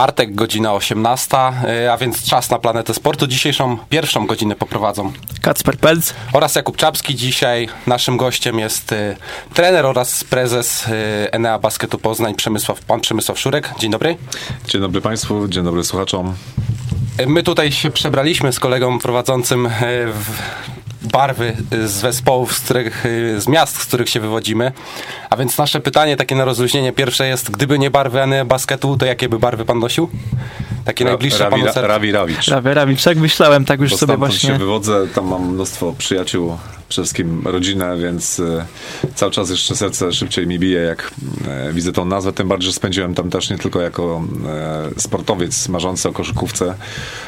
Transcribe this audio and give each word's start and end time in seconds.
czwartek, 0.00 0.34
godzina 0.34 0.74
18, 0.74 1.36
a 1.92 1.96
więc 1.96 2.22
czas 2.22 2.50
na 2.50 2.58
planetę 2.58 2.94
sportu. 2.94 3.26
Dzisiejszą 3.26 3.78
pierwszą 3.88 4.26
godzinę 4.26 4.54
poprowadzą 4.54 5.12
Kacper 5.42 5.78
Pelc 5.78 6.14
oraz 6.32 6.54
Jakub 6.54 6.76
Czapski. 6.76 7.14
Dzisiaj 7.14 7.68
naszym 7.86 8.16
gościem 8.16 8.58
jest 8.58 8.94
trener 9.54 9.86
oraz 9.86 10.24
prezes 10.24 10.84
Enea 11.32 11.58
Basketu 11.58 11.98
Poznań, 11.98 12.34
Przemysław, 12.34 12.80
pan 12.80 13.00
Przemysław 13.00 13.38
Szurek. 13.38 13.70
Dzień 13.78 13.90
dobry. 13.90 14.16
Dzień 14.68 14.80
dobry 14.80 15.00
Państwu, 15.00 15.48
dzień 15.48 15.64
dobry 15.64 15.84
słuchaczom. 15.84 16.34
My 17.26 17.42
tutaj 17.42 17.72
się 17.72 17.90
przebraliśmy 17.90 18.52
z 18.52 18.60
kolegą 18.60 18.98
prowadzącym 18.98 19.68
w 20.06 20.38
barwy 21.02 21.56
z 21.70 21.90
zespołów, 21.90 22.54
z, 22.54 22.60
których, 22.60 23.04
z 23.38 23.48
miast, 23.48 23.76
z 23.76 23.86
których 23.86 24.08
się 24.08 24.20
wywodzimy. 24.20 24.72
A 25.30 25.36
więc 25.36 25.58
nasze 25.58 25.80
pytanie 25.80 26.16
takie 26.16 26.34
na 26.34 26.44
rozluźnienie 26.44 26.92
pierwsze 26.92 27.26
jest, 27.26 27.50
gdyby 27.50 27.78
nie 27.78 27.90
barwy 27.90 28.22
Any 28.22 28.44
Basketu, 28.44 28.96
to 28.96 29.06
jakie 29.06 29.28
by 29.28 29.38
barwy 29.38 29.64
pan 29.64 29.78
nosił? 29.78 30.10
Takie 30.84 31.04
Ra, 31.04 31.10
najbliższe 31.10 31.44
Rawi, 31.44 31.50
panu 31.50 31.64
sercu. 31.64 31.88
Rawi 31.88 32.12
Rawicz. 32.12 32.48
Rawi 32.48 32.74
Rawicz, 32.74 33.02
tak 33.02 33.18
myślałem, 33.18 33.64
tak 33.64 33.80
już 33.80 33.90
Bo 33.90 33.96
sobie 33.96 34.16
właśnie... 34.16 34.48
się 34.48 34.58
wywodzę, 34.58 35.06
tam 35.14 35.26
mam 35.26 35.54
mnóstwo 35.54 35.94
przyjaciół, 35.98 36.56
przede 36.90 37.04
wszystkim 37.04 37.42
rodzinę, 37.44 37.96
więc 37.98 38.38
y, 38.38 38.64
cały 39.14 39.32
czas 39.32 39.50
jeszcze 39.50 39.76
serce 39.76 40.12
szybciej 40.12 40.46
mi 40.46 40.58
bije, 40.58 40.80
jak 40.80 41.10
y, 41.70 41.72
widzę 41.72 41.92
tą 41.92 42.04
nazwę, 42.04 42.32
tym 42.32 42.48
bardziej, 42.48 42.66
że 42.66 42.72
spędziłem 42.72 43.14
tam 43.14 43.30
też 43.30 43.50
nie 43.50 43.58
tylko 43.58 43.80
jako 43.80 44.22
y, 44.96 45.00
sportowiec 45.00 45.68
marzący 45.68 46.08
o 46.08 46.12
koszykówce 46.12 46.74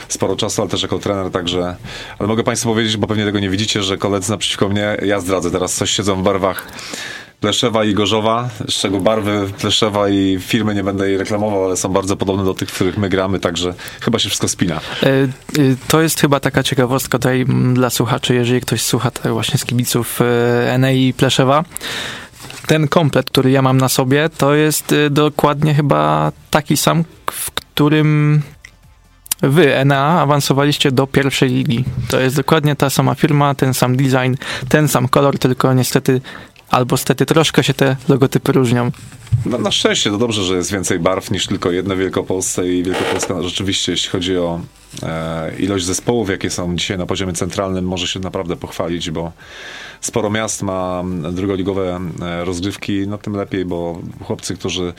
sporo 0.09 0.37
czasu, 0.37 0.63
ale 0.63 0.71
też 0.71 0.83
jako 0.83 0.99
trener, 0.99 1.31
także, 1.31 1.77
ale 2.19 2.29
mogę 2.29 2.43
Państwu 2.43 2.69
powiedzieć, 2.69 2.97
bo 2.97 3.07
pewnie 3.07 3.25
tego 3.25 3.41
nie 3.41 3.51
widzicie, 3.51 3.83
że 3.83 3.99
koledzy 3.99 4.31
naprzeciwko 4.31 4.69
mnie, 4.69 4.97
ja 5.03 5.21
zdradzę 5.21 5.51
teraz, 5.51 5.75
coś 5.75 5.91
siedzą 5.91 6.21
w 6.21 6.23
barwach 6.23 6.69
Pleszewa 7.43 7.85
i 7.85 7.95
Gorzowa, 7.95 8.49
z 8.69 8.73
czego 8.73 9.01
barwy 9.01 9.53
Pleszewa 9.59 10.09
i 10.09 10.39
firmy 10.41 10.75
nie 10.75 10.85
będę 10.85 11.09
jej 11.09 11.19
reklamował, 11.19 11.65
ale 11.65 11.77
są 11.77 11.89
bardzo 11.89 12.17
podobne 12.17 12.45
do 12.45 12.55
tych, 12.55 12.71
w 12.71 12.75
których 12.75 12.99
my 12.99 13.09
gramy, 13.09 13.41
także 13.41 13.75
chyba 14.01 14.19
się 14.19 14.29
wszystko 14.29 14.49
spina. 14.49 14.81
To 15.89 16.03
jest 16.03 16.21
chyba 16.21 16.41
taka 16.41 16.63
ciekawostka 16.63 17.19
tutaj 17.19 17.47
dla 17.75 17.91
słuchaczy, 17.91 18.35
jeżeli 18.35 18.61
ktoś 18.61 18.83
słucha 18.83 19.11
tak 19.11 19.33
właśnie 19.33 19.59
z 19.59 19.65
kibiców 19.65 20.21
Enei 20.67 21.15
Pleszewa. 21.15 21.65
Ten 22.67 22.89
komplet, 22.89 23.31
który 23.31 23.51
ja 23.51 23.63
mam 23.63 23.79
na 23.79 23.89
sobie, 23.89 24.29
to 24.29 24.55
jest 24.55 24.95
dokładnie 25.11 25.75
chyba 25.75 26.33
taki 26.51 26.77
sam, 26.77 27.05
w 27.31 27.51
którym 27.51 28.43
wy, 29.43 29.77
ENA, 29.77 30.21
awansowaliście 30.21 30.93
do 30.93 31.07
pierwszej 31.07 31.49
ligi. 31.49 31.85
To 32.09 32.21
jest 32.21 32.37
dokładnie 32.37 32.77
ta 32.77 32.91
sama 32.91 33.15
firma, 33.15 33.55
ten 33.55 33.75
sam 33.75 33.97
design, 33.97 34.35
ten 34.69 34.89
sam 34.89 35.09
kolor, 35.09 35.39
tylko 35.39 35.75
niestety 35.75 36.21
albo 36.73 36.97
stety 36.97 37.27
troszkę 37.27 37.65
się 37.65 37.75
te 37.75 37.97
logotypy 38.09 38.53
różnią. 38.53 38.91
No, 39.47 39.59
na 39.59 39.71
szczęście 39.71 40.11
to 40.11 40.19
dobrze, 40.19 40.45
że 40.45 40.57
jest 40.57 40.73
więcej 40.73 40.99
barw 40.99 41.31
niż 41.31 41.47
tylko 41.47 41.71
jedno 41.71 41.95
w 41.95 41.99
Wielkopolsce 41.99 42.69
i 42.69 42.83
Wielkopolska 42.83 43.43
rzeczywiście, 43.43 43.93
jeśli 43.93 44.11
chodzi 44.11 44.37
o 44.37 44.61
e, 45.03 45.53
ilość 45.59 45.85
zespołów, 45.85 46.29
jakie 46.31 46.51
są 46.51 46.77
dzisiaj 46.77 46.99
na 46.99 47.07
poziomie 47.07 47.33
centralnym, 47.33 47.85
może 47.85 48.09
się 48.09 48.21
naprawdę 48.21 48.57
pochwalić, 48.57 49.11
bo 49.11 49.33
sporo 50.01 50.31
miast 50.31 50.63
ma 50.63 51.05
drugoligowe 51.33 52.01
rozgrywki, 52.45 53.09
no 53.09 53.19
tym 53.19 53.37
lepiej, 53.37 53.65
bo 53.65 54.01
chłopcy, 54.25 54.55
którzy 54.55 54.93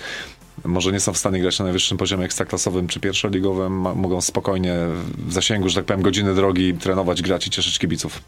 może 0.66 0.92
nie 0.92 1.00
są 1.00 1.14
w 1.14 1.18
stanie 1.18 1.40
grać 1.40 1.60
na 1.60 1.66
najwyższym 1.66 1.98
poziomie 1.98 2.26
ekstraklasowym 2.26 2.88
czy 2.88 3.00
pierwszoligowym, 3.00 3.74
mogą 3.74 4.22
spokojnie 4.22 4.76
w 5.18 5.34
zasięgu, 5.34 5.70
że 5.70 5.76
tak 5.76 5.86
powiem, 5.86 6.02
godziny 6.02 6.36
drogi 6.36 6.74
trenować, 6.74 7.22
grać 7.22 7.48
i 7.48 7.50
cieszyć 7.50 7.80
kibiców. 7.80 8.22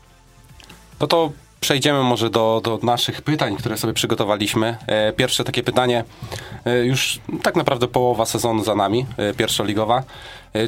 No 0.99 1.07
to 1.07 1.31
przejdziemy 1.61 2.03
może 2.03 2.29
do, 2.29 2.61
do 2.63 2.79
naszych 2.83 3.21
pytań, 3.21 3.57
które 3.57 3.77
sobie 3.77 3.93
przygotowaliśmy. 3.93 4.77
Pierwsze 5.15 5.43
takie 5.43 5.63
pytanie, 5.63 6.03
już 6.83 7.19
tak 7.43 7.55
naprawdę 7.55 7.87
połowa 7.87 8.25
sezonu 8.25 8.63
za 8.63 8.75
nami, 8.75 9.05
pierwszoligowa. 9.37 10.03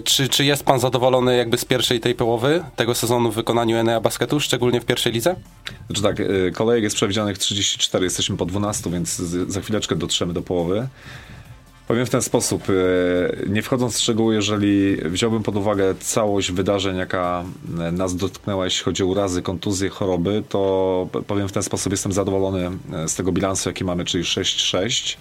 Czy, 0.03 0.29
czy 0.29 0.45
jest 0.45 0.63
pan 0.63 0.79
zadowolony 0.79 1.37
jakby 1.37 1.57
z 1.57 1.65
pierwszej 1.65 1.99
tej 1.99 2.15
połowy 2.15 2.63
tego 2.75 2.95
sezonu 2.95 3.31
w 3.31 3.35
wykonaniu 3.35 3.77
Enea 3.77 4.01
Basketu, 4.01 4.39
szczególnie 4.39 4.81
w 4.81 4.85
pierwszej 4.85 5.13
lidze? 5.13 5.35
Znaczy 5.89 6.01
tak, 6.01 6.15
kolejek 6.53 6.83
jest 6.83 6.95
przewidzianych 6.95 7.37
34, 7.37 8.03
jesteśmy 8.03 8.37
po 8.37 8.45
12, 8.45 8.91
więc 8.91 9.15
za 9.47 9.61
chwileczkę 9.61 9.95
dotrzemy 9.95 10.33
do 10.33 10.41
połowy. 10.41 10.87
Powiem 11.87 12.05
w 12.05 12.09
ten 12.09 12.21
sposób, 12.21 12.63
nie 13.47 13.61
wchodząc 13.61 13.97
w 13.97 14.01
szczegóły, 14.01 14.35
jeżeli 14.35 14.97
wziąłbym 14.97 15.43
pod 15.43 15.55
uwagę 15.55 15.95
całość 15.99 16.51
wydarzeń, 16.51 16.97
jaka 16.97 17.43
nas 17.91 18.15
dotknęła, 18.15 18.65
jeśli 18.65 18.83
chodzi 18.83 19.03
o 19.03 19.05
urazy, 19.05 19.41
kontuzje, 19.41 19.89
choroby, 19.89 20.43
to 20.49 21.07
powiem 21.27 21.47
w 21.47 21.51
ten 21.51 21.63
sposób, 21.63 21.91
jestem 21.93 22.11
zadowolony 22.11 22.71
z 23.07 23.15
tego 23.15 23.31
bilansu, 23.31 23.69
jaki 23.69 23.83
mamy, 23.83 24.05
czyli 24.05 24.23
6-6. 24.23 25.17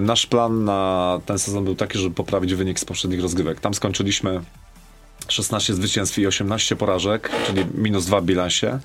Nasz 0.00 0.26
plan 0.26 0.64
na 0.64 1.20
ten 1.26 1.38
sezon 1.38 1.64
był 1.64 1.74
taki, 1.74 1.98
żeby 1.98 2.14
poprawić 2.14 2.54
wynik 2.54 2.80
z 2.80 2.84
poprzednich 2.84 3.22
rozgrywek. 3.22 3.60
Tam 3.60 3.74
skończyliśmy 3.74 4.40
16 5.28 5.74
zwycięstw 5.74 6.18
i 6.18 6.26
18 6.26 6.76
porażek, 6.76 7.30
czyli 7.46 7.66
minus 7.74 8.06
2 8.06 8.20
w 8.20 8.24
bilansie. 8.24 8.78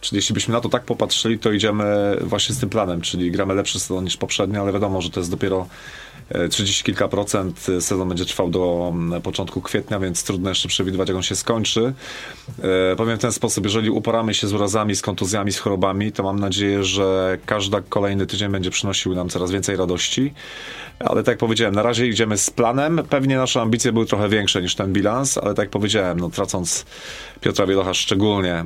Czyli 0.00 0.16
jeśli 0.16 0.34
byśmy 0.34 0.54
na 0.54 0.60
to 0.60 0.68
tak 0.68 0.84
popatrzyli, 0.84 1.38
to 1.38 1.52
idziemy 1.52 2.16
właśnie 2.20 2.54
z 2.54 2.58
tym 2.58 2.68
planem, 2.68 3.00
czyli 3.00 3.30
gramy 3.30 3.54
lepszy 3.54 3.80
sezon 3.80 4.04
niż 4.04 4.16
poprzedni, 4.16 4.56
ale 4.56 4.72
wiadomo, 4.72 5.02
że 5.02 5.10
to 5.10 5.20
jest 5.20 5.30
dopiero 5.30 5.66
30 6.50 6.84
kilka 6.84 7.08
procent. 7.08 7.60
Sezon 7.60 8.08
będzie 8.08 8.24
trwał 8.24 8.50
do 8.50 8.94
początku 9.22 9.60
kwietnia, 9.60 9.98
więc 9.98 10.24
trudno 10.24 10.48
jeszcze 10.48 10.68
przewidywać, 10.68 11.08
jak 11.08 11.16
on 11.16 11.22
się 11.22 11.36
skończy. 11.36 11.92
Powiem 12.96 13.18
w 13.18 13.20
ten 13.20 13.32
sposób, 13.32 13.64
jeżeli 13.64 13.90
uporamy 13.90 14.34
się 14.34 14.46
z 14.46 14.52
urazami, 14.52 14.96
z 14.96 15.02
kontuzjami, 15.02 15.52
z 15.52 15.58
chorobami, 15.58 16.12
to 16.12 16.22
mam 16.22 16.38
nadzieję, 16.38 16.84
że 16.84 17.38
każdy 17.46 17.76
kolejny 17.88 18.26
tydzień 18.26 18.50
będzie 18.50 18.70
przynosił 18.70 19.14
nam 19.14 19.28
coraz 19.28 19.50
więcej 19.50 19.76
radości. 19.76 20.32
Ale 20.98 21.22
tak 21.22 21.32
jak 21.32 21.38
powiedziałem, 21.38 21.74
na 21.74 21.82
razie 21.82 22.06
idziemy 22.06 22.38
z 22.38 22.50
planem. 22.50 23.00
Pewnie 23.10 23.36
nasze 23.36 23.60
ambicje 23.60 23.92
były 23.92 24.06
trochę 24.06 24.28
większe 24.28 24.62
niż 24.62 24.74
ten 24.74 24.92
bilans, 24.92 25.38
ale 25.38 25.54
tak 25.54 25.62
jak 25.62 25.70
powiedziałem, 25.70 26.20
no, 26.20 26.30
tracąc 26.30 26.86
Piotra 27.40 27.66
Wielocha 27.66 27.94
szczególnie 27.94 28.64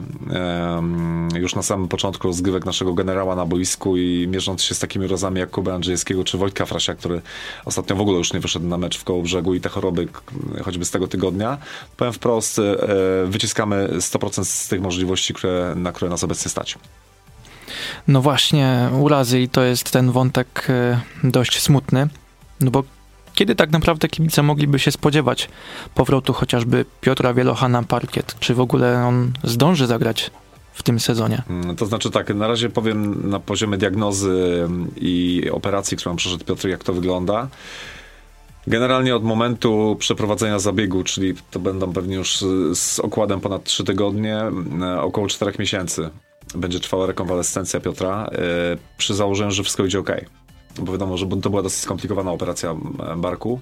już 1.34 1.54
na 1.54 1.62
samym 1.62 1.88
początku 1.88 2.28
rozgrywek 2.28 2.66
naszego 2.66 2.94
generała 2.94 3.36
na 3.36 3.46
boisku 3.46 3.96
i 3.96 4.28
mierząc 4.28 4.62
się 4.62 4.74
z 4.74 4.78
takimi 4.78 5.06
rozami 5.06 5.40
jak 5.40 5.50
Kuba 5.50 5.74
Andrzejewskiego 5.74 6.24
czy 6.24 6.38
Wojtka 6.38 6.66
Frasia, 6.66 6.94
który 6.94 7.22
ostatnio 7.64 7.96
w 7.96 8.00
ogóle 8.00 8.18
już 8.18 8.32
nie 8.32 8.40
wyszedł 8.40 8.66
na 8.66 8.78
mecz 8.78 8.98
w 8.98 9.04
koło 9.04 9.22
brzegu 9.22 9.54
i 9.54 9.60
te 9.60 9.68
choroby 9.68 10.08
choćby 10.64 10.84
z 10.84 10.90
tego 10.90 11.08
tygodnia, 11.08 11.58
powiem 11.96 12.12
wprost, 12.12 12.58
e, 12.58 12.62
wyciskamy 13.26 13.88
100% 14.00 14.44
z 14.44 14.68
tych 14.68 14.80
możliwości, 14.80 15.34
które, 15.34 15.74
na 15.76 15.92
które 15.92 16.10
nas 16.10 16.24
obecnie 16.24 16.50
stać. 16.50 16.78
No 18.08 18.22
właśnie, 18.22 18.88
urazy 19.00 19.40
i 19.40 19.48
to 19.48 19.62
jest 19.62 19.90
ten 19.90 20.12
wątek 20.12 20.68
dość 21.24 21.62
smutny, 21.62 22.08
no 22.60 22.70
bo 22.70 22.84
kiedy 23.34 23.54
tak 23.54 23.70
naprawdę 23.70 24.08
kibice 24.08 24.42
mogliby 24.42 24.78
się 24.78 24.90
spodziewać 24.90 25.48
powrotu 25.94 26.32
chociażby 26.32 26.84
Piotra 27.00 27.34
Wielocha 27.34 27.68
na 27.68 27.82
parkiet? 27.82 28.36
Czy 28.40 28.54
w 28.54 28.60
ogóle 28.60 29.04
on 29.06 29.32
zdąży 29.44 29.86
zagrać 29.86 30.30
w 30.72 30.82
tym 30.82 31.00
sezonie? 31.00 31.42
To 31.76 31.86
znaczy 31.86 32.10
tak, 32.10 32.34
na 32.34 32.48
razie 32.48 32.68
powiem 32.68 33.30
na 33.30 33.40
poziomie 33.40 33.78
diagnozy 33.78 34.68
i 34.96 35.44
operacji, 35.52 35.96
którą 35.96 36.16
przeszedł 36.16 36.44
Piotr, 36.44 36.68
jak 36.68 36.84
to 36.84 36.92
wygląda. 36.92 37.48
Generalnie 38.66 39.16
od 39.16 39.24
momentu 39.24 39.96
przeprowadzenia 39.98 40.58
zabiegu, 40.58 41.04
czyli 41.04 41.34
to 41.50 41.60
będą 41.60 41.92
pewnie 41.92 42.16
już 42.16 42.44
z 42.74 43.00
okładem 43.00 43.40
ponad 43.40 43.64
3 43.64 43.84
tygodnie, 43.84 44.42
około 45.00 45.26
4 45.26 45.52
miesięcy 45.58 46.10
będzie 46.54 46.80
trwała 46.80 47.06
rekonwalescencja 47.06 47.80
Piotra, 47.80 48.30
przy 48.98 49.14
założeniu, 49.14 49.50
że 49.50 49.62
wszystko 49.62 49.84
idzie 49.84 49.98
ok 49.98 50.10
bo 50.78 50.92
wiadomo, 50.92 51.16
że 51.16 51.26
to 51.26 51.50
była 51.50 51.62
dosyć 51.62 51.80
skomplikowana 51.80 52.32
operacja 52.32 52.76
barku. 53.16 53.60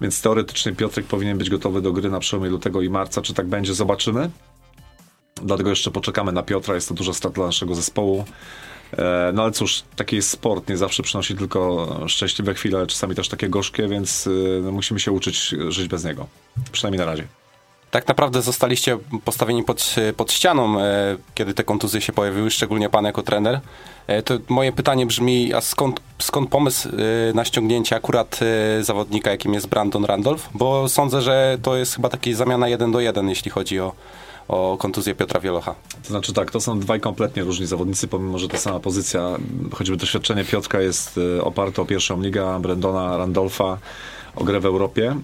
Więc 0.00 0.22
teoretycznie 0.22 0.72
Piotrek 0.72 1.06
powinien 1.06 1.38
być 1.38 1.50
gotowy 1.50 1.82
do 1.82 1.92
gry 1.92 2.10
na 2.10 2.20
przełomie 2.20 2.50
lutego 2.50 2.82
i 2.82 2.90
marca. 2.90 3.22
Czy 3.22 3.34
tak 3.34 3.46
będzie, 3.46 3.74
zobaczymy. 3.74 4.30
Dlatego 5.42 5.70
jeszcze 5.70 5.90
poczekamy 5.90 6.32
na 6.32 6.42
Piotra. 6.42 6.74
Jest 6.74 6.88
to 6.88 6.94
duża 6.94 7.12
strata 7.12 7.34
dla 7.34 7.46
naszego 7.46 7.74
zespołu. 7.74 8.24
No 9.32 9.42
ale 9.42 9.52
cóż, 9.52 9.82
taki 9.96 10.16
jest 10.16 10.30
sport. 10.30 10.68
Nie 10.68 10.76
zawsze 10.76 11.02
przynosi 11.02 11.36
tylko 11.36 11.88
szczęśliwe 12.08 12.54
chwile, 12.54 12.78
ale 12.78 12.86
czasami 12.86 13.14
też 13.14 13.28
takie 13.28 13.48
gorzkie, 13.48 13.88
więc 13.88 14.28
no, 14.62 14.72
musimy 14.72 15.00
się 15.00 15.12
uczyć 15.12 15.54
żyć 15.68 15.88
bez 15.88 16.04
niego. 16.04 16.26
Przynajmniej 16.72 16.98
na 16.98 17.12
razie. 17.12 17.26
Tak 17.92 18.08
naprawdę 18.08 18.42
zostaliście 18.42 18.98
postawieni 19.24 19.64
pod, 19.64 19.96
pod 20.16 20.32
ścianą, 20.32 20.80
e, 20.80 21.16
kiedy 21.34 21.54
te 21.54 21.64
kontuzje 21.64 22.00
się 22.00 22.12
pojawiły, 22.12 22.50
szczególnie 22.50 22.88
pan 22.88 23.04
jako 23.04 23.22
trener. 23.22 23.60
E, 24.06 24.22
to 24.22 24.38
moje 24.48 24.72
pytanie 24.72 25.06
brzmi, 25.06 25.54
a 25.54 25.60
skąd, 25.60 26.00
skąd 26.18 26.50
pomysł 26.50 26.88
e, 26.88 26.92
na 27.34 27.44
ściągnięcie 27.44 27.96
akurat 27.96 28.40
e, 28.42 28.84
zawodnika, 28.84 29.30
jakim 29.30 29.54
jest 29.54 29.66
Brandon 29.66 30.04
Randolph? 30.04 30.48
Bo 30.54 30.88
sądzę, 30.88 31.22
że 31.22 31.58
to 31.62 31.76
jest 31.76 31.94
chyba 31.94 32.08
taka 32.08 32.32
zamiana 32.32 32.68
jeden 32.68 32.92
do 32.92 33.00
jeden, 33.00 33.28
jeśli 33.28 33.50
chodzi 33.50 33.80
o, 33.80 33.92
o 34.48 34.76
kontuzję 34.80 35.14
Piotra 35.14 35.40
Wielocha. 35.40 35.74
To 36.02 36.08
znaczy 36.08 36.32
tak, 36.32 36.50
to 36.50 36.60
są 36.60 36.80
dwaj 36.80 37.00
kompletnie 37.00 37.44
różni 37.44 37.66
zawodnicy, 37.66 38.08
pomimo, 38.08 38.38
że 38.38 38.48
ta 38.48 38.58
sama 38.58 38.80
pozycja, 38.80 39.36
choćby 39.72 39.96
doświadczenie 39.96 40.44
Piotrka 40.44 40.80
jest 40.80 41.20
oparte 41.40 41.82
o 41.82 41.84
pierwszą 41.84 42.22
ligę 42.22 42.60
Brandona 42.60 43.16
Randolfa, 43.16 43.78
o 44.36 44.44
grę 44.44 44.60
w 44.60 44.66
Europie 44.66 45.16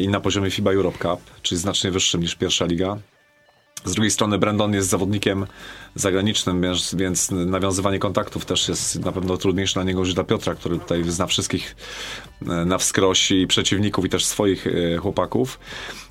i 0.00 0.08
na 0.08 0.20
poziomie 0.20 0.50
FIBA 0.50 0.72
Europe 0.72 0.98
Cup, 0.98 1.20
czyli 1.42 1.60
znacznie 1.60 1.90
wyższym 1.90 2.20
niż 2.20 2.34
pierwsza 2.34 2.64
liga. 2.64 2.96
Z 3.84 3.94
drugiej 3.94 4.10
strony 4.10 4.38
Brandon 4.38 4.74
jest 4.74 4.88
zawodnikiem 4.88 5.46
zagranicznym, 5.94 6.62
więc, 6.62 6.94
więc 6.94 7.30
nawiązywanie 7.30 7.98
kontaktów 7.98 8.44
też 8.44 8.68
jest 8.68 9.00
na 9.00 9.12
pewno 9.12 9.36
trudniejsze 9.36 9.74
dla 9.74 9.84
niego 9.84 10.00
niż 10.00 10.14
dla 10.14 10.24
Piotra, 10.24 10.54
który 10.54 10.78
tutaj 10.78 11.04
zna 11.04 11.26
wszystkich 11.26 11.76
e, 12.42 12.46
na 12.46 12.78
wskroś 12.78 13.30
i 13.30 13.46
przeciwników 13.46 14.04
i 14.04 14.08
też 14.08 14.24
swoich 14.24 14.66
chłopaków. 15.00 15.58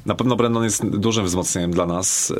Na 0.05 0.15
pewno 0.15 0.35
Brandon 0.35 0.63
jest 0.63 0.85
dużym 0.85 1.25
wzmocnieniem 1.25 1.71
dla 1.71 1.85
nas, 1.85 2.33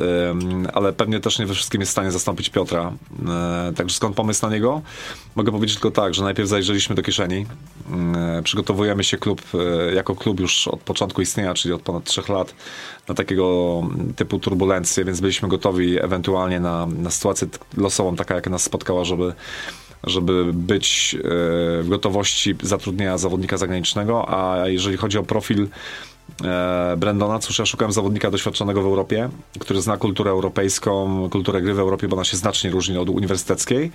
ale 0.74 0.92
pewnie 0.92 1.20
też 1.20 1.38
nie 1.38 1.46
we 1.46 1.54
wszystkim 1.54 1.80
jest 1.80 1.90
w 1.90 1.92
stanie 1.92 2.10
zastąpić 2.10 2.50
Piotra. 2.50 2.92
E, 3.28 3.72
także 3.76 3.96
skąd 3.96 4.16
pomysł 4.16 4.46
na 4.46 4.52
niego? 4.52 4.82
Mogę 5.36 5.52
powiedzieć 5.52 5.76
tylko 5.76 5.90
tak, 5.90 6.14
że 6.14 6.24
najpierw 6.24 6.48
zajrzeliśmy 6.48 6.94
do 6.94 7.02
kieszeni. 7.02 7.46
Przygotowujemy 8.44 9.04
się 9.04 9.16
klub, 9.16 9.42
jako 9.94 10.14
klub 10.14 10.40
już 10.40 10.68
od 10.68 10.80
początku 10.80 11.22
istnienia, 11.22 11.54
czyli 11.54 11.74
od 11.74 11.82
ponad 11.82 12.04
trzech 12.04 12.28
lat, 12.28 12.54
na 13.08 13.14
takiego 13.14 13.82
typu 14.16 14.38
turbulencje, 14.38 15.04
więc 15.04 15.20
byliśmy 15.20 15.48
gotowi 15.48 16.00
ewentualnie 16.00 16.60
na, 16.60 16.86
na 16.86 17.10
sytuację 17.10 17.48
losową, 17.76 18.16
taka 18.16 18.34
jak 18.34 18.50
nas 18.50 18.62
spotkała, 18.62 19.04
żeby 19.04 19.34
żeby 20.06 20.52
być 20.52 21.16
e, 21.18 21.20
w 21.82 21.86
gotowości 21.88 22.54
zatrudnienia 22.62 23.18
zawodnika 23.18 23.56
zagranicznego, 23.56 24.28
a 24.28 24.68
jeżeli 24.68 24.96
chodzi 24.96 25.18
o 25.18 25.22
profil 25.22 25.68
e, 26.44 26.96
Brandona, 26.96 27.38
cóż, 27.38 27.58
ja 27.58 27.66
szukałem 27.66 27.92
zawodnika 27.92 28.30
doświadczonego 28.30 28.82
w 28.82 28.86
Europie, 28.86 29.28
który 29.58 29.82
zna 29.82 29.96
kulturę 29.96 30.30
europejską, 30.30 31.28
kulturę 31.30 31.62
gry 31.62 31.74
w 31.74 31.78
Europie, 31.78 32.08
bo 32.08 32.16
ona 32.16 32.24
się 32.24 32.36
znacznie 32.36 32.70
różni 32.70 32.98
od 32.98 33.08
uniwersyteckiej. 33.08 33.92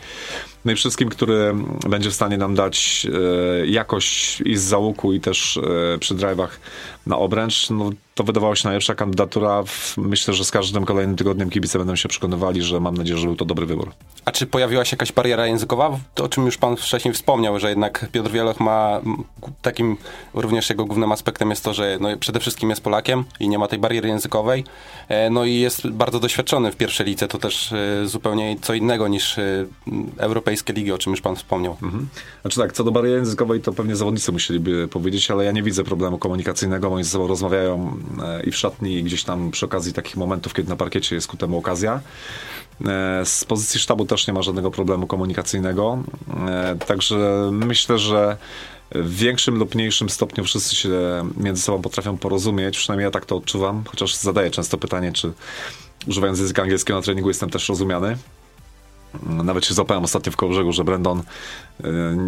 No 0.65 0.71
i 0.71 0.75
wszystkim, 0.75 1.09
który 1.09 1.55
będzie 1.89 2.09
w 2.09 2.13
stanie 2.13 2.37
nam 2.37 2.55
dać 2.55 3.07
e, 3.61 3.67
jakość 3.67 4.41
i 4.45 4.57
z 4.57 4.61
załuku, 4.61 5.13
i 5.13 5.19
też 5.19 5.59
przy 5.99 6.15
drive'ach 6.15 6.49
na 7.07 7.17
obręcz, 7.17 7.69
no 7.69 7.89
to 8.19 8.24
wydawała 8.24 8.56
się 8.56 8.68
najlepsza 8.68 8.95
kandydatura. 8.95 9.63
Myślę, 9.98 10.33
że 10.33 10.45
z 10.45 10.51
każdym 10.51 10.86
kolejnym 10.86 11.16
tygodniem 11.16 11.50
kibice 11.50 11.77
będą 11.77 11.95
się 11.95 12.10
przekonywali, 12.10 12.62
że 12.62 12.80
mam 12.80 12.98
nadzieję, 12.98 13.18
że 13.18 13.27
był 13.27 13.36
to 13.36 13.45
dobry 13.45 13.66
wybór. 13.66 13.92
A 14.25 14.31
czy 14.31 14.48
pojawiła 14.48 14.86
się 14.86 14.95
jakaś 14.95 15.12
bariera 15.12 15.48
językowa? 15.48 16.00
To, 16.16 16.24
o 16.24 16.30
czym 16.30 16.45
już 16.45 16.57
pan 16.57 16.77
wcześniej 16.77 17.13
wspomniał, 17.13 17.60
że 17.60 17.69
jednak 17.69 18.06
Piotr 18.12 18.31
Wieloch 18.31 18.60
ma 18.60 19.01
takim 19.62 19.98
również 20.33 20.69
jego 20.69 20.86
głównym 20.86 21.12
aspektem 21.12 21.50
jest 21.50 21.63
to, 21.63 21.74
że 21.74 21.98
no, 22.01 22.18
przede 22.18 22.39
wszystkim 22.39 22.69
jest 22.69 22.81
Polakiem 22.81 23.24
i 23.39 23.50
nie 23.50 23.60
ma 23.60 23.68
tej 23.68 23.80
bariery 23.80 24.10
językowej. 24.10 24.63
E, 25.10 25.30
no 25.30 25.45
i 25.45 25.56
jest 25.56 25.88
bardzo 25.88 26.19
doświadczony 26.19 26.71
w 26.71 26.75
pierwszej 26.75 27.06
lidze. 27.06 27.27
To 27.27 27.38
też 27.38 27.71
e, 27.71 28.07
zupełnie 28.07 28.56
co 28.62 28.74
innego 28.74 29.07
niż 29.07 29.38
e, 29.38 29.66
europejskie 30.18 30.74
ligi, 30.74 30.92
o 30.92 30.98
czym 30.98 31.12
już 31.12 31.21
pan 31.21 31.36
wspomniał. 31.36 31.77
Mhm. 31.83 32.07
Znaczy 32.42 32.60
tak, 32.60 32.74
co 32.74 32.83
do 32.83 32.92
bariery 32.92 33.18
językowej, 33.18 33.62
to 33.62 33.74
pewnie 33.74 33.95
zawodnicy 33.95 34.31
musieliby 34.31 34.88
powiedzieć, 34.88 35.31
ale 35.31 35.45
ja 35.45 35.51
nie 35.51 35.63
widzę 35.63 35.83
problemu 35.83 36.18
komunikacyjnego. 36.18 36.94
Oni 36.94 37.04
ze 37.04 37.10
sobą 37.10 37.27
rozmawiają 37.27 37.98
i 38.44 38.51
w 38.51 38.57
szatni, 38.57 38.94
i 38.94 39.03
gdzieś 39.03 39.23
tam 39.23 39.51
przy 39.51 39.65
okazji 39.65 39.94
takich 39.94 40.17
momentów, 40.17 40.53
kiedy 40.53 40.69
na 40.69 40.75
parkiecie 40.75 41.15
jest 41.15 41.27
ku 41.27 41.38
temu 41.38 41.57
okazja. 41.57 42.01
E, 42.85 43.25
z 43.25 43.45
pozycji 43.45 43.79
sztabu 43.79 44.06
też 44.06 44.27
nie 44.27 44.33
ma 44.33 44.41
żadnego 44.41 44.71
problemu 44.71 45.07
komunikacyjnego. 45.07 46.03
E, 46.47 46.75
także 46.88 47.50
myślę, 47.51 48.00
że 48.00 48.38
w 48.91 49.15
większym 49.15 49.56
lub 49.56 49.75
mniejszym 49.75 50.09
stopniu 50.09 50.44
wszyscy 50.44 50.75
się 50.75 50.89
między 51.38 51.61
sobą 51.61 51.81
potrafią 51.81 52.17
porozumieć. 52.17 52.77
Przynajmniej 52.77 53.06
ja 53.06 53.11
tak 53.11 53.25
to 53.25 53.38
odczuwam, 53.38 53.83
chociaż 53.88 54.15
zadaję 54.15 54.51
często 54.51 54.77
pytanie, 54.77 55.11
czy 55.11 55.31
używając 56.07 56.39
języka 56.39 56.61
angielskiego 56.61 57.00
na 57.00 57.03
treningu 57.03 57.29
jestem 57.29 57.50
też 57.50 57.69
rozumiany. 57.69 58.17
Nawet 59.23 59.65
się 59.65 59.73
złapałem 59.73 60.03
ostatnio 60.03 60.31
w 60.31 60.35
Kołbrzegu, 60.35 60.71
że 60.71 60.83
Brandon 60.83 61.19
e, 61.19 61.23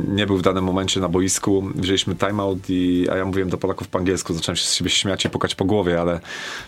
nie 0.08 0.26
był 0.28 0.38
w 0.38 0.42
danym 0.42 0.64
momencie 0.64 1.00
na 1.00 1.10
boisku. 1.10 1.64
Wzięliśmy 1.76 2.16
timeout, 2.16 2.60
i, 2.70 3.08
a 3.12 3.18
ja 3.18 3.26
mówiłem 3.26 3.50
do 3.50 3.58
Polaków 3.58 3.88
po 3.88 4.00
angielsku. 4.00 4.34
Zacząłem 4.34 4.56
się 4.56 4.66
z 4.66 4.74
siebie 4.74 4.90
śmiać 4.90 5.26
i 5.26 5.30
pukać 5.30 5.56
po 5.56 5.66
głowie, 5.66 6.02
ale 6.02 6.20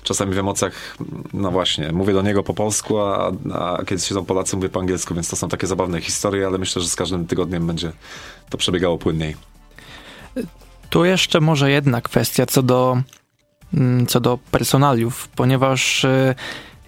czasami 0.04 0.34
w 0.34 0.38
emocjach, 0.38 0.98
no 1.34 1.52
właśnie, 1.52 1.92
mówię 1.92 2.14
do 2.14 2.22
niego 2.22 2.44
po 2.44 2.54
polsku, 2.54 3.00
a, 3.00 3.32
a 3.54 3.86
kiedy 3.86 4.02
siedzą 4.02 4.26
Polacy, 4.26 4.56
mówię 4.56 4.70
po 4.70 4.80
angielsku, 4.80 5.14
więc 5.16 5.30
to 5.30 5.36
są 5.36 5.50
takie 5.50 5.68
zabawne 5.68 6.02
historie, 6.02 6.48
ale 6.48 6.58
myślę, 6.58 6.82
że 6.82 6.90
z 6.90 6.96
każdym 6.96 7.28
tygodniem 7.28 7.68
będzie 7.68 7.92
to 8.50 8.58
przebiegało 8.58 8.98
płynniej. 8.98 9.36
Tu 10.90 11.06
jeszcze 11.06 11.42
może 11.42 11.72
jedna 11.72 12.02
kwestia 12.02 12.46
co 12.46 12.64
do, 12.64 13.02
mm, 13.74 14.08
co 14.08 14.20
do 14.20 14.40
personaliów, 14.52 15.28
ponieważ 15.28 16.06
e, 16.06 16.36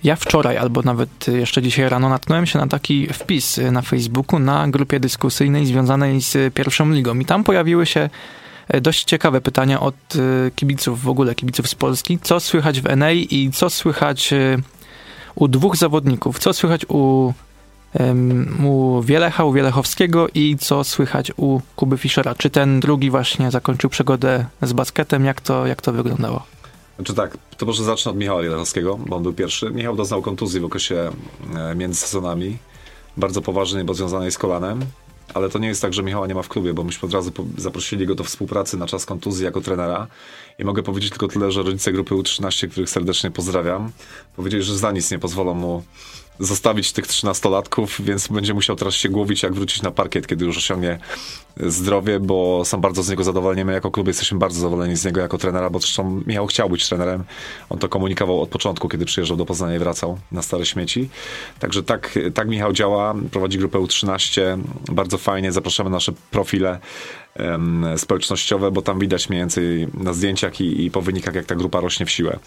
ja 0.06 0.16
wczoraj, 0.16 0.58
albo 0.58 0.82
nawet 0.82 1.28
jeszcze 1.28 1.62
dzisiaj 1.62 1.90
rano, 1.90 2.10
natknąłem 2.10 2.46
się 2.46 2.60
na 2.60 2.68
taki 2.68 3.08
wpis 3.08 3.60
na 3.72 3.82
Facebooku 3.82 4.40
na 4.40 4.68
grupie 4.68 5.00
dyskusyjnej 5.00 5.66
związanej 5.66 6.22
z 6.22 6.54
pierwszą 6.54 6.92
ligą. 6.92 7.20
I 7.20 7.26
tam 7.26 7.44
pojawiły 7.44 7.86
się 7.86 8.10
dość 8.82 9.04
ciekawe 9.04 9.42
pytania 9.42 9.80
od 9.80 9.96
kibiców, 10.56 11.02
w 11.02 11.10
ogóle 11.10 11.36
kibiców 11.36 11.70
z 11.70 11.76
Polski. 11.76 12.20
Co 12.22 12.40
słychać 12.40 12.82
w 12.82 12.96
NA 12.96 13.12
i 13.12 13.52
co 13.54 13.70
słychać 13.70 14.34
u 15.36 15.48
dwóch 15.48 15.78
zawodników? 15.78 16.40
Co 16.40 16.54
słychać 16.54 16.86
u, 16.90 17.34
u 18.64 19.02
Wielecha, 19.02 19.44
u 19.44 19.54
Wielechowskiego 19.54 20.28
i 20.34 20.58
co 20.60 20.84
słychać 20.84 21.32
u 21.38 21.60
Kuby 21.76 21.98
Fischera? 21.98 22.36
Czy 22.36 22.50
ten 22.50 22.80
drugi 22.80 23.10
właśnie 23.10 23.52
zakończył 23.52 23.90
przygodę 23.90 24.46
z 24.62 24.74
basketem? 24.74 25.26
Jak 25.26 25.42
to, 25.42 25.68
jak 25.68 25.82
to 25.82 25.94
wyglądało? 25.94 26.55
Znaczy 26.96 27.14
tak, 27.14 27.38
to 27.58 27.66
może 27.66 27.84
zacznę 27.84 28.12
od 28.12 28.18
Michała 28.18 28.42
Wielechowskiego, 28.42 29.00
bo 29.08 29.16
on 29.16 29.24
był 29.24 29.34
pierwszy. 29.34 29.72
Michał 29.72 29.96
doznał 29.96 30.22
kontuzji 30.22 30.60
w 30.60 30.66
okresie 30.66 31.12
e, 31.56 31.76
między 31.76 32.00
sezonami, 32.00 32.58
bardzo 33.18 33.42
poważnej, 33.42 33.84
bo 33.84 33.94
związanej 33.94 34.32
z 34.32 34.38
kolanem. 34.38 34.86
Ale 35.34 35.50
to 35.50 35.60
nie 35.60 35.68
jest 35.68 35.82
tak, 35.82 35.94
że 35.94 36.04
Michała 36.04 36.28
nie 36.28 36.36
ma 36.36 36.42
w 36.42 36.50
klubie, 36.50 36.74
bo 36.74 36.84
myśmy 36.84 37.06
od 37.06 37.14
razu 37.14 37.32
zaprosili 37.58 38.06
go 38.06 38.16
do 38.16 38.24
współpracy 38.24 38.78
na 38.78 38.88
czas 38.88 39.06
kontuzji 39.06 39.46
jako 39.46 39.62
trenera. 39.62 40.08
I 40.60 40.66
mogę 40.66 40.84
powiedzieć 40.84 41.10
tylko 41.10 41.28
tyle, 41.28 41.52
że 41.52 41.64
rodzice 41.64 41.92
grupy 41.92 42.16
U13, 42.16 42.70
których 42.70 42.90
serdecznie 42.90 43.32
pozdrawiam, 43.32 43.92
powiedzieli, 44.36 44.64
że 44.64 44.78
za 44.78 44.92
nic 44.92 45.12
nie 45.12 45.20
pozwolą 45.20 45.54
mu 45.54 45.84
zostawić 46.40 46.92
tych 46.92 47.08
trzynastolatków, 47.08 48.02
więc 48.06 48.28
będzie 48.28 48.54
musiał 48.54 48.76
teraz 48.76 48.94
się 48.94 49.10
głowić, 49.10 49.44
jak 49.44 49.54
wrócić 49.54 49.82
na 49.82 49.92
parkiet, 49.92 50.28
kiedy 50.28 50.46
już 50.46 50.58
osiągnie 50.58 51.00
zdrowie, 51.58 52.20
bo 52.20 52.66
są 52.66 52.82
bardzo 52.82 53.04
z 53.04 53.10
niego 53.10 53.24
zadowoleni. 53.24 53.66
My 53.66 53.74
jako 53.74 53.92
klub 53.92 54.08
jesteśmy 54.08 54.38
bardzo 54.38 54.60
zadowoleni 54.60 54.96
z 54.96 55.06
niego 55.06 55.22
jako 55.22 55.38
trenera, 55.38 55.70
bo 55.70 55.80
zresztą 55.80 56.22
Michał 56.28 56.48
chciał 56.48 56.70
być 56.70 56.90
trenerem. 56.90 57.24
On 57.70 57.80
to 57.80 57.90
komunikował 57.90 58.42
od 58.42 58.50
początku, 58.50 58.90
kiedy 58.90 59.06
przyjeżdżał 59.06 59.38
do 59.38 59.46
Poznania 59.46 59.76
i 59.76 59.80
wracał 59.80 60.18
na 60.32 60.42
stare 60.42 60.66
śmieci. 60.66 61.10
Także 61.60 61.84
tak, 61.84 62.20
tak 62.34 62.48
Michał 62.48 62.74
działa, 62.74 63.16
prowadzi 63.32 63.58
grupę 63.58 63.80
U13, 63.80 64.62
bardzo 64.92 65.18
fajnie, 65.18 65.52
zapraszamy 65.52 65.90
nasze 65.90 66.12
profile 66.32 66.80
społecznościowe, 67.98 68.72
bo 68.72 68.82
tam 68.82 69.00
widać 69.00 69.30
mniej 69.30 69.42
więcej 69.42 69.88
na 69.94 70.14
zdjęciach 70.14 70.62
i, 70.62 70.86
i, 70.86 70.92
po 70.92 71.02
wynikach, 71.02 71.36
jak 71.36 71.46
ta 71.46 71.56
grupa 71.56 71.80
rośnie 71.80 72.06
w 72.06 72.12
siłę. 72.12 72.40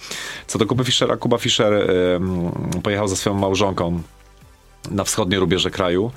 Co 0.46 0.58
do 0.58 0.66
Kuby 0.66 0.84
Fischera, 0.84 1.16
Kuba 1.16 1.38
Fischer 1.38 1.90
pojechał 2.82 3.08
ze 3.08 3.16
swoją 3.16 3.36
małżonką 3.36 4.02
na 4.90 5.04
wschodnie 5.04 5.38
rubieże 5.38 5.70
kraju 5.70 6.10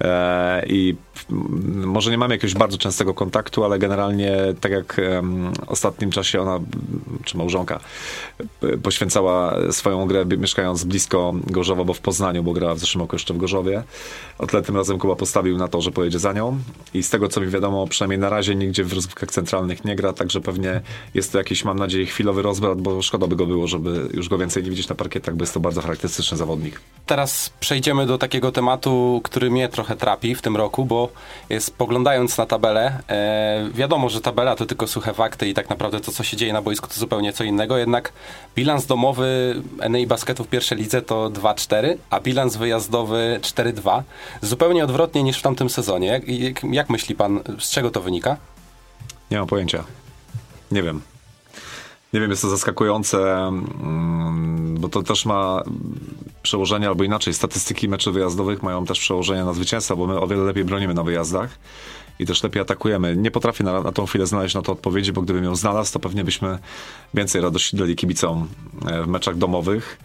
e, 0.00 0.66
i 0.66 0.96
może 1.68 2.10
nie 2.10 2.18
mamy 2.18 2.34
jakiegoś 2.34 2.54
bardzo 2.54 2.78
częstego 2.78 3.14
kontaktu, 3.14 3.64
ale 3.64 3.78
generalnie 3.78 4.36
tak 4.60 4.72
jak 4.72 5.00
w 5.66 5.68
ostatnim 5.68 6.10
czasie 6.10 6.40
ona, 6.40 6.60
czy 7.24 7.36
małżonka, 7.36 7.80
poświęcała 8.82 9.56
swoją 9.72 10.06
grę 10.06 10.24
mieszkając 10.38 10.84
blisko 10.84 11.34
Gorzowa, 11.46 11.84
bo 11.84 11.94
w 11.94 12.00
Poznaniu, 12.00 12.42
bo 12.42 12.52
grała 12.52 12.74
w 12.74 12.78
zeszłym 12.78 13.02
roku 13.02 13.16
jeszcze 13.16 13.34
w 13.34 13.36
Gorzowie. 13.36 13.82
O 14.38 14.46
tyle 14.46 14.62
tym 14.62 14.76
razem 14.76 14.98
Kuba 14.98 15.16
postawił 15.16 15.58
na 15.58 15.68
to, 15.68 15.80
że 15.80 15.90
pojedzie 15.90 16.18
za 16.18 16.32
nią 16.32 16.58
i 16.94 17.02
z 17.02 17.10
tego 17.10 17.28
co 17.28 17.40
mi 17.40 17.48
wiadomo, 17.48 17.86
przynajmniej 17.86 18.18
na 18.18 18.28
razie 18.28 18.54
nigdzie 18.54 18.84
w 18.84 18.92
rozgrywkach 18.92 19.30
centralnych 19.30 19.84
nie 19.84 19.96
gra, 19.96 20.12
także 20.12 20.40
pewnie 20.40 20.80
jest 21.14 21.32
to 21.32 21.38
jakiś, 21.38 21.64
mam 21.64 21.78
nadzieję, 21.78 22.06
chwilowy 22.06 22.42
rozbrat, 22.42 22.80
bo 22.80 23.02
szkoda 23.02 23.26
by 23.26 23.36
go 23.36 23.46
było, 23.46 23.66
żeby 23.66 24.08
już 24.14 24.28
go 24.28 24.38
więcej 24.38 24.62
nie 24.62 24.70
widzieć 24.70 24.88
na 24.88 24.94
parkietach, 24.94 25.36
bo 25.36 25.42
jest 25.42 25.54
to 25.54 25.60
bardzo 25.60 25.80
charakterystyczny 25.80 26.36
zawodnik. 26.36 26.80
Teraz 27.06 27.50
przejdziemy 27.60 27.97
do 28.06 28.18
takiego 28.18 28.52
tematu, 28.52 29.20
który 29.24 29.50
mnie 29.50 29.68
trochę 29.68 29.96
trapi 29.96 30.34
w 30.34 30.42
tym 30.42 30.56
roku, 30.56 30.84
bo 30.84 31.08
jest 31.50 31.76
poglądając 31.76 32.38
na 32.38 32.46
tabelę, 32.46 33.02
e, 33.08 33.70
wiadomo, 33.74 34.08
że 34.08 34.20
tabela 34.20 34.56
to 34.56 34.66
tylko 34.66 34.86
suche 34.86 35.14
fakty 35.14 35.48
i 35.48 35.54
tak 35.54 35.70
naprawdę 35.70 36.00
to, 36.00 36.12
co 36.12 36.24
się 36.24 36.36
dzieje 36.36 36.52
na 36.52 36.62
boisku, 36.62 36.88
to 36.88 36.94
zupełnie 36.94 37.32
co 37.32 37.44
innego, 37.44 37.78
jednak 37.78 38.12
bilans 38.56 38.86
domowy 38.86 39.62
NEI 39.88 40.06
Basketu 40.06 40.44
w 40.44 40.48
pierwszej 40.48 40.78
lidze 40.78 41.02
to 41.02 41.30
2-4, 41.30 41.96
a 42.10 42.20
bilans 42.20 42.56
wyjazdowy 42.56 43.40
4-2. 43.42 44.02
Zupełnie 44.42 44.84
odwrotnie 44.84 45.22
niż 45.22 45.38
w 45.38 45.42
tamtym 45.42 45.70
sezonie. 45.70 46.06
Jak, 46.06 46.28
jak, 46.28 46.64
jak 46.64 46.90
myśli 46.90 47.14
pan, 47.14 47.40
z 47.58 47.70
czego 47.70 47.90
to 47.90 48.00
wynika? 48.00 48.36
Nie 49.30 49.38
mam 49.38 49.46
pojęcia. 49.46 49.84
Nie 50.70 50.82
wiem. 50.82 51.02
Nie 52.12 52.20
wiem, 52.20 52.30
jest 52.30 52.42
to 52.42 52.48
zaskakujące, 52.48 53.46
mm, 53.46 54.74
bo 54.80 54.88
to 54.88 55.02
też 55.02 55.26
ma 55.26 55.62
przełożenie, 56.42 56.88
albo 56.88 57.04
inaczej, 57.04 57.34
statystyki 57.34 57.88
meczy 57.88 58.12
wyjazdowych 58.12 58.62
mają 58.62 58.86
też 58.86 59.00
przełożenie 59.00 59.44
na 59.44 59.52
zwycięstwa, 59.52 59.96
bo 59.96 60.06
my 60.06 60.20
o 60.20 60.26
wiele 60.26 60.42
lepiej 60.42 60.64
bronimy 60.64 60.94
na 60.94 61.02
wyjazdach 61.02 61.58
i 62.18 62.26
też 62.26 62.42
lepiej 62.42 62.62
atakujemy. 62.62 63.16
Nie 63.16 63.30
potrafię 63.30 63.64
na, 63.64 63.82
na 63.82 63.92
tą 63.92 64.06
chwilę 64.06 64.26
znaleźć 64.26 64.54
na 64.54 64.62
to 64.62 64.72
odpowiedzi, 64.72 65.12
bo 65.12 65.22
gdybym 65.22 65.44
ją 65.44 65.56
znalazł, 65.56 65.92
to 65.92 66.00
pewnie 66.00 66.24
byśmy 66.24 66.58
więcej 67.14 67.42
radości 67.42 67.76
dali 67.76 67.96
kibicom 67.96 68.48
e, 68.86 69.02
w 69.02 69.06
meczach 69.06 69.36
domowych. 69.36 69.98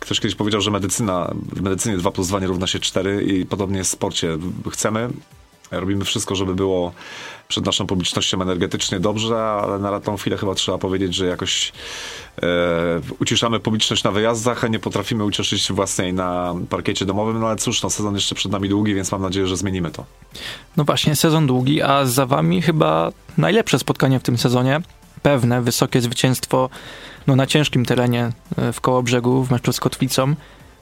Ktoś 0.00 0.20
kiedyś 0.20 0.34
powiedział, 0.34 0.60
że 0.60 0.70
medycyna, 0.70 1.34
w 1.52 1.60
medycynie 1.60 1.96
2 1.96 2.10
plus 2.10 2.28
2 2.28 2.40
nie 2.40 2.46
równa 2.46 2.66
się 2.66 2.78
4 2.78 3.22
i 3.22 3.46
podobnie 3.46 3.78
jest 3.78 3.90
w 3.90 3.92
sporcie. 3.92 4.38
Chcemy 4.70 5.10
Robimy 5.72 6.04
wszystko, 6.04 6.34
żeby 6.34 6.54
było 6.54 6.92
przed 7.48 7.66
naszą 7.66 7.86
publicznością 7.86 8.42
energetycznie 8.42 9.00
dobrze, 9.00 9.42
ale 9.42 9.78
na 9.78 10.00
tą 10.00 10.16
chwilę 10.16 10.36
chyba 10.36 10.54
trzeba 10.54 10.78
powiedzieć, 10.78 11.14
że 11.14 11.26
jakoś 11.26 11.72
e, 12.42 12.46
uciszamy 13.18 13.60
publiczność 13.60 14.04
na 14.04 14.10
wyjazdach, 14.10 14.64
a 14.64 14.68
nie 14.68 14.78
potrafimy 14.78 15.24
ucieszyć 15.24 15.72
własnej 15.72 16.14
na 16.14 16.54
parkiecie 16.70 17.06
domowym. 17.06 17.40
No 17.40 17.46
ale 17.46 17.56
cóż, 17.56 17.82
no, 17.82 17.90
sezon 17.90 18.14
jeszcze 18.14 18.34
przed 18.34 18.52
nami 18.52 18.68
długi, 18.68 18.94
więc 18.94 19.12
mam 19.12 19.22
nadzieję, 19.22 19.46
że 19.46 19.56
zmienimy 19.56 19.90
to. 19.90 20.04
No 20.76 20.84
właśnie, 20.84 21.16
sezon 21.16 21.46
długi, 21.46 21.82
a 21.82 22.06
za 22.06 22.26
wami 22.26 22.62
chyba 22.62 23.12
najlepsze 23.38 23.78
spotkanie 23.78 24.20
w 24.20 24.22
tym 24.22 24.38
sezonie. 24.38 24.80
Pewne, 25.22 25.62
wysokie 25.62 26.00
zwycięstwo 26.00 26.70
no, 27.26 27.36
na 27.36 27.46
ciężkim 27.46 27.84
terenie 27.84 28.32
e, 28.56 28.72
w 28.72 28.80
koło 28.80 29.02
brzegu 29.02 29.44
w 29.44 29.50
meczu 29.50 29.72
z 29.72 29.80
Kotwicą. 29.80 30.34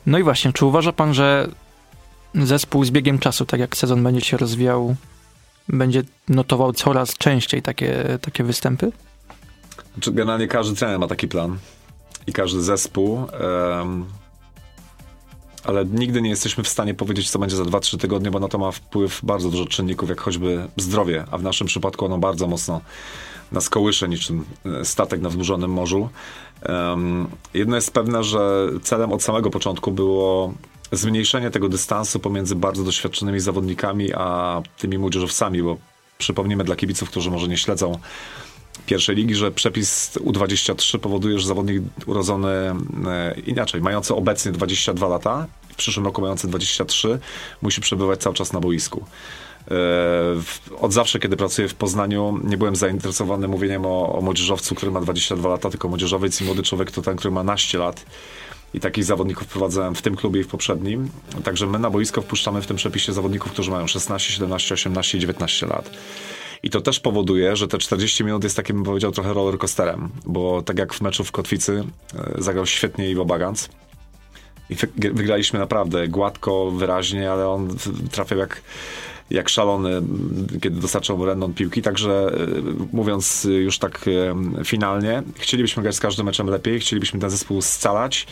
No 0.06 0.18
i 0.18 0.22
właśnie, 0.22 0.52
czy 0.52 0.66
uważa 0.66 0.92
pan, 0.92 1.14
że 1.14 1.48
zespół 2.34 2.84
z 2.84 2.90
biegiem 2.90 3.18
czasu, 3.18 3.46
tak 3.46 3.60
jak 3.60 3.76
sezon 3.76 4.02
będzie 4.02 4.20
się 4.20 4.36
rozwijał, 4.36 4.96
będzie 5.68 6.02
notował 6.28 6.72
coraz 6.72 7.14
częściej 7.18 7.62
takie, 7.62 8.18
takie 8.20 8.44
występy? 8.44 8.92
Znaczy, 9.94 10.12
generalnie 10.12 10.48
każdy 10.48 10.76
trener 10.76 10.98
ma 10.98 11.06
taki 11.06 11.28
plan 11.28 11.58
i 12.26 12.32
każdy 12.32 12.62
zespół. 12.62 13.26
Um, 13.80 14.04
ale 15.64 15.84
nigdy 15.84 16.22
nie 16.22 16.30
jesteśmy 16.30 16.64
w 16.64 16.68
stanie 16.68 16.94
powiedzieć, 16.94 17.30
co 17.30 17.38
będzie 17.38 17.56
za 17.56 17.64
2-3 17.64 17.98
tygodnie, 17.98 18.30
bo 18.30 18.40
na 18.40 18.48
to 18.48 18.58
ma 18.58 18.70
wpływ 18.70 19.20
bardzo 19.22 19.50
dużo 19.50 19.66
czynników, 19.66 20.08
jak 20.08 20.20
choćby 20.20 20.68
zdrowie, 20.76 21.24
a 21.30 21.38
w 21.38 21.42
naszym 21.42 21.66
przypadku 21.66 22.04
ono 22.04 22.18
bardzo 22.18 22.46
mocno 22.46 22.80
nas 23.52 23.68
kołysze 23.68 24.08
niczym 24.08 24.44
e, 24.80 24.84
statek 24.84 25.20
na 25.20 25.28
wzburzonym 25.28 25.70
morzu. 25.70 26.08
Um, 26.68 27.28
jedno 27.54 27.76
jest 27.76 27.92
pewne, 27.92 28.24
że 28.24 28.68
celem 28.82 29.12
od 29.12 29.22
samego 29.22 29.50
początku 29.50 29.92
było 29.92 30.54
zmniejszenie 30.92 31.50
tego 31.50 31.68
dystansu 31.68 32.20
pomiędzy 32.20 32.56
bardzo 32.56 32.84
doświadczonymi 32.84 33.40
zawodnikami, 33.40 34.12
a 34.14 34.62
tymi 34.78 34.98
młodzieżowcami, 34.98 35.62
bo 35.62 35.76
przypomnijmy 36.18 36.64
dla 36.64 36.76
kibiców, 36.76 37.10
którzy 37.10 37.30
może 37.30 37.48
nie 37.48 37.56
śledzą 37.56 37.98
pierwszej 38.86 39.16
ligi, 39.16 39.34
że 39.34 39.50
przepis 39.50 40.10
U23 40.16 40.98
powoduje, 40.98 41.38
że 41.38 41.46
zawodnik 41.46 41.82
urodzony 42.06 42.48
e, 42.48 42.74
inaczej, 43.46 43.80
mający 43.80 44.14
obecnie 44.14 44.52
22 44.52 45.08
lata, 45.08 45.46
w 45.68 45.74
przyszłym 45.74 46.06
roku 46.06 46.22
mający 46.22 46.48
23, 46.48 47.18
musi 47.62 47.80
przebywać 47.80 48.20
cały 48.20 48.36
czas 48.36 48.52
na 48.52 48.60
boisku. 48.60 49.04
E, 49.70 49.74
od 50.80 50.92
zawsze, 50.92 51.18
kiedy 51.18 51.36
pracuję 51.36 51.68
w 51.68 51.74
Poznaniu, 51.74 52.40
nie 52.44 52.56
byłem 52.56 52.76
zainteresowany 52.76 53.48
mówieniem 53.48 53.86
o, 53.86 54.18
o 54.18 54.20
młodzieżowcu, 54.20 54.74
który 54.74 54.92
ma 54.92 55.00
22 55.00 55.48
lata, 55.48 55.70
tylko 55.70 55.88
młodzieżowiec 55.88 56.40
i 56.40 56.44
młody 56.44 56.62
człowiek 56.62 56.90
to 56.90 57.02
ten, 57.02 57.16
który 57.16 57.34
ma 57.34 57.42
naście 57.42 57.78
lat. 57.78 58.04
I 58.74 58.80
takich 58.80 59.04
zawodników 59.04 59.46
wprowadzałem 59.46 59.94
w 59.94 60.02
tym 60.02 60.16
klubie 60.16 60.40
i 60.40 60.44
w 60.44 60.48
poprzednim. 60.48 61.10
Także 61.44 61.66
my 61.66 61.78
na 61.78 61.90
boisko 61.90 62.22
wpuszczamy 62.22 62.62
w 62.62 62.66
tym 62.66 62.76
przepisie 62.76 63.12
zawodników, 63.12 63.52
którzy 63.52 63.70
mają 63.70 63.86
16, 63.86 64.32
17, 64.32 64.74
18 64.74 65.18
i 65.18 65.20
19 65.20 65.66
lat. 65.66 65.90
I 66.62 66.70
to 66.70 66.80
też 66.80 67.00
powoduje, 67.00 67.56
że 67.56 67.68
te 67.68 67.78
40 67.78 68.24
minut 68.24 68.44
jest 68.44 68.56
takim, 68.56 68.76
bym 68.76 68.84
powiedział, 68.84 69.12
trochę 69.12 69.32
roller 69.32 69.58
coasterem, 69.58 70.08
bo 70.26 70.62
tak 70.62 70.78
jak 70.78 70.94
w 70.94 71.00
meczu 71.00 71.24
w 71.24 71.32
Kotwicy 71.32 71.84
e, 72.14 72.42
zagrał 72.42 72.66
świetnie 72.66 73.10
Iwo 73.10 73.24
Bagans. 73.24 73.68
I 74.70 74.74
wygraliśmy 74.98 75.58
naprawdę 75.58 76.08
gładko, 76.08 76.70
wyraźnie, 76.70 77.32
ale 77.32 77.48
on 77.48 77.76
trafiał 78.10 78.38
jak 78.38 78.62
jak 79.30 79.48
szalony, 79.48 80.02
kiedy 80.62 80.80
dostarczał 80.80 81.18
mu 81.18 81.24
Rendon 81.24 81.54
piłki. 81.54 81.82
Także 81.82 82.32
e, 82.34 82.36
mówiąc 82.92 83.48
już 83.50 83.78
tak 83.78 84.04
e, 84.08 84.64
finalnie, 84.64 85.22
chcielibyśmy 85.36 85.82
grać 85.82 85.94
z 85.94 86.00
każdym 86.00 86.26
meczem 86.26 86.46
lepiej, 86.46 86.80
chcielibyśmy 86.80 87.20
ten 87.20 87.30
zespół 87.30 87.62
scalać 87.62 88.26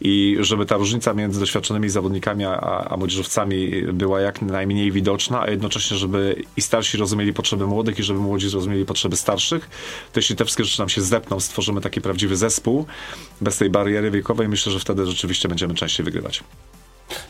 i 0.00 0.36
żeby 0.40 0.66
ta 0.66 0.76
różnica 0.76 1.14
między 1.14 1.40
doświadczonymi 1.40 1.88
zawodnikami 1.88 2.44
a, 2.44 2.88
a 2.90 2.96
młodzieżowcami 2.96 3.82
była 3.92 4.20
jak 4.20 4.42
najmniej 4.42 4.92
widoczna, 4.92 5.40
a 5.40 5.50
jednocześnie, 5.50 5.96
żeby 5.96 6.42
i 6.56 6.62
starsi 6.62 6.98
rozumieli 6.98 7.32
potrzeby 7.32 7.66
młodych 7.66 7.98
i 7.98 8.02
żeby 8.02 8.20
młodzi 8.20 8.48
zrozumieli 8.48 8.84
potrzeby 8.84 9.16
starszych, 9.16 9.70
to 10.12 10.20
jeśli 10.20 10.36
te 10.36 10.44
wszystkie 10.44 10.64
rzeczy 10.64 10.78
nam 10.78 10.88
się 10.88 11.02
zepną, 11.02 11.40
stworzymy 11.40 11.80
taki 11.80 12.00
prawdziwy 12.00 12.36
zespół 12.36 12.86
bez 13.40 13.58
tej 13.58 13.70
bariery 13.70 14.10
wiekowej, 14.10 14.48
myślę, 14.48 14.72
że 14.72 14.78
wtedy 14.78 15.06
rzeczywiście 15.06 15.48
będziemy 15.48 15.74
częściej 15.74 16.04
wygrywać. 16.04 16.44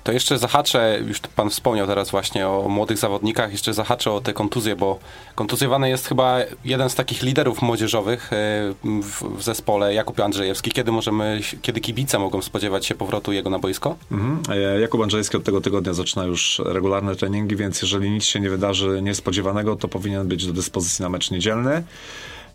To 0.05 0.13
jeszcze 0.13 0.39
zahaczę, 0.39 0.99
już 1.07 1.21
pan 1.21 1.51
wspomniał 1.51 1.87
teraz 1.87 2.11
właśnie 2.11 2.49
o 2.49 2.69
młodych 2.69 2.99
zawodnikach, 2.99 3.53
jeszcze 3.53 3.75
zahaczę 3.75 4.13
o 4.13 4.21
te 4.21 4.33
kontuzje, 4.33 4.77
bo 4.77 4.99
kontuzjowany 5.35 5.89
jest 5.89 6.07
chyba 6.07 6.39
jeden 6.65 6.91
z 6.91 6.95
takich 6.95 7.23
liderów 7.23 7.63
młodzieżowych 7.63 8.33
e, 8.33 8.37
w, 8.85 9.39
w 9.39 9.43
zespole, 9.43 9.95
Jakub 9.95 10.21
Andrzejewski. 10.21 10.71
Kiedy 10.71 10.93
możemy, 10.93 11.41
kiedy 11.63 11.81
kibice 11.81 12.19
mogą 12.19 12.43
spodziewać 12.43 12.87
się 12.87 12.95
powrotu 12.95 13.33
jego 13.33 13.51
na 13.51 13.59
boisko? 13.59 13.97
Mhm. 14.13 14.43
E, 14.59 14.81
Jakub 14.81 15.03
Andrzejewski 15.03 15.37
od 15.37 15.45
tego 15.45 15.61
tygodnia 15.61 15.93
zaczyna 15.93 16.25
już 16.25 16.63
regularne 16.65 17.17
treningi, 17.17 17.57
więc 17.57 17.83
jeżeli 17.83 18.11
nic 18.11 18.25
się 18.25 18.41
nie 18.41 18.51
wydarzy 18.51 19.03
niespodziewanego, 19.03 19.77
to 19.77 19.89
powinien 19.89 20.29
być 20.29 20.47
do 20.47 20.53
dyspozycji 20.53 21.03
na 21.03 21.09
mecz 21.09 21.31
niedzielny. 21.31 21.83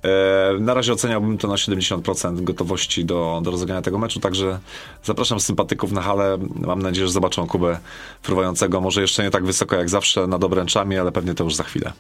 E, 0.06 0.60
na 0.60 0.74
razie 0.74 0.94
oceniałbym 0.94 1.38
to 1.38 1.48
na 1.48 1.56
70% 1.56 2.44
gotowości 2.44 3.06
do, 3.06 3.42
do 3.44 3.52
rozegrania 3.52 3.82
tego 3.82 3.98
meczu, 3.98 4.20
także 4.20 4.60
zapraszam 5.04 5.40
sympatyków 5.40 5.92
na 5.92 6.02
halę. 6.02 6.38
Mam 6.56 6.82
nadzieję, 6.82 7.08
że 7.08 7.14
zobaczą 7.14 7.48
Kubę 7.48 7.80
fruwającego. 8.22 8.82
Może 8.82 9.02
jeszcze 9.02 9.24
nie 9.24 9.32
tak 9.32 9.46
wysoko 9.46 9.76
jak 9.76 9.90
zawsze 9.90 10.28
nad 10.28 10.44
obręczami, 10.44 10.98
ale 10.98 11.12
pewnie 11.12 11.34
to 11.34 11.44
już 11.44 11.56
za 11.56 11.64
chwilę. 11.64 11.94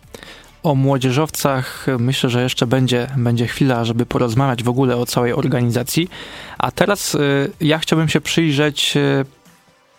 O 0.63 0.75
młodzieżowcach 0.75 1.85
myślę, 1.99 2.29
że 2.29 2.43
jeszcze 2.43 2.67
będzie, 2.67 3.07
będzie 3.17 3.47
chwila, 3.47 3.85
żeby 3.85 4.05
porozmawiać 4.05 4.63
w 4.63 4.69
ogóle 4.69 4.97
o 4.97 5.05
całej 5.05 5.33
organizacji. 5.33 6.09
A 6.57 6.71
teraz 6.71 7.15
y, 7.15 7.51
ja 7.61 7.79
chciałbym 7.79 8.09
się 8.09 8.21
przyjrzeć 8.21 8.97
y, 8.97 9.25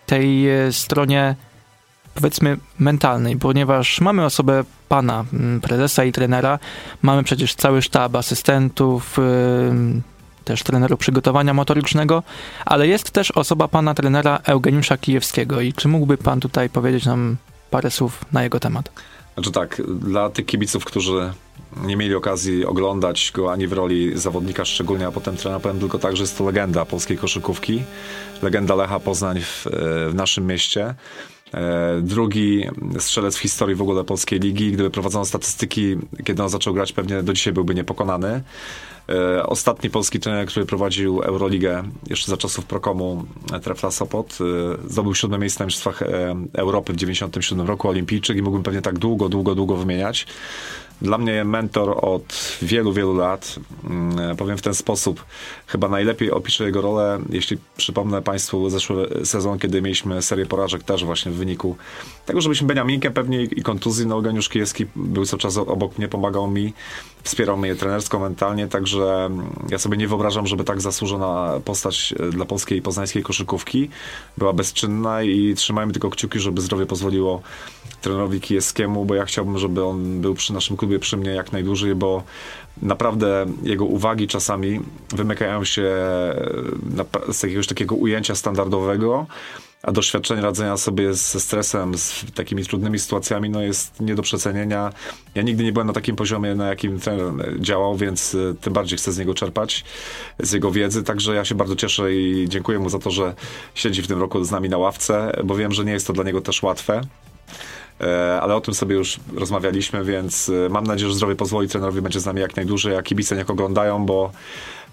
tej 0.05 0.49
y, 0.67 0.73
stronie 0.73 1.35
powiedzmy 2.21 2.57
mentalnej, 2.79 3.37
ponieważ 3.37 4.01
mamy 4.01 4.25
osobę 4.25 4.63
pana 4.89 5.25
mm, 5.33 5.61
prezesa 5.61 6.03
i 6.03 6.11
trenera, 6.11 6.59
mamy 7.01 7.23
przecież 7.23 7.55
cały 7.55 7.81
sztab 7.81 8.15
asystentów, 8.15 9.17
też 10.47 10.63
trenerów 10.63 10.99
przygotowania 10.99 11.53
motorycznego, 11.53 12.23
ale 12.65 12.87
jest 12.87 13.11
też 13.11 13.31
osoba 13.31 13.67
pana 13.67 13.93
trenera 13.93 14.39
Eugeniusza 14.45 14.97
Kijewskiego 14.97 15.61
i 15.61 15.73
czy 15.73 15.87
mógłby 15.87 16.17
pan 16.17 16.39
tutaj 16.39 16.69
powiedzieć 16.69 17.05
nam 17.05 17.37
parę 17.71 17.91
słów 17.91 18.25
na 18.31 18.43
jego 18.43 18.59
temat? 18.59 18.91
Znaczy 19.33 19.51
tak, 19.51 19.81
dla 19.99 20.29
tych 20.29 20.45
kibiców, 20.45 20.85
którzy 20.85 21.33
nie 21.83 21.97
mieli 21.97 22.15
okazji 22.15 22.65
oglądać 22.65 23.31
go 23.35 23.51
ani 23.51 23.67
w 23.67 23.73
roli 23.73 24.17
zawodnika 24.17 24.65
szczególnie, 24.65 25.07
a 25.07 25.11
potem 25.11 25.37
trenera, 25.37 25.59
powiem 25.59 25.79
tylko 25.79 25.99
tak, 25.99 26.17
że 26.17 26.23
jest 26.23 26.37
to 26.37 26.45
legenda 26.45 26.85
polskiej 26.85 27.17
koszykówki, 27.17 27.83
legenda 28.41 28.75
Lecha 28.75 28.99
Poznań 28.99 29.41
w, 29.41 29.65
w 30.09 30.11
naszym 30.15 30.47
mieście. 30.47 30.95
E, 31.53 32.01
drugi 32.01 32.63
strzelec 32.99 33.35
w 33.35 33.39
historii 33.39 33.75
w 33.75 33.81
ogóle 33.81 34.03
polskiej 34.03 34.39
ligi. 34.39 34.71
Gdyby 34.71 34.89
prowadzono 34.89 35.25
statystyki, 35.25 35.95
kiedy 36.23 36.43
on 36.43 36.49
zaczął 36.49 36.73
grać, 36.73 36.93
pewnie 36.93 37.23
do 37.23 37.33
dzisiaj 37.33 37.53
byłby 37.53 37.75
niepokonany. 37.75 38.41
E, 39.09 39.43
ostatni 39.43 39.89
polski 39.89 40.19
trener, 40.19 40.47
który 40.47 40.65
prowadził 40.65 41.21
Euroligę 41.21 41.83
jeszcze 42.09 42.31
za 42.31 42.37
czasów 42.37 42.65
Prokomu, 42.65 43.25
Trefla 43.63 43.91
Sopot, 43.91 44.37
e, 44.85 44.89
zdobył 44.89 45.15
siódme 45.15 45.37
miejsce 45.37 45.59
na 45.59 45.65
Mistrzostwach 45.65 46.03
Europy 46.53 46.93
w 46.93 46.95
97 46.95 47.67
roku, 47.67 47.89
olimpijczyk 47.89 48.37
i 48.37 48.41
mógłbym 48.41 48.63
pewnie 48.63 48.81
tak 48.81 48.99
długo, 48.99 49.29
długo, 49.29 49.55
długo 49.55 49.75
wymieniać. 49.75 50.27
Dla 51.01 51.17
mnie 51.17 51.43
mentor 51.43 51.99
od 52.01 52.57
wielu, 52.61 52.93
wielu 52.93 53.15
lat. 53.15 53.55
Mm, 53.89 54.37
powiem 54.37 54.57
w 54.57 54.61
ten 54.61 54.73
sposób. 54.73 55.25
Chyba 55.67 55.87
najlepiej 55.87 56.31
opiszę 56.31 56.65
jego 56.65 56.81
rolę, 56.81 57.19
jeśli 57.29 57.57
przypomnę 57.77 58.21
Państwu 58.21 58.69
zeszły 58.69 59.09
sezon, 59.25 59.59
kiedy 59.59 59.81
mieliśmy 59.81 60.21
serię 60.21 60.45
porażek 60.45 60.83
też 60.83 61.05
właśnie 61.05 61.31
w 61.31 61.35
wyniku 61.35 61.75
tego, 62.25 62.41
że 62.41 62.49
byliśmy 62.49 62.67
Beniaminkiem 62.67 63.13
pewnie 63.13 63.43
i 63.43 63.61
kontuzji. 63.63 64.07
No, 64.07 64.15
Eugeniusz 64.15 64.49
Kijewski 64.49 64.85
był 64.95 65.25
cały 65.25 65.39
czas 65.39 65.57
obok 65.57 65.97
mnie, 65.97 66.07
pomagał 66.07 66.47
mi, 66.47 66.73
wspierał 67.23 67.57
mnie 67.57 67.75
trenersko, 67.75 68.19
mentalnie, 68.19 68.67
także 68.67 69.25
mm, 69.25 69.49
ja 69.69 69.77
sobie 69.77 69.97
nie 69.97 70.07
wyobrażam, 70.07 70.47
żeby 70.47 70.63
tak 70.63 70.81
zasłużona 70.81 71.59
postać 71.65 72.13
e, 72.19 72.29
dla 72.29 72.45
polskiej 72.45 72.77
i 72.77 72.81
poznańskiej 72.81 73.23
koszykówki 73.23 73.89
była 74.37 74.53
bezczynna 74.53 75.23
i 75.23 75.53
trzymajmy 75.55 75.93
tylko 75.93 76.09
kciuki, 76.09 76.39
żeby 76.39 76.61
zdrowie 76.61 76.85
pozwoliło 76.85 77.41
trenerowi 78.01 78.41
Kijewskiemu, 78.41 79.05
bo 79.05 79.15
ja 79.15 79.25
chciałbym, 79.25 79.57
żeby 79.57 79.83
on 79.83 80.21
był 80.21 80.35
przy 80.35 80.53
naszym 80.53 80.77
klubie 80.77 80.86
przy 80.99 81.17
mnie 81.17 81.31
jak 81.31 81.51
najdłużej, 81.51 81.95
bo 81.95 82.23
naprawdę 82.81 83.45
jego 83.63 83.85
uwagi 83.85 84.27
czasami 84.27 84.79
wymykają 85.09 85.63
się 85.63 85.81
e, 85.81 87.33
z 87.33 87.43
jakiegoś 87.43 87.67
takiego 87.67 87.95
ujęcia 87.95 88.35
standardowego, 88.35 89.25
a 89.83 89.91
doświadczenie 89.91 90.41
radzenia 90.41 90.77
sobie 90.77 91.13
ze 91.13 91.39
stresem, 91.39 91.97
z 91.97 92.25
takimi 92.35 92.65
trudnymi 92.65 92.99
sytuacjami, 92.99 93.49
no 93.49 93.61
jest 93.61 94.01
nie 94.01 94.15
do 94.15 94.21
przecenienia. 94.21 94.93
Ja 95.35 95.41
nigdy 95.41 95.63
nie 95.63 95.71
byłem 95.71 95.87
na 95.87 95.93
takim 95.93 96.15
poziomie, 96.15 96.55
na 96.55 96.67
jakim 96.67 96.99
trener 96.99 97.61
działał, 97.61 97.95
więc 97.95 98.35
e, 98.35 98.53
tym 98.61 98.73
bardziej 98.73 98.97
chcę 98.97 99.11
z 99.11 99.17
niego 99.17 99.33
czerpać, 99.33 99.85
z 100.39 100.51
jego 100.51 100.71
wiedzy, 100.71 101.03
także 101.03 101.35
ja 101.35 101.45
się 101.45 101.55
bardzo 101.55 101.75
cieszę 101.75 102.13
i 102.13 102.45
dziękuję 102.49 102.79
mu 102.79 102.89
za 102.89 102.99
to, 102.99 103.11
że 103.11 103.35
siedzi 103.75 104.01
w 104.01 104.07
tym 104.07 104.19
roku 104.19 104.43
z 104.43 104.51
nami 104.51 104.69
na 104.69 104.77
ławce, 104.77 105.31
bo 105.43 105.55
wiem, 105.55 105.71
że 105.71 105.85
nie 105.85 105.91
jest 105.91 106.07
to 106.07 106.13
dla 106.13 106.23
niego 106.23 106.41
też 106.41 106.63
łatwe. 106.63 107.01
E, 108.01 108.41
ale 108.41 108.55
o 108.55 108.61
tym 108.61 108.73
sobie 108.73 108.95
już 108.95 109.19
rozmawialiśmy, 109.35 110.03
więc 110.03 110.49
e, 110.49 110.69
mam 110.69 110.83
nadzieję, 110.83 111.09
że 111.09 111.15
zdrowie 111.15 111.35
pozwoli 111.35 111.69
trenerowi 111.69 112.01
będzie 112.01 112.19
z 112.19 112.25
nami 112.25 112.41
jak 112.41 112.55
najdłużej, 112.55 112.95
a 112.95 113.03
kibice 113.03 113.35
niech 113.35 113.49
oglądają, 113.49 114.05
bo 114.05 114.31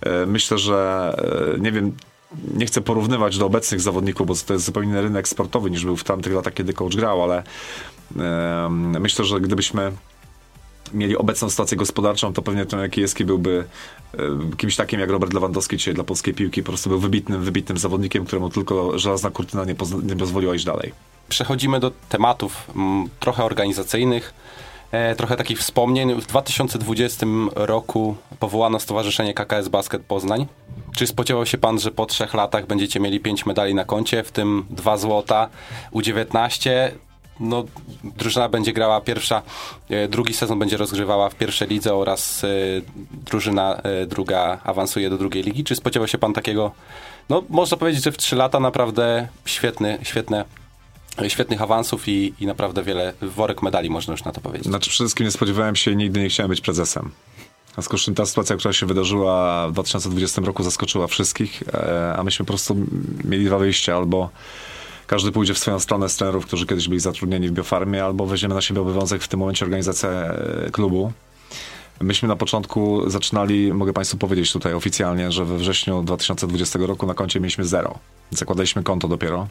e, 0.00 0.26
myślę, 0.26 0.58
że 0.58 1.16
nie 1.58 1.72
wiem, 1.72 1.92
nie 2.54 2.66
chcę 2.66 2.80
porównywać 2.80 3.38
do 3.38 3.46
obecnych 3.46 3.80
zawodników, 3.80 4.26
bo 4.26 4.34
to 4.46 4.52
jest 4.52 4.66
zupełnie 4.66 4.90
inny 4.90 5.02
rynek 5.02 5.28
sportowy 5.28 5.70
niż 5.70 5.84
był 5.84 5.96
w 5.96 6.04
tamtych 6.04 6.32
latach, 6.32 6.54
kiedy 6.54 6.72
coach 6.72 6.96
grał, 6.96 7.22
ale 7.22 7.42
myślę, 9.00 9.24
że 9.24 9.40
gdybyśmy 9.40 9.92
mieli 10.94 11.16
obecną 11.16 11.50
sytuację 11.50 11.76
gospodarczą, 11.76 12.32
to 12.32 12.42
pewnie 12.42 12.66
ten 12.66 12.90
Kijewski 12.90 13.24
byłby 13.24 13.64
kimś 14.56 14.76
takim 14.76 15.00
jak 15.00 15.10
Robert 15.10 15.32
Lewandowski 15.32 15.76
dzisiaj 15.76 15.94
dla 15.94 16.04
polskiej 16.04 16.34
piłki, 16.34 16.62
po 16.62 16.68
prostu 16.68 16.90
był 16.90 16.98
wybitnym, 16.98 17.44
wybitnym 17.44 17.78
zawodnikiem, 17.78 18.24
któremu 18.24 18.50
tylko 18.50 18.98
żelazna 18.98 19.30
kurtyna 19.30 19.64
nie, 19.64 19.74
nie 20.02 20.16
pozwoliła 20.16 20.54
iść 20.54 20.64
dalej. 20.64 20.92
Przechodzimy 21.28 21.80
do 21.80 21.92
tematów 22.08 22.66
m, 22.68 22.82
mm, 22.82 23.08
trochę 23.20 23.44
organizacyjnych, 23.44 24.34
e, 24.92 25.16
trochę 25.16 25.36
takich 25.36 25.58
wspomnień. 25.58 26.14
W 26.20 26.26
2020 26.26 27.26
roku 27.54 28.16
powołano 28.38 28.80
Stowarzyszenie 28.80 29.34
KKS 29.34 29.68
Basket 29.68 30.02
Poznań. 30.02 30.46
Czy 30.96 31.06
spodziewał 31.06 31.46
się 31.46 31.58
pan, 31.58 31.80
że 31.80 31.90
po 31.90 32.06
trzech 32.06 32.34
latach 32.34 32.66
będziecie 32.66 33.00
mieli 33.00 33.20
pięć 33.20 33.46
medali 33.46 33.74
na 33.74 33.84
koncie, 33.84 34.22
w 34.22 34.32
tym 34.32 34.66
dwa 34.70 34.96
złota, 34.96 35.48
U19? 35.92 36.70
No, 37.40 37.64
drużyna 38.04 38.48
będzie 38.48 38.72
grała 38.72 39.00
pierwsza, 39.00 39.42
e, 39.90 40.08
drugi 40.08 40.34
sezon 40.34 40.58
będzie 40.58 40.76
rozgrywała 40.76 41.30
w 41.30 41.34
pierwszej 41.34 41.68
lidze 41.68 41.94
oraz 41.94 42.44
e, 42.44 42.48
drużyna 43.12 43.76
e, 43.76 44.06
druga 44.06 44.60
awansuje 44.64 45.10
do 45.10 45.18
drugiej 45.18 45.42
ligi. 45.42 45.64
Czy 45.64 45.76
spodziewał 45.76 46.08
się 46.08 46.18
pan 46.18 46.32
takiego, 46.32 46.72
no 47.28 47.42
można 47.48 47.76
powiedzieć, 47.76 48.04
że 48.04 48.12
w 48.12 48.16
trzy 48.16 48.36
lata 48.36 48.60
naprawdę 48.60 49.28
świetny, 49.44 49.98
świetne 50.02 50.44
świetnych 51.28 51.62
awansów 51.62 52.08
i, 52.08 52.34
i 52.40 52.46
naprawdę 52.46 52.82
wiele 52.82 53.12
worek 53.22 53.62
medali, 53.62 53.90
można 53.90 54.12
już 54.12 54.24
na 54.24 54.32
to 54.32 54.40
powiedzieć. 54.40 54.66
Znaczy 54.66 54.90
przede 54.90 55.04
wszystkim 55.04 55.26
nie 55.26 55.30
spodziewałem 55.30 55.76
się 55.76 55.90
i 55.90 55.96
nigdy 55.96 56.20
nie 56.20 56.28
chciałem 56.28 56.50
być 56.50 56.60
prezesem. 56.60 57.10
W 57.70 57.74
związku 57.74 57.98
z 57.98 58.00
czym 58.00 58.14
ta 58.14 58.26
sytuacja, 58.26 58.56
która 58.56 58.72
się 58.72 58.86
wydarzyła 58.86 59.68
w 59.68 59.72
2020 59.72 60.42
roku 60.42 60.62
zaskoczyła 60.62 61.06
wszystkich, 61.06 61.62
a 62.16 62.22
myśmy 62.22 62.44
po 62.44 62.52
prostu 62.52 62.76
mieli 63.24 63.44
dwa 63.44 63.58
wyjścia, 63.58 63.96
albo 63.96 64.30
każdy 65.06 65.32
pójdzie 65.32 65.54
w 65.54 65.58
swoją 65.58 65.80
stronę 65.80 66.08
z 66.08 66.16
trenerów, 66.16 66.46
którzy 66.46 66.66
kiedyś 66.66 66.88
byli 66.88 67.00
zatrudnieni 67.00 67.48
w 67.48 67.52
biofarmie, 67.52 68.04
albo 68.04 68.26
weźmiemy 68.26 68.54
na 68.54 68.60
siebie 68.60 68.80
obowiązek 68.80 69.22
w 69.22 69.28
tym 69.28 69.40
momencie 69.40 69.64
organizacja 69.64 70.08
e, 70.10 70.70
klubu. 70.72 71.12
Myśmy 72.00 72.28
na 72.28 72.36
początku 72.36 73.10
zaczynali, 73.10 73.72
mogę 73.72 73.92
Państwu 73.92 74.16
powiedzieć 74.16 74.52
tutaj 74.52 74.74
oficjalnie, 74.74 75.32
że 75.32 75.44
we 75.44 75.58
wrześniu 75.58 76.02
2020 76.02 76.78
roku 76.82 77.06
na 77.06 77.14
koncie 77.14 77.40
mieliśmy 77.40 77.64
zero. 77.64 77.98
Zakładaliśmy 78.30 78.82
konto 78.82 79.08
dopiero. 79.08 79.48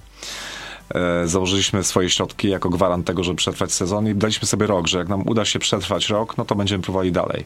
E, 0.95 1.27
założyliśmy 1.27 1.83
swoje 1.83 2.09
środki 2.09 2.49
jako 2.49 2.69
gwarant 2.69 3.07
tego, 3.07 3.23
żeby 3.23 3.37
przetrwać 3.37 3.71
sezon 3.71 4.07
i 4.07 4.15
daliśmy 4.15 4.47
sobie 4.47 4.67
rok, 4.67 4.87
że 4.87 4.97
jak 4.97 5.07
nam 5.07 5.27
uda 5.27 5.45
się 5.45 5.59
przetrwać 5.59 6.09
rok, 6.09 6.37
no 6.37 6.45
to 6.45 6.55
będziemy 6.55 6.83
próbowali 6.83 7.11
dalej. 7.11 7.45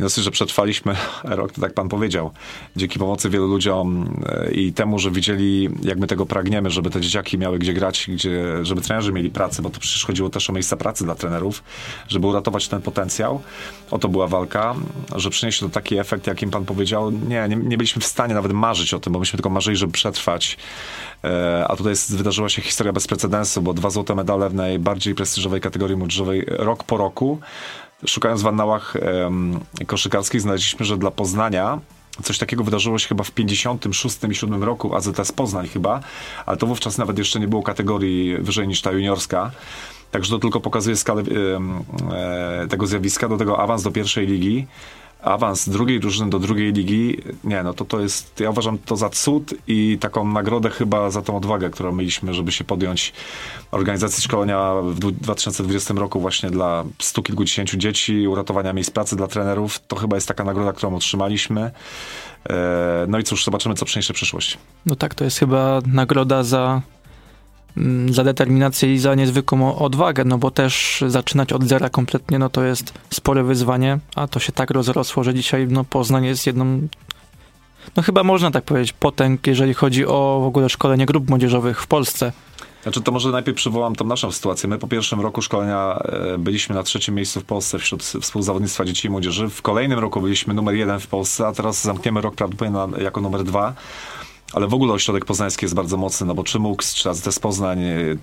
Dosyć, 0.00 0.24
że 0.24 0.30
przetrwaliśmy 0.30 0.96
rok, 1.24 1.52
to 1.52 1.60
tak 1.60 1.74
pan 1.74 1.88
powiedział, 1.88 2.30
dzięki 2.76 2.98
pomocy 2.98 3.30
wielu 3.30 3.46
ludziom 3.46 4.14
e, 4.26 4.50
i 4.50 4.72
temu, 4.72 4.98
że 4.98 5.10
widzieli, 5.10 5.68
jak 5.82 5.98
my 5.98 6.06
tego 6.06 6.26
pragniemy, 6.26 6.70
żeby 6.70 6.90
te 6.90 7.00
dzieciaki 7.00 7.38
miały 7.38 7.58
gdzie 7.58 7.74
grać, 7.74 8.06
gdzie, 8.08 8.64
żeby 8.64 8.80
trenerzy 8.80 9.12
mieli 9.12 9.30
pracę, 9.30 9.62
bo 9.62 9.70
to 9.70 9.80
przecież 9.80 10.04
chodziło 10.04 10.30
też 10.30 10.50
o 10.50 10.52
miejsca 10.52 10.76
pracy 10.76 11.04
dla 11.04 11.14
trenerów, 11.14 11.62
żeby 12.08 12.26
uratować 12.26 12.68
ten 12.68 12.82
potencjał. 12.82 13.40
O 13.90 13.98
to 13.98 14.08
była 14.08 14.26
walka, 14.26 14.74
że 15.16 15.30
przyniesie 15.30 15.66
to 15.66 15.72
taki 15.72 15.98
efekt, 15.98 16.26
jakim 16.26 16.50
pan 16.50 16.64
powiedział. 16.64 17.10
Nie, 17.10 17.46
nie, 17.48 17.56
nie 17.56 17.76
byliśmy 17.76 18.02
w 18.02 18.06
stanie 18.06 18.34
nawet 18.34 18.52
marzyć 18.52 18.94
o 18.94 19.00
tym, 19.00 19.12
bo 19.12 19.18
myśmy 19.18 19.36
tylko 19.36 19.50
marzyli, 19.50 19.76
żeby 19.76 19.92
przetrwać. 19.92 20.56
E, 21.24 21.64
a 21.68 21.76
tutaj 21.76 21.94
wydarzyła 22.08 22.48
się 22.48 22.62
historia 22.62 22.92
bez 22.92 23.06
precedensu, 23.06 23.62
bo 23.62 23.74
dwa 23.74 23.90
złote 23.90 24.14
medale 24.14 24.50
w 24.50 24.54
najbardziej 24.54 25.14
prestiżowej 25.14 25.60
kategorii 25.60 25.96
młodzieżowej 25.96 26.44
rok 26.48 26.84
po 26.84 26.96
roku 26.96 27.38
szukając 28.06 28.42
w 28.42 28.46
annałach 28.46 28.94
um, 29.22 29.60
koszykarskich 29.86 30.40
znaleźliśmy, 30.40 30.86
że 30.86 30.98
dla 30.98 31.10
Poznania 31.10 31.80
Coś 32.22 32.38
takiego 32.38 32.64
wydarzyło 32.64 32.98
się 32.98 33.08
chyba 33.08 33.24
w 33.24 33.30
56 33.30 34.18
i 34.30 34.34
7 34.34 34.64
roku, 34.64 34.94
AZS 34.94 35.32
Poznań 35.32 35.68
chyba, 35.68 36.00
ale 36.46 36.56
to 36.56 36.66
wówczas 36.66 36.98
nawet 36.98 37.18
jeszcze 37.18 37.40
nie 37.40 37.48
było 37.48 37.62
kategorii 37.62 38.36
wyżej 38.38 38.68
niż 38.68 38.82
ta 38.82 38.92
juniorska. 38.92 39.50
Także 40.10 40.30
to 40.30 40.38
tylko 40.38 40.60
pokazuje 40.60 40.96
skalę 40.96 41.22
e, 41.22 42.68
tego 42.68 42.86
zjawiska, 42.86 43.28
do 43.28 43.36
tego 43.36 43.58
awans 43.58 43.82
do 43.82 43.90
pierwszej 43.90 44.26
ligi 44.26 44.66
awans 45.22 45.68
drugiej 45.68 46.00
drużyny 46.00 46.30
do 46.30 46.38
drugiej 46.38 46.72
ligi, 46.72 47.22
nie, 47.44 47.62
no 47.62 47.74
to 47.74 47.84
to 47.84 48.00
jest, 48.00 48.40
ja 48.40 48.50
uważam 48.50 48.78
to 48.78 48.96
za 48.96 49.10
cud 49.10 49.54
i 49.66 49.98
taką 50.00 50.28
nagrodę 50.28 50.70
chyba 50.70 51.10
za 51.10 51.22
tą 51.22 51.36
odwagę, 51.36 51.70
którą 51.70 51.92
mieliśmy, 51.92 52.34
żeby 52.34 52.52
się 52.52 52.64
podjąć 52.64 53.12
organizacji 53.70 54.22
szkolenia 54.22 54.72
w 54.82 54.98
2020 54.98 55.94
roku 55.94 56.20
właśnie 56.20 56.50
dla 56.50 56.84
stu 56.98 57.22
kilkudziesięciu 57.22 57.76
dzieci, 57.76 58.28
uratowania 58.28 58.72
miejsc 58.72 58.90
pracy 58.90 59.16
dla 59.16 59.26
trenerów. 59.26 59.80
To 59.86 59.96
chyba 59.96 60.16
jest 60.16 60.28
taka 60.28 60.44
nagroda, 60.44 60.72
którą 60.72 60.96
otrzymaliśmy. 60.96 61.70
E, 62.50 63.06
no 63.08 63.18
i 63.18 63.24
cóż, 63.24 63.44
zobaczymy, 63.44 63.74
co 63.74 63.84
przyniesie 63.84 64.14
przyszłość. 64.14 64.58
No 64.86 64.96
tak, 64.96 65.14
to 65.14 65.24
jest 65.24 65.38
chyba 65.38 65.80
nagroda 65.86 66.42
za 66.42 66.82
za 68.10 68.24
determinację 68.24 68.94
i 68.94 68.98
za 68.98 69.14
niezwykłą 69.14 69.76
odwagę, 69.76 70.24
no 70.24 70.38
bo 70.38 70.50
też 70.50 71.04
zaczynać 71.06 71.52
od 71.52 71.64
zera 71.64 71.90
kompletnie, 71.90 72.38
no 72.38 72.48
to 72.48 72.64
jest 72.64 72.92
spore 73.10 73.42
wyzwanie, 73.42 73.98
a 74.14 74.26
to 74.26 74.40
się 74.40 74.52
tak 74.52 74.70
rozrosło, 74.70 75.24
że 75.24 75.34
dzisiaj 75.34 75.66
no 75.68 75.84
Poznań 75.84 76.24
jest 76.24 76.46
jedną 76.46 76.88
no 77.96 78.02
chyba 78.02 78.22
można 78.22 78.50
tak 78.50 78.64
powiedzieć, 78.64 78.92
potęg, 78.92 79.46
jeżeli 79.46 79.74
chodzi 79.74 80.06
o 80.06 80.40
w 80.42 80.46
ogóle 80.46 80.68
szkolenie 80.68 81.06
grup 81.06 81.28
młodzieżowych 81.28 81.82
w 81.82 81.86
Polsce. 81.86 82.32
Znaczy 82.82 83.00
to 83.00 83.12
może 83.12 83.30
najpierw 83.30 83.56
przywołam 83.56 83.94
tą 83.94 84.04
naszą 84.04 84.32
sytuację. 84.32 84.68
My 84.68 84.78
po 84.78 84.88
pierwszym 84.88 85.20
roku 85.20 85.42
szkolenia 85.42 85.98
e, 85.98 86.38
byliśmy 86.38 86.74
na 86.74 86.82
trzecim 86.82 87.14
miejscu 87.14 87.40
w 87.40 87.44
Polsce 87.44 87.78
wśród 87.78 88.02
współzawodnictwa 88.02 88.84
dzieci 88.84 89.08
i 89.08 89.10
młodzieży. 89.10 89.48
W 89.48 89.62
kolejnym 89.62 89.98
roku 89.98 90.20
byliśmy 90.20 90.54
numer 90.54 90.74
jeden 90.74 91.00
w 91.00 91.06
Polsce, 91.06 91.46
a 91.46 91.52
teraz 91.52 91.82
zamkniemy 91.82 92.20
rok 92.20 92.34
prawdopodobnie 92.34 93.02
jako 93.04 93.20
numer 93.20 93.44
dwa. 93.44 93.74
Ale 94.52 94.66
w 94.66 94.74
ogóle 94.74 94.92
ośrodek 94.92 95.24
poznański 95.24 95.64
jest 95.64 95.74
bardzo 95.74 95.96
mocny, 95.96 96.26
no 96.26 96.34
bo 96.34 96.44
czy 96.44 96.58
MUX, 96.58 96.94
czy 96.94 97.10
AZS 97.10 97.38
Poznań, 97.38 97.78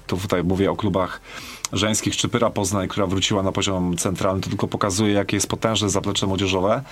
to 0.08 0.18
tutaj 0.18 0.44
mówię 0.44 0.72
o 0.72 0.76
klubach 0.76 1.22
żeńskich, 1.74 2.18
czy 2.18 2.30
Pyra 2.30 2.50
Poznań, 2.50 2.88
która 2.88 3.08
wróciła 3.08 3.44
na 3.44 3.52
poziom 3.52 3.98
centralny, 3.98 4.42
to 4.42 4.50
tylko 4.50 4.68
pokazuje, 4.68 5.14
jakie 5.14 5.38
jest 5.38 5.48
potężne 5.48 5.90
zaplecze 5.90 6.28
młodzieżowe. 6.28 6.84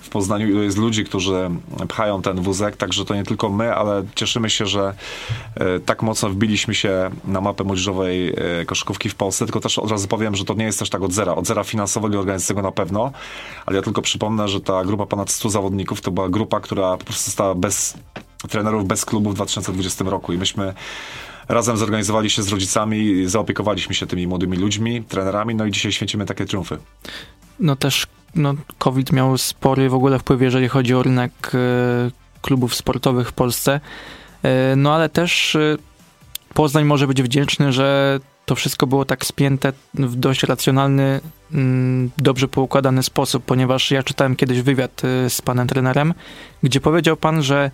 W 0.00 0.08
Poznaniu, 0.08 0.48
ilu 0.48 0.62
jest 0.62 0.78
ludzi, 0.78 1.04
którzy 1.04 1.50
pchają 1.88 2.22
ten 2.22 2.40
wózek, 2.40 2.76
także 2.76 3.04
to 3.04 3.14
nie 3.14 3.24
tylko 3.24 3.48
my, 3.48 3.74
ale 3.74 4.04
cieszymy 4.14 4.50
się, 4.50 4.66
że 4.66 4.94
e, 5.54 5.80
tak 5.80 6.02
mocno 6.02 6.28
wbiliśmy 6.28 6.74
się 6.74 7.10
na 7.24 7.40
mapę 7.40 7.64
młodzieżowej 7.64 8.28
e, 8.28 8.64
koszykówki 8.66 9.08
w 9.08 9.14
Polsce, 9.14 9.44
tylko 9.44 9.60
też 9.60 9.78
od 9.78 9.90
razu 9.90 10.08
powiem, 10.08 10.36
że 10.36 10.44
to 10.44 10.54
nie 10.54 10.64
jest 10.64 10.78
też 10.78 10.90
tak 10.90 11.02
od 11.02 11.12
zera, 11.12 11.34
od 11.34 11.46
zera 11.46 11.64
finansowego 11.64 12.14
i 12.14 12.18
organizacyjnego 12.18 12.68
na 12.68 12.72
pewno, 12.72 13.12
ale 13.66 13.76
ja 13.76 13.82
tylko 13.82 14.02
przypomnę, 14.02 14.48
że 14.48 14.60
ta 14.60 14.84
grupa 14.84 15.06
ponad 15.06 15.30
100 15.30 15.50
zawodników 15.50 16.00
to 16.00 16.10
była 16.10 16.28
grupa, 16.28 16.60
która 16.60 16.96
po 16.96 17.04
prostu 17.04 17.30
stała 17.30 17.54
bez 17.54 17.94
trenerów 18.48 18.86
bez 18.86 19.04
klubu 19.04 19.30
w 19.30 19.34
2020 19.34 20.04
roku 20.04 20.32
i 20.32 20.38
myśmy 20.38 20.74
razem 21.48 21.76
zorganizowali 21.76 22.30
się 22.30 22.42
z 22.42 22.48
rodzicami, 22.48 23.26
zaopiekowaliśmy 23.26 23.94
się 23.94 24.06
tymi 24.06 24.26
młodymi 24.26 24.56
ludźmi, 24.56 25.04
trenerami, 25.04 25.54
no 25.54 25.66
i 25.66 25.70
dzisiaj 25.70 25.92
święcimy 25.92 26.26
takie 26.26 26.46
triumfy. 26.46 26.78
No 27.60 27.76
też 27.76 28.06
no, 28.34 28.54
COVID 28.78 29.12
miał 29.12 29.38
spory 29.38 29.88
w 29.88 29.94
ogóle 29.94 30.18
wpływ, 30.18 30.42
jeżeli 30.42 30.68
chodzi 30.68 30.94
o 30.94 31.02
rynek 31.02 31.32
e, 31.54 31.58
klubów 32.42 32.74
sportowych 32.74 33.28
w 33.28 33.32
Polsce, 33.32 33.80
e, 34.42 34.76
no 34.76 34.94
ale 34.94 35.08
też 35.08 35.56
e, 35.56 35.76
Poznań 36.54 36.84
może 36.84 37.06
być 37.06 37.22
wdzięczny, 37.22 37.72
że 37.72 38.20
to 38.46 38.54
wszystko 38.54 38.86
było 38.86 39.04
tak 39.04 39.26
spięte 39.26 39.72
w 39.94 40.16
dość 40.16 40.42
racjonalny, 40.42 41.20
mm, 41.52 42.10
dobrze 42.18 42.48
poukładany 42.48 43.02
sposób, 43.02 43.44
ponieważ 43.44 43.90
ja 43.90 44.02
czytałem 44.02 44.36
kiedyś 44.36 44.62
wywiad 44.62 45.02
z 45.28 45.42
panem 45.42 45.68
trenerem, 45.68 46.14
gdzie 46.62 46.80
powiedział 46.80 47.16
pan, 47.16 47.42
że 47.42 47.70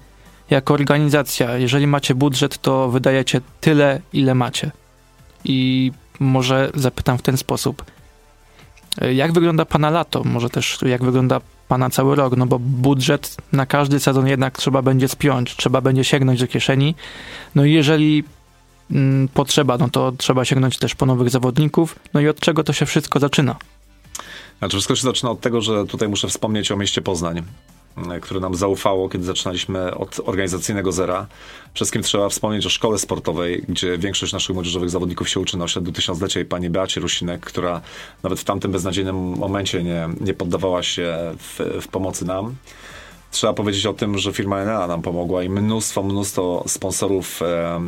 jako 0.51 0.75
organizacja, 0.75 1.57
jeżeli 1.57 1.87
macie 1.87 2.15
budżet, 2.15 2.59
to 2.59 2.89
wydajecie 2.89 3.41
tyle, 3.61 4.01
ile 4.13 4.35
macie. 4.35 4.71
I 5.45 5.93
może 6.21 6.71
zapytam 6.75 7.19
w 7.19 7.23
ten 7.23 7.37
sposób. 7.37 7.85
Jak 9.15 9.33
wygląda 9.33 9.65
Pana 9.65 9.91
lato? 9.91 10.25
Może 10.25 10.51
też 10.51 10.79
jak 10.87 11.05
wygląda 11.05 11.41
Pana 11.69 11.91
cały 11.91 12.17
rok? 12.17 12.37
No 12.37 12.47
bo 12.47 12.59
budżet 12.59 13.37
na 13.53 13.67
każdy 13.67 14.01
sezon 14.01 14.27
jednak 14.27 14.59
trzeba 14.59 14.83
będzie 14.83 15.09
spiąć, 15.09 15.57
trzeba 15.57 15.81
będzie 15.81 16.05
sięgnąć 16.05 16.41
do 16.41 16.47
kieszeni. 16.47 16.95
No 17.55 17.65
i 17.65 17.73
jeżeli 17.73 18.25
mm, 18.91 19.29
potrzeba, 19.29 19.79
no 19.79 19.89
to 19.89 20.13
trzeba 20.13 20.45
sięgnąć 20.45 20.79
też 20.79 20.95
po 20.95 21.07
nowych 21.07 21.31
zawodników. 21.31 21.99
No 22.15 22.21
i 22.21 22.29
od 22.29 22.41
czego 22.41 22.65
to 22.65 22.73
się 22.73 22.87
wszystko 22.87 23.21
zaczyna? 23.21 23.57
Znaczy 24.59 24.77
wszystko 24.77 24.97
się 24.97 25.03
zaczyna 25.03 25.31
od 25.31 25.41
tego, 25.41 25.61
że 25.61 25.87
tutaj 25.87 26.09
muszę 26.09 26.29
wspomnieć 26.29 26.73
o 26.73 26.77
mieście 26.77 27.03
Poznań. 27.03 27.43
E, 27.97 28.21
które 28.21 28.41
nam 28.41 28.55
zaufało, 28.55 29.09
kiedy 29.09 29.25
zaczynaliśmy 29.25 29.95
od 29.95 30.21
organizacyjnego 30.25 30.93
zera. 30.93 31.27
Wszystkim 31.75 32.03
trzeba 32.03 32.29
wspomnieć 32.29 32.67
o 32.67 32.71
szkole 32.71 32.99
sportowej, 32.99 33.65
gdzie 33.69 33.99
większość 33.99 34.33
naszych 34.33 34.55
młodzieżowych 34.55 34.91
zawodników 34.91 35.29
się 35.29 35.41
uczy 35.41 35.57
na 35.59 35.65
osiedlu 35.65 35.93
tysiąclecia 35.93 36.41
i 36.41 36.45
pani 36.45 36.71
Beacie 36.71 37.01
Rusinek, 37.01 37.41
która 37.41 37.81
nawet 38.23 38.41
w 38.41 38.45
tamtym 38.45 38.73
beznadziejnym 38.73 39.17
momencie 39.17 39.83
nie, 39.83 40.09
nie 40.21 40.35
poddawała 40.35 40.83
się 40.83 41.17
w, 41.39 41.61
w 41.83 41.89
pomocy 41.89 42.25
nam. 42.25 42.55
Trzeba 43.31 43.53
powiedzieć 43.53 43.87
o 43.87 43.93
tym, 43.93 44.19
że 44.19 44.33
firma 44.33 44.59
Enea 44.61 44.87
nam 44.87 45.03
pomogła 45.03 45.43
i 45.43 45.49
mnóstwo, 45.49 46.03
mnóstwo 46.03 46.65
sponsorów 46.67 47.43
e, 47.43 47.81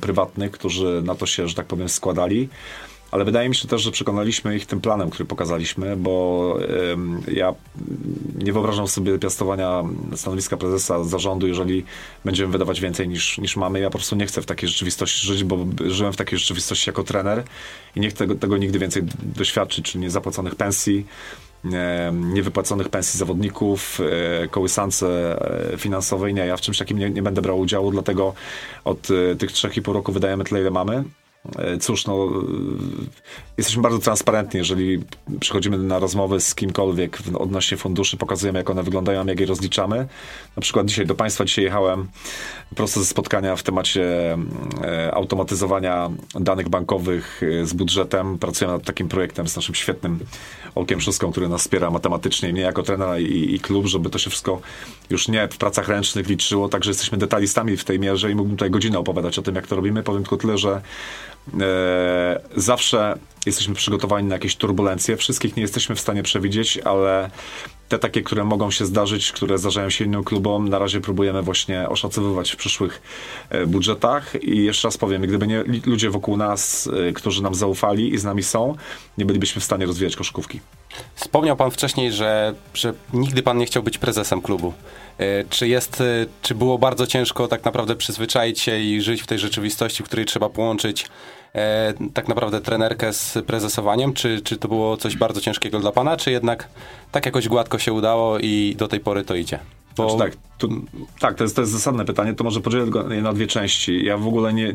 prywatnych, 0.00 0.50
którzy 0.50 1.02
na 1.04 1.14
to 1.14 1.26
się, 1.26 1.48
że 1.48 1.54
tak 1.54 1.66
powiem, 1.66 1.88
składali 1.88 2.48
ale 3.12 3.24
wydaje 3.24 3.48
mi 3.48 3.54
się 3.54 3.68
też, 3.68 3.82
że 3.82 3.90
przekonaliśmy 3.90 4.56
ich 4.56 4.66
tym 4.66 4.80
planem, 4.80 5.10
który 5.10 5.24
pokazaliśmy, 5.24 5.96
bo 5.96 6.58
ja 7.32 7.54
nie 8.38 8.52
wyobrażam 8.52 8.88
sobie 8.88 9.18
piastowania 9.18 9.84
stanowiska 10.16 10.56
prezesa 10.56 11.04
zarządu, 11.04 11.46
jeżeli 11.46 11.84
będziemy 12.24 12.52
wydawać 12.52 12.80
więcej 12.80 13.08
niż, 13.08 13.38
niż 13.38 13.56
mamy. 13.56 13.80
Ja 13.80 13.90
po 13.90 13.98
prostu 13.98 14.16
nie 14.16 14.26
chcę 14.26 14.42
w 14.42 14.46
takiej 14.46 14.68
rzeczywistości 14.68 15.26
żyć, 15.26 15.44
bo 15.44 15.66
żyłem 15.86 16.12
w 16.12 16.16
takiej 16.16 16.38
rzeczywistości 16.38 16.90
jako 16.90 17.04
trener 17.04 17.42
i 17.96 18.00
nie 18.00 18.10
chcę 18.10 18.18
tego, 18.18 18.34
tego 18.34 18.56
nigdy 18.56 18.78
więcej 18.78 19.02
doświadczyć, 19.22 19.92
czyli 19.92 20.04
niezapłaconych 20.04 20.54
pensji, 20.54 21.06
niewypłaconych 22.12 22.88
pensji 22.88 23.18
zawodników, 23.18 24.00
e, 24.42 24.48
kołysance 24.48 25.36
e, 25.72 25.78
finansowej. 25.78 26.34
Nie, 26.34 26.46
ja 26.46 26.56
w 26.56 26.60
czymś 26.60 26.78
takim 26.78 26.98
nie, 26.98 27.10
nie 27.10 27.22
będę 27.22 27.42
brał 27.42 27.60
udziału, 27.60 27.90
dlatego 27.90 28.34
od 28.84 29.08
e, 29.10 29.36
tych 29.36 29.52
trzech 29.52 29.76
i 29.76 29.82
pół 29.82 29.94
roku 29.94 30.12
wydajemy 30.12 30.44
tyle, 30.44 30.60
ile 30.60 30.70
mamy. 30.70 31.04
E, 31.58 31.78
cóż, 31.78 32.06
no, 32.06 32.14
e, 32.14 32.28
jesteśmy 33.58 33.82
bardzo 33.82 33.98
transparentni, 33.98 34.58
jeżeli 34.58 35.04
przychodzimy 35.40 35.78
na 35.78 35.98
rozmowy 35.98 36.40
z 36.40 36.54
kimkolwiek 36.54 37.18
odnośnie 37.38 37.76
funduszy, 37.76 38.16
pokazujemy 38.16 38.58
jak 38.58 38.70
one 38.70 38.82
wyglądają, 38.82 39.26
jak 39.26 39.40
je 39.40 39.46
rozliczamy. 39.46 40.06
Na 40.56 40.62
przykład 40.62 40.86
dzisiaj 40.86 41.06
do 41.06 41.14
Państwa 41.14 41.44
dzisiaj 41.44 41.64
jechałem 41.64 42.08
prosto 42.76 43.00
ze 43.00 43.06
spotkania 43.06 43.56
w 43.56 43.62
temacie 43.62 44.36
e, 44.82 45.14
automatyzowania 45.14 46.10
danych 46.34 46.68
bankowych 46.68 47.40
z 47.62 47.72
budżetem. 47.72 48.38
Pracujemy 48.38 48.74
nad 48.74 48.84
takim 48.84 49.08
projektem 49.08 49.48
z 49.48 49.56
naszym 49.56 49.74
świetnym 49.74 50.18
Olkiem 50.74 51.00
Szuską, 51.00 51.30
który 51.30 51.48
nas 51.48 51.60
wspiera 51.60 51.90
matematycznie, 51.90 52.52
mnie 52.52 52.62
jako 52.62 52.82
trenera 52.82 53.18
i, 53.18 53.54
i 53.54 53.60
klub, 53.60 53.86
żeby 53.86 54.10
to 54.10 54.18
się 54.18 54.30
wszystko 54.30 54.60
już 55.10 55.28
nie 55.28 55.48
w 55.48 55.56
pracach 55.56 55.88
ręcznych 55.88 56.28
liczyło, 56.28 56.68
także 56.68 56.90
jesteśmy 56.90 57.18
detalistami 57.18 57.76
w 57.76 57.84
tej 57.84 58.00
mierze 58.00 58.30
i 58.30 58.34
mógłbym 58.34 58.56
tutaj 58.56 58.70
godzinę 58.70 58.98
opowiadać 58.98 59.38
o 59.38 59.42
tym, 59.42 59.54
jak 59.54 59.66
to 59.66 59.76
robimy. 59.76 60.02
Powiem 60.02 60.22
tylko 60.22 60.36
tyle, 60.36 60.58
że 60.58 60.82
zawsze 62.56 63.18
jesteśmy 63.46 63.74
przygotowani 63.74 64.28
na 64.28 64.34
jakieś 64.34 64.56
turbulencje. 64.56 65.16
Wszystkich 65.16 65.56
nie 65.56 65.62
jesteśmy 65.62 65.94
w 65.94 66.00
stanie 66.00 66.22
przewidzieć, 66.22 66.78
ale 66.78 67.30
te 67.88 67.98
takie, 67.98 68.22
które 68.22 68.44
mogą 68.44 68.70
się 68.70 68.86
zdarzyć, 68.86 69.32
które 69.32 69.58
zdarzają 69.58 69.90
się 69.90 70.04
innym 70.04 70.24
klubom, 70.24 70.68
na 70.68 70.78
razie 70.78 71.00
próbujemy 71.00 71.42
właśnie 71.42 71.88
oszacowywać 71.88 72.50
w 72.50 72.56
przyszłych 72.56 73.02
e, 73.50 73.66
budżetach. 73.66 74.42
I 74.44 74.64
jeszcze 74.64 74.88
raz 74.88 74.98
powiem, 74.98 75.22
gdyby 75.22 75.46
nie 75.46 75.64
ludzie 75.86 76.10
wokół 76.10 76.36
nas, 76.36 76.90
e, 77.08 77.12
którzy 77.12 77.42
nam 77.42 77.54
zaufali 77.54 78.14
i 78.14 78.18
z 78.18 78.24
nami 78.24 78.42
są, 78.42 78.76
nie 79.18 79.24
bylibyśmy 79.24 79.60
w 79.60 79.64
stanie 79.64 79.86
rozwijać 79.86 80.16
koszykówki. 80.16 80.60
Wspomniał 81.14 81.56
pan 81.56 81.70
wcześniej, 81.70 82.12
że, 82.12 82.54
że 82.74 82.94
nigdy 83.12 83.42
pan 83.42 83.58
nie 83.58 83.66
chciał 83.66 83.82
być 83.82 83.98
prezesem 83.98 84.42
klubu. 84.42 84.72
Czy 85.50 85.68
jest, 85.68 86.02
czy 86.42 86.54
było 86.54 86.78
bardzo 86.78 87.06
ciężko 87.06 87.48
tak 87.48 87.64
naprawdę 87.64 87.96
przyzwyczaić 87.96 88.60
się 88.60 88.78
i 88.78 89.00
żyć 89.00 89.22
w 89.22 89.26
tej 89.26 89.38
rzeczywistości, 89.38 90.02
w 90.02 90.06
której 90.06 90.26
trzeba 90.26 90.48
połączyć 90.48 91.06
e, 91.54 91.94
tak 92.14 92.28
naprawdę 92.28 92.60
trenerkę 92.60 93.12
z 93.12 93.38
prezesowaniem? 93.46 94.12
Czy, 94.12 94.40
czy 94.40 94.56
to 94.56 94.68
było 94.68 94.96
coś 94.96 95.16
bardzo 95.16 95.40
ciężkiego 95.40 95.80
dla 95.80 95.92
pana, 95.92 96.16
czy 96.16 96.30
jednak 96.30 96.68
tak 97.12 97.26
jakoś 97.26 97.48
gładko 97.48 97.78
się 97.78 97.92
udało 97.92 98.38
i 98.38 98.74
do 98.78 98.88
tej 98.88 99.00
pory 99.00 99.24
to 99.24 99.34
idzie? 99.34 99.58
Bo... 99.96 100.16
Znaczy 100.16 100.32
tak, 100.32 100.40
tu, 100.58 100.68
tak 101.18 101.34
to, 101.34 101.44
jest, 101.44 101.56
to 101.56 101.62
jest 101.62 101.72
zasadne 101.72 102.04
pytanie, 102.04 102.34
to 102.34 102.44
może 102.44 102.60
podzielę 102.60 102.86
je 103.10 103.22
na 103.22 103.32
dwie 103.32 103.46
części. 103.46 104.04
Ja 104.04 104.16
w 104.16 104.26
ogóle 104.26 104.52
nie, 104.52 104.74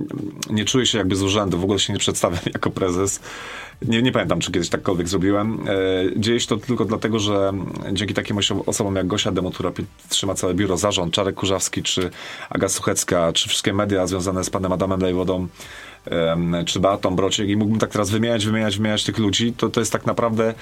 nie 0.50 0.66
czuję 0.66 0.86
się 0.86 0.98
jakby 0.98 1.16
z 1.16 1.24
urzędu, 1.24 1.58
w 1.58 1.64
ogóle 1.64 1.80
się 1.80 1.94
nie 1.94 2.00
przedstawiam 2.00 2.40
jako 2.54 2.70
prezes. 2.70 3.20
Nie, 3.82 4.02
nie 4.02 4.12
pamiętam, 4.12 4.40
czy 4.40 4.52
kiedyś 4.52 4.70
takkolwiek 4.70 5.08
zrobiłem. 5.08 5.60
E, 5.68 6.20
dzieje 6.20 6.40
się 6.40 6.48
to 6.48 6.58
tylko 6.58 6.86
dlatego, 6.86 7.20
że 7.20 7.54
dzięki 7.92 8.14
takim 8.14 8.38
osobom 8.66 8.96
jak 8.96 9.08
Gosia 9.08 9.32
Demo, 9.32 9.52
która 9.52 9.72
trzyma 10.10 10.36
całe 10.36 10.54
biuro, 10.54 10.78
zarząd, 10.78 11.14
Czarek 11.14 11.36
Kurzawski, 11.36 11.84
czy 11.84 12.10
Aga 12.50 12.70
Suchecka, 12.70 13.34
czy 13.34 13.50
wszystkie 13.50 13.74
media 13.74 14.08
związane 14.08 14.44
z 14.44 14.50
panem 14.50 14.72
Adamem 14.72 15.02
Lejwodą, 15.02 15.48
czy 16.66 16.80
Beatą 16.80 17.16
Brociek 17.16 17.50
i 17.50 17.58
mógłbym 17.58 17.80
tak 17.80 17.92
teraz 17.92 18.10
wymieniać, 18.10 18.46
wymieniać, 18.46 18.78
wymieniać 18.78 19.04
tych 19.04 19.18
ludzi, 19.18 19.54
to, 19.54 19.70
to 19.70 19.80
jest 19.80 19.92
tak 19.92 20.06
naprawdę, 20.06 20.54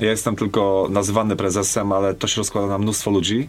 ja 0.00 0.10
jestem 0.10 0.36
tylko 0.36 0.88
nazywany 0.90 1.36
prezesem, 1.36 1.92
ale 1.92 2.14
to 2.14 2.26
się 2.26 2.36
rozkłada 2.36 2.68
na 2.68 2.78
mnóstwo 2.78 3.10
ludzi, 3.10 3.48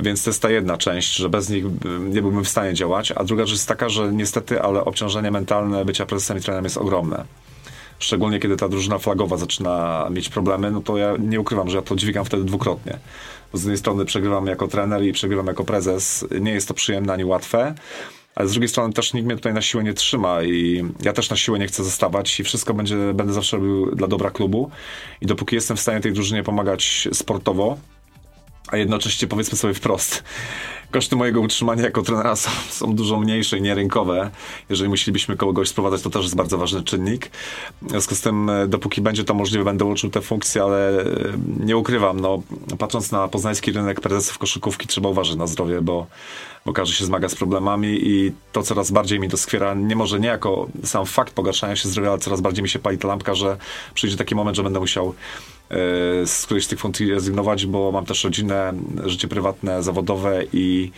więc 0.00 0.24
to 0.24 0.30
jest 0.30 0.42
ta 0.42 0.50
jedna 0.50 0.76
część, 0.76 1.16
że 1.16 1.28
bez 1.28 1.48
nich 1.48 1.64
nie 2.00 2.22
byłbym 2.22 2.44
w 2.44 2.48
stanie 2.48 2.74
działać, 2.74 3.12
a 3.12 3.24
druga 3.24 3.46
rzecz 3.46 3.56
jest 3.56 3.68
taka, 3.68 3.88
że 3.88 4.12
niestety, 4.12 4.62
ale 4.62 4.84
obciążenie 4.84 5.30
mentalne 5.30 5.84
bycia 5.84 6.06
prezesem 6.06 6.38
i 6.38 6.40
trenerem 6.40 6.64
jest 6.64 6.76
ogromne 6.76 7.24
szczególnie 7.98 8.40
kiedy 8.40 8.56
ta 8.56 8.68
drużyna 8.68 8.98
flagowa 8.98 9.36
zaczyna 9.36 10.06
mieć 10.10 10.28
problemy, 10.28 10.70
no 10.70 10.80
to 10.80 10.96
ja 10.96 11.14
nie 11.18 11.40
ukrywam, 11.40 11.70
że 11.70 11.76
ja 11.76 11.82
to 11.82 11.96
dźwigam 11.96 12.24
wtedy 12.24 12.44
dwukrotnie. 12.44 12.98
Z 13.52 13.62
jednej 13.62 13.78
strony 13.78 14.04
przegrywam 14.04 14.46
jako 14.46 14.68
trener 14.68 15.02
i 15.02 15.12
przegrywam 15.12 15.46
jako 15.46 15.64
prezes. 15.64 16.26
Nie 16.40 16.52
jest 16.52 16.68
to 16.68 16.74
przyjemne 16.74 17.12
ani 17.12 17.24
łatwe, 17.24 17.74
ale 18.34 18.48
z 18.48 18.52
drugiej 18.52 18.68
strony 18.68 18.92
też 18.92 19.14
nikt 19.14 19.26
mnie 19.26 19.36
tutaj 19.36 19.54
na 19.54 19.62
siłę 19.62 19.84
nie 19.84 19.94
trzyma 19.94 20.42
i 20.42 20.84
ja 21.02 21.12
też 21.12 21.30
na 21.30 21.36
siłę 21.36 21.58
nie 21.58 21.66
chcę 21.66 21.84
zostawać 21.84 22.40
i 22.40 22.44
wszystko 22.44 22.74
będzie, 22.74 22.96
będę 23.14 23.32
zawsze 23.32 23.56
robił 23.56 23.94
dla 23.94 24.08
dobra 24.08 24.30
klubu 24.30 24.70
i 25.20 25.26
dopóki 25.26 25.54
jestem 25.54 25.76
w 25.76 25.80
stanie 25.80 26.00
tej 26.00 26.12
drużynie 26.12 26.42
pomagać 26.42 27.08
sportowo, 27.12 27.78
a 28.68 28.76
jednocześnie 28.76 29.28
powiedzmy 29.28 29.58
sobie 29.58 29.74
wprost, 29.74 30.24
koszty 30.90 31.16
mojego 31.16 31.40
utrzymania 31.40 31.82
jako 31.82 32.02
trenera 32.02 32.36
są, 32.36 32.50
są 32.70 32.94
dużo 32.94 33.20
mniejsze 33.20 33.58
i 33.58 33.62
nierynkowe. 33.62 34.30
Jeżeli 34.70 34.90
musielibyśmy 34.90 35.36
kogoś 35.36 35.68
sprowadzać, 35.68 36.02
to 36.02 36.10
też 36.10 36.22
jest 36.22 36.36
bardzo 36.36 36.58
ważny 36.58 36.82
czynnik. 36.82 37.30
W 37.82 37.90
związku 37.90 38.14
z 38.14 38.20
tym, 38.20 38.50
e, 38.50 38.68
dopóki 38.68 39.00
będzie 39.00 39.24
to 39.24 39.34
możliwe, 39.34 39.64
będę 39.64 39.84
uczył 39.84 40.10
te 40.10 40.20
funkcje, 40.20 40.62
ale 40.62 41.00
e, 41.00 41.04
nie 41.60 41.76
ukrywam, 41.76 42.20
no, 42.20 42.42
patrząc 42.78 43.12
na 43.12 43.28
poznański 43.28 43.72
rynek 43.72 44.00
prezesów 44.00 44.38
koszykówki, 44.38 44.88
trzeba 44.88 45.08
uważać 45.08 45.36
na 45.36 45.46
zdrowie, 45.46 45.80
bo, 45.82 46.06
każdy 46.74 46.94
się 46.94 47.04
zmaga 47.04 47.28
z 47.28 47.34
problemami 47.34 47.98
i 48.02 48.32
to 48.52 48.62
coraz 48.62 48.90
bardziej 48.90 49.20
mi 49.20 49.28
doskwiera, 49.28 49.74
nie 49.74 49.96
może 49.96 50.20
nie 50.20 50.28
jako 50.28 50.68
sam 50.84 51.06
fakt 51.06 51.34
pogarszania 51.34 51.76
się 51.76 51.88
zdrowia, 51.88 52.10
ale 52.10 52.18
coraz 52.18 52.40
bardziej 52.40 52.62
mi 52.62 52.68
się 52.68 52.78
pali 52.78 52.98
ta 52.98 53.08
lampka, 53.08 53.34
że 53.34 53.56
przyjdzie 53.94 54.16
taki 54.16 54.34
moment, 54.34 54.56
że 54.56 54.62
będę 54.62 54.80
musiał 54.80 55.14
z 56.26 56.42
którejś 56.44 56.64
z 56.64 56.68
tych 56.68 56.78
funkcji 56.78 57.10
rezygnować, 57.10 57.66
bo 57.66 57.92
mam 57.92 58.06
też 58.06 58.24
rodzinę, 58.24 58.72
życie 59.04 59.28
prywatne, 59.28 59.82
zawodowe 59.82 60.42
i 60.52 60.90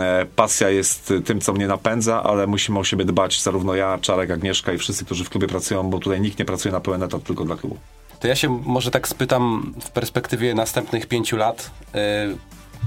e, 0.00 0.26
pasja 0.36 0.70
jest 0.70 1.12
tym, 1.24 1.40
co 1.40 1.52
mnie 1.52 1.66
napędza, 1.66 2.22
ale 2.22 2.46
musimy 2.46 2.78
o 2.78 2.84
siebie 2.84 3.04
dbać, 3.04 3.42
zarówno 3.42 3.74
ja, 3.74 3.98
Czarek, 3.98 4.30
Agnieszka 4.30 4.72
i 4.72 4.78
wszyscy, 4.78 5.04
którzy 5.04 5.24
w 5.24 5.30
klubie 5.30 5.46
pracują, 5.46 5.90
bo 5.90 5.98
tutaj 5.98 6.20
nikt 6.20 6.38
nie 6.38 6.44
pracuje 6.44 6.72
na 6.72 6.80
pełen 6.80 7.02
etat 7.02 7.24
tylko 7.24 7.44
dla 7.44 7.56
klubu. 7.56 7.76
To 8.20 8.28
ja 8.28 8.36
się 8.36 8.48
może 8.64 8.90
tak 8.90 9.08
spytam 9.08 9.74
w 9.80 9.90
perspektywie 9.90 10.54
następnych 10.54 11.06
pięciu 11.06 11.36
lat 11.36 11.70
e, 11.94 12.28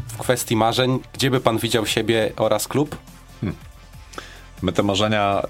w 0.07 0.17
kwestii 0.17 0.55
marzeń, 0.55 0.99
gdzie 1.13 1.31
by 1.31 1.39
pan 1.39 1.57
widział 1.57 1.85
siebie 1.85 2.31
oraz 2.37 2.67
klub? 2.67 2.97
Hmm. 3.41 3.57
My 4.61 4.73
te 4.73 4.83
marzenia 4.83 5.41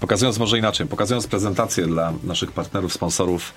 pokazując 0.00 0.38
może 0.38 0.58
inaczej, 0.58 0.86
pokazując 0.86 1.26
prezentację 1.26 1.86
dla 1.86 2.12
naszych 2.24 2.52
partnerów, 2.52 2.92
sponsorów, 2.92 3.54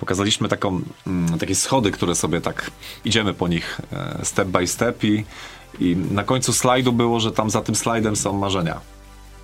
pokazaliśmy 0.00 0.48
taką, 0.48 0.80
mm, 1.06 1.38
takie 1.38 1.54
schody, 1.54 1.90
które 1.90 2.14
sobie 2.14 2.40
tak 2.40 2.70
idziemy 3.04 3.34
po 3.34 3.48
nich 3.48 3.80
e, 3.92 4.24
step 4.24 4.48
by 4.48 4.66
step 4.66 5.04
i, 5.04 5.24
i 5.80 5.96
na 5.96 6.24
końcu 6.24 6.52
slajdu 6.52 6.92
było, 6.92 7.20
że 7.20 7.32
tam 7.32 7.50
za 7.50 7.62
tym 7.62 7.74
slajdem 7.74 8.16
są 8.16 8.32
marzenia. 8.32 8.80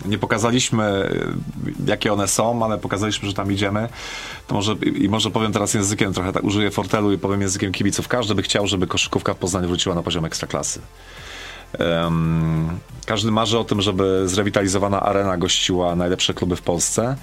Nie 0.05 0.19
pokazaliśmy, 0.19 0.85
e, 0.85 1.89
jakie 1.91 2.13
one 2.13 2.29
są, 2.29 2.65
ale 2.65 2.79
pokazaliśmy, 2.79 3.29
że 3.29 3.35
tam 3.35 3.53
idziemy. 3.53 3.89
To 4.47 4.55
może, 4.55 4.73
I 4.75 5.09
może 5.09 5.31
powiem 5.31 5.53
teraz 5.53 5.75
językiem, 5.75 6.13
trochę 6.13 6.33
tak 6.33 6.45
użyję 6.45 6.71
fortelu 6.71 7.13
i 7.13 7.19
powiem 7.19 7.41
językiem 7.41 7.73
kibiców. 7.73 8.09
Każdy 8.09 8.35
by 8.35 8.43
chciał, 8.43 8.67
żeby 8.67 8.87
koszykówka 8.87 9.35
w 9.35 9.37
Poznaniu 9.37 9.69
wróciła 9.69 9.95
na 9.95 10.03
poziom 10.03 10.25
ekstraklasy. 10.25 10.81
Um, 11.79 12.79
każdy 13.07 13.31
marzy 13.31 13.59
o 13.59 13.65
tym, 13.65 13.83
żeby 13.83 14.23
zrewitalizowana 14.29 15.01
arena 15.01 15.37
gościła 15.37 15.97
najlepsze 15.97 16.35
kluby 16.35 16.57
w 16.57 16.63
Polsce 16.63 17.17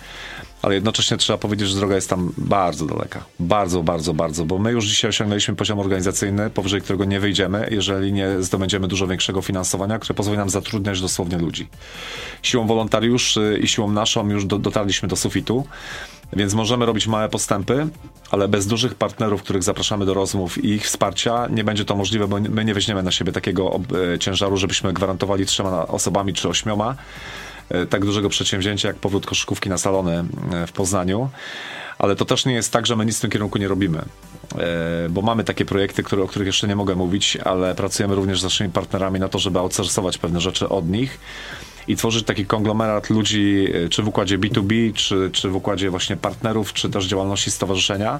ale 0.63 0.76
jednocześnie 0.76 1.17
trzeba 1.17 1.38
powiedzieć, 1.38 1.69
że 1.69 1.76
droga 1.76 1.95
jest 1.95 2.10
tam 2.10 2.34
bardzo 2.38 2.86
daleka. 2.86 3.23
Bardzo, 3.39 3.84
bardzo, 3.84 4.13
bardzo, 4.13 4.45
bo 4.45 4.60
my 4.60 4.71
już 4.71 4.86
dzisiaj 4.86 5.10
osiągnęliśmy 5.10 5.56
poziom 5.56 5.80
organizacyjny, 5.80 6.49
powyżej 6.49 6.82
którego 6.82 7.06
nie 7.06 7.19
wyjdziemy, 7.19 7.67
jeżeli 7.71 8.13
nie 8.13 8.43
zdobędziemy 8.43 8.88
dużo 8.88 9.08
większego 9.08 9.41
finansowania, 9.41 9.99
które 9.99 10.15
pozwoli 10.15 10.38
nam 10.38 10.49
zatrudniać 10.49 11.02
dosłownie 11.02 11.38
ludzi. 11.38 11.67
Siłą 12.41 12.67
wolontariuszy 12.67 13.60
i 13.63 13.67
siłą 13.67 13.91
naszą 13.91 14.30
już 14.30 14.45
do, 14.45 14.60
dotarliśmy 14.60 15.08
do 15.08 15.15
sufitu. 15.15 15.65
Więc 16.36 16.54
możemy 16.54 16.86
robić 16.86 17.08
małe 17.08 17.30
postępy, 17.30 17.88
ale 18.32 18.47
bez 18.47 18.67
dużych 18.67 18.95
partnerów, 18.95 19.43
których 19.43 19.63
zapraszamy 19.63 20.06
do 20.06 20.13
rozmów 20.13 20.63
i 20.63 20.69
ich 20.69 20.86
wsparcia 20.86 21.47
nie 21.47 21.63
będzie 21.63 21.86
to 21.86 21.95
możliwe, 21.95 22.28
bo 22.28 22.39
my 22.39 22.65
nie 22.65 22.73
weźmiemy 22.73 23.04
na 23.04 23.12
siebie 23.12 23.32
takiego 23.32 23.80
e, 24.13 24.19
ciężaru, 24.19 24.58
żebyśmy 24.58 24.93
gwarantowali 24.93 25.45
trzema 25.45 25.88
osobami 25.88 26.34
czy 26.34 26.49
ośmioma 26.49 26.95
tak 27.89 28.06
dużego 28.06 28.30
przedsięwzięcia 28.30 28.88
jak 28.88 28.97
powrót 28.97 29.26
koszykówki 29.26 29.69
na 29.69 29.78
salony 29.78 30.26
e, 30.52 30.67
w 30.67 30.71
Poznaniu. 30.71 31.30
Ale 31.97 32.15
to 32.15 32.26
też 32.26 32.45
nie 32.45 32.54
jest 32.54 32.73
tak, 32.73 32.86
że 32.86 32.95
my 32.95 33.06
nic 33.06 33.17
w 33.17 33.21
tym 33.21 33.32
kierunku 33.32 33.58
nie 33.58 33.67
robimy. 33.67 33.97
E, 33.97 34.06
bo 35.10 35.21
mamy 35.21 35.43
takie 35.43 35.65
projekty, 35.65 36.04
które, 36.04 36.23
o 36.23 36.28
których 36.28 36.45
jeszcze 36.45 36.67
nie 36.67 36.76
mogę 36.76 36.95
mówić, 36.95 37.38
ale 37.45 37.76
pracujemy 37.76 38.15
również 38.15 38.39
z 38.39 38.43
naszymi 38.43 38.69
partnerami 38.69 39.19
na 39.19 39.30
to, 39.30 39.39
żeby 39.39 39.60
outsourcować 39.60 40.17
pewne 40.17 40.41
rzeczy 40.41 40.69
od 40.69 40.89
nich 40.89 41.19
i 41.88 41.95
tworzyć 41.95 42.26
taki 42.26 42.45
konglomerat 42.45 43.10
ludzi, 43.10 43.67
czy 43.89 44.04
w 44.04 44.08
układzie 44.08 44.39
B2B, 44.39 44.93
czy, 44.93 45.30
czy 45.34 45.49
w 45.49 45.56
układzie 45.56 45.89
właśnie 45.89 46.17
partnerów, 46.17 46.73
czy 46.73 46.89
też 46.89 47.06
działalności 47.06 47.52
stowarzyszenia, 47.52 48.19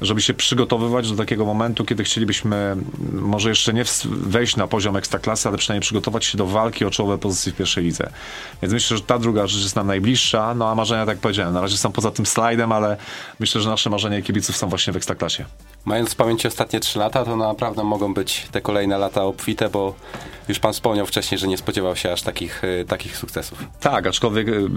żeby 0.00 0.22
się 0.22 0.34
przygotowywać 0.34 1.10
do 1.10 1.16
takiego 1.16 1.44
momentu, 1.44 1.84
kiedy 1.84 2.04
chcielibyśmy 2.04 2.76
może 3.12 3.48
jeszcze 3.48 3.74
nie 3.74 3.84
wejść 4.04 4.56
na 4.56 4.66
poziom 4.66 4.96
ekstraklasy, 4.96 5.48
ale 5.48 5.58
przynajmniej 5.58 5.82
przygotować 5.82 6.24
się 6.24 6.38
do 6.38 6.46
walki 6.46 6.84
o 6.84 6.90
czołowe 6.90 7.18
pozycje 7.18 7.52
w 7.52 7.56
pierwszej 7.56 7.84
lidze. 7.84 8.10
Więc 8.62 8.74
myślę, 8.74 8.96
że 8.96 9.02
ta 9.02 9.18
druga 9.18 9.46
rzecz 9.46 9.62
jest 9.62 9.76
nam 9.76 9.86
najbliższa, 9.86 10.54
no 10.54 10.68
a 10.70 10.74
marzenia, 10.74 11.06
tak 11.06 11.16
jak 11.16 11.18
powiedziałem, 11.18 11.54
na 11.54 11.60
razie 11.60 11.76
są 11.76 11.92
poza 11.92 12.10
tym 12.10 12.26
slajdem, 12.26 12.72
ale 12.72 12.96
myślę, 13.40 13.60
że 13.60 13.68
nasze 13.68 13.90
marzenia 13.90 14.22
kibiców 14.22 14.56
są 14.56 14.68
właśnie 14.68 14.92
w 14.92 14.96
ekstraklasie. 14.96 15.44
Mając 15.88 16.12
w 16.12 16.16
pamięci 16.16 16.48
ostatnie 16.48 16.80
trzy 16.80 16.98
lata, 16.98 17.24
to 17.24 17.36
naprawdę 17.36 17.84
mogą 17.84 18.14
być 18.14 18.48
te 18.52 18.60
kolejne 18.60 18.98
lata 18.98 19.24
obfite, 19.24 19.68
bo 19.68 19.94
już 20.48 20.58
pan 20.58 20.72
wspomniał 20.72 21.06
wcześniej, 21.06 21.38
że 21.38 21.48
nie 21.48 21.58
spodziewał 21.58 21.96
się 21.96 22.12
aż 22.12 22.22
takich, 22.22 22.64
y, 22.64 22.84
takich 22.88 23.16
sukcesów. 23.16 23.64
Tak, 23.80 24.06
aczkolwiek 24.06 24.48
y, 24.48 24.68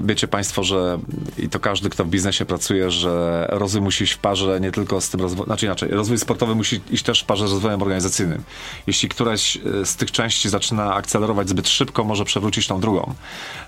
wiecie 0.00 0.28
państwo, 0.28 0.64
że 0.64 0.98
i 1.38 1.48
to 1.48 1.60
każdy, 1.60 1.90
kto 1.90 2.04
w 2.04 2.08
biznesie 2.08 2.44
pracuje, 2.44 2.90
że 2.90 3.46
rozwój 3.50 3.80
musi 3.80 4.04
iść 4.04 4.12
w 4.12 4.18
parze 4.18 4.60
nie 4.60 4.72
tylko 4.72 5.00
z 5.00 5.10
tym 5.10 5.20
rozwojem, 5.20 5.46
znaczy 5.46 5.66
inaczej, 5.66 5.90
rozwój 5.90 6.18
sportowy 6.18 6.54
musi 6.54 6.80
iść 6.90 7.04
też 7.04 7.22
w 7.22 7.24
parze 7.24 7.48
z 7.48 7.52
rozwojem 7.52 7.82
organizacyjnym. 7.82 8.42
Jeśli 8.86 9.08
któraś 9.08 9.56
y, 9.56 9.86
z 9.86 9.96
tych 9.96 10.12
części 10.12 10.48
zaczyna 10.48 10.94
akcelerować 10.94 11.48
zbyt 11.48 11.68
szybko, 11.68 12.04
może 12.04 12.24
przewrócić 12.24 12.66
tą 12.66 12.80
drugą. 12.80 13.14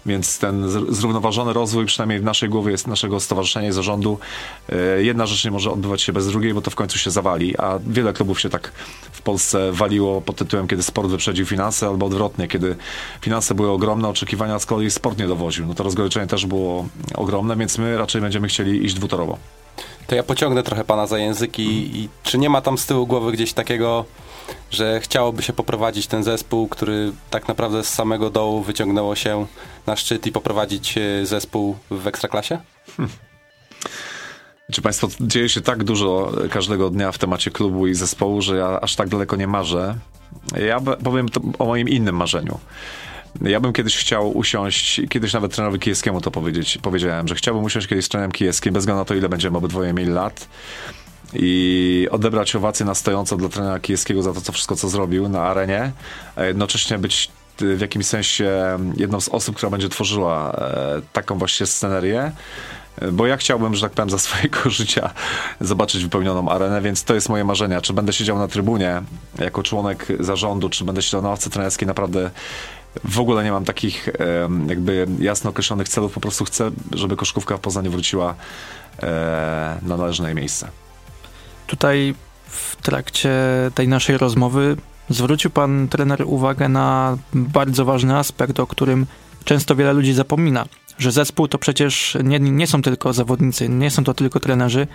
Więc 0.07 0.39
ten 0.39 0.69
zrównoważony 0.95 1.53
rozwój, 1.53 1.87
przynajmniej 1.87 2.21
w 2.21 2.25
naszej 2.25 2.49
głowie 2.49 2.73
jest 2.73 2.87
naszego 2.87 3.21
stowarzyszenia 3.21 3.69
i 3.69 3.73
zarządu, 3.73 4.19
jedna 4.99 5.27
rzecz 5.27 5.45
nie 5.45 5.51
może 5.51 5.71
odbywać 5.71 6.03
się 6.03 6.13
bez 6.13 6.27
drugiej, 6.27 6.55
bo 6.55 6.61
to 6.61 6.71
w 6.71 6.75
końcu 6.75 6.99
się 6.99 7.11
zawali, 7.11 7.59
a 7.59 7.79
wiele 7.87 8.13
klubów 8.13 8.41
się 8.41 8.49
tak 8.49 8.73
w 9.13 9.23
Polsce 9.23 9.73
waliło 9.73 10.21
pod 10.21 10.37
tytułem, 10.37 10.69
kiedy 10.69 10.83
sport 10.83 11.09
wyprzedził 11.09 11.47
finanse, 11.47 11.87
albo 11.87 12.07
odwrotnie, 12.07 12.49
kiedy 12.49 12.77
finanse 13.21 13.55
były 13.55 13.71
ogromne, 13.71 14.09
oczekiwania 14.09 14.59
z 14.59 14.67
kolei 14.67 14.91
sport 14.91 15.19
nie 15.19 15.27
dowoził. 15.27 15.67
No 15.67 15.75
to 15.75 15.83
rozgoryczenie 15.85 16.27
też 16.27 16.47
było 16.47 16.87
ogromne, 17.15 17.57
więc 17.57 17.79
my 17.79 17.99
raczej 17.99 18.21
będziemy 18.21 18.49
chcieli 18.49 18.85
iść 18.85 18.95
dwutorowo. 18.95 19.39
To 20.07 20.15
ja 20.15 20.23
pociągnę 20.23 20.63
trochę 20.63 20.85
pana 20.85 21.07
za 21.07 21.19
języki 21.19 21.63
i 21.99 22.09
czy 22.23 22.39
nie 22.39 22.51
ma 22.51 22.61
tam 22.61 22.79
z 22.79 22.87
tyłu 22.87 23.07
głowy 23.07 23.33
gdzieś 23.33 23.53
takiego, 23.53 24.05
że 24.71 25.01
chciałoby 25.01 25.43
się 25.43 25.53
poprowadzić 25.53 26.07
ten 26.07 26.25
zespół, 26.25 26.69
który 26.69 27.13
tak 27.31 27.49
naprawdę 27.49 27.85
z 27.85 27.89
samego 27.89 28.31
dołu 28.31 28.63
wyciągnęło 28.63 29.17
się 29.17 29.47
na 29.87 29.97
szczyt 29.97 30.27
i 30.27 30.33
poprowadzić 30.33 30.99
e, 30.99 31.27
zespół 31.27 31.77
w 31.91 32.07
ekstraklasie? 32.07 32.59
Hmm. 32.97 33.17
Czy 34.73 34.83
Państwo, 34.83 35.09
dzieje 35.21 35.49
się 35.49 35.61
tak 35.61 35.85
dużo 35.85 36.33
każdego 36.51 36.91
dnia 36.91 37.13
w 37.13 37.19
temacie 37.19 37.51
klubu 37.51 37.87
i 37.87 37.95
zespołu, 37.95 38.43
że 38.43 38.57
ja 38.57 38.81
aż 38.81 38.97
tak 38.97 39.09
daleko 39.09 39.37
nie 39.37 39.47
marzę. 39.47 39.95
Ja 40.69 40.81
powiem 41.05 41.27
o 41.59 41.65
moim 41.65 41.89
innym 41.89 42.17
marzeniu. 42.17 42.59
Ja 43.43 43.61
bym 43.61 43.73
kiedyś 43.73 43.97
chciał 43.97 44.39
usiąść, 44.39 45.01
kiedyś 45.09 45.33
nawet 45.33 45.53
trenerowi 45.53 45.79
Kijewskiemu 45.79 46.21
to 46.21 46.31
powiedzieć, 46.31 46.79
powiedziałem, 46.83 47.29
że 47.29 47.35
chciałbym 47.35 47.65
usiąść 47.65 47.87
kiedyś 47.87 48.05
z 48.05 48.09
trenerem 48.09 48.33
Kijewskim, 48.33 48.73
bez 48.73 48.83
względu 48.83 48.99
na 48.99 49.05
to, 49.05 49.15
ile 49.15 49.29
będziemy 49.29 49.59
obydwoje 49.59 49.93
mieli 49.93 50.11
lat 50.11 50.49
i 51.35 52.09
odebrać 52.11 52.57
owację 52.57 52.87
na 52.87 52.95
stojąco 52.95 53.37
dla 53.37 53.49
trenera 53.49 53.81
Kijewskiego 53.81 54.23
za 54.23 54.33
to, 54.33 54.41
co 54.41 54.53
wszystko, 54.53 54.77
co 54.77 54.89
zrobił 54.89 55.29
na 55.29 55.43
arenie, 55.43 55.93
a 56.37 56.45
jednocześnie 56.45 56.99
być 56.99 57.31
w 57.59 57.81
jakimś 57.81 58.07
sensie 58.07 58.79
jedną 58.97 59.21
z 59.21 59.29
osób, 59.29 59.57
która 59.57 59.71
będzie 59.71 59.89
tworzyła 59.89 60.53
e, 60.53 61.01
taką 61.13 61.39
właśnie 61.39 61.67
scenerię, 61.67 62.33
bo 63.13 63.27
ja 63.27 63.37
chciałbym, 63.37 63.75
że 63.75 63.81
tak 63.81 63.93
powiem, 63.93 64.11
za 64.11 64.19
swojego 64.19 64.71
życia 64.81 65.11
zobaczyć 65.61 66.03
wypełnioną 66.03 66.49
arenę, 66.49 66.81
więc 66.81 67.05
to 67.05 67.15
jest 67.15 67.29
moje 67.29 67.45
marzenie. 67.45 67.81
Czy 67.81 67.93
będę 67.93 68.13
siedział 68.13 68.39
na 68.39 68.49
trybunie 68.49 69.03
jako 69.39 69.63
członek 69.63 70.07
zarządu, 70.21 70.69
czy 70.69 70.85
będę 70.85 71.03
siedział 71.03 71.23
na 71.23 71.29
ławce 71.29 71.51
trenerskiej, 71.51 71.89
naprawdę 71.89 72.31
w 73.05 73.21
ogóle 73.21 73.45
nie 73.45 73.53
mam 73.53 73.65
takich 73.65 74.09
jakby 74.69 75.07
jasno 75.19 75.51
określonych 75.51 75.89
celów, 75.89 76.13
po 76.13 76.21
prostu 76.21 76.45
chcę, 76.45 76.71
żeby 76.93 77.17
koszkówka 77.17 77.57
w 77.57 77.61
Poznaniu 77.61 77.91
wróciła 77.91 78.35
e, 79.03 79.79
na 79.83 79.97
należne 79.97 80.35
miejsce. 80.35 80.69
Tutaj 81.71 82.15
w 82.47 82.77
trakcie 82.77 83.31
tej 83.75 83.89
naszej 83.89 84.19
rozmowy 84.19 84.77
zwrócił 85.09 85.51
pan 85.51 85.89
trener 85.89 86.23
uwagę 86.27 86.69
na 86.69 87.19
bardzo 87.33 87.85
ważny 87.85 88.17
aspekt, 88.17 88.61
o 88.61 88.67
którym 88.67 89.07
często 89.45 89.77
wiele 89.77 89.93
ludzi 89.93 90.13
zapomina 90.13 90.65
że 91.01 91.13
zespół 91.13 91.49
to 91.49 91.59
przecież 91.59 92.19
nie, 92.25 92.41
nie 92.41 92.67
są 92.67 92.83
tylko 92.83 93.13
zawodnicy, 93.13 93.69
nie 93.69 93.91
są 93.91 94.05
to 94.05 94.15
tylko 94.15 94.41
trenerzy, 94.41 94.87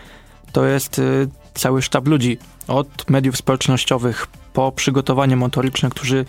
to 0.51 0.65
jest 0.65 0.99
y, 0.99 1.27
cały 1.53 1.81
sztab 1.81 2.07
ludzi, 2.07 2.38
od 2.67 3.09
mediów 3.09 3.38
społecznościowych 3.38 4.27
po 4.53 4.71
przygotowanie 4.71 5.35
motoryczne, 5.35 5.89
którzy 5.89 6.25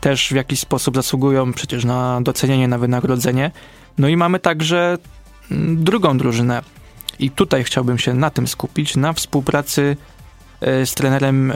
też 0.00 0.28
w 0.28 0.34
jakiś 0.34 0.60
sposób 0.60 0.96
zasługują 0.96 1.52
przecież 1.52 1.84
na 1.84 2.20
docenienie, 2.20 2.68
na 2.68 2.78
wynagrodzenie. 2.78 3.50
No 3.98 4.08
i 4.08 4.16
mamy 4.16 4.38
także 4.38 4.98
mm, 5.50 5.84
drugą 5.84 6.18
drużynę. 6.18 6.62
I 7.18 7.30
tutaj 7.30 7.64
chciałbym 7.64 7.98
się 7.98 8.14
na 8.14 8.30
tym 8.30 8.46
skupić, 8.46 8.96
na 8.96 9.12
współpracy 9.12 9.96
y, 10.82 10.86
z 10.86 10.94
trenerem 10.94 11.50
y, 11.50 11.54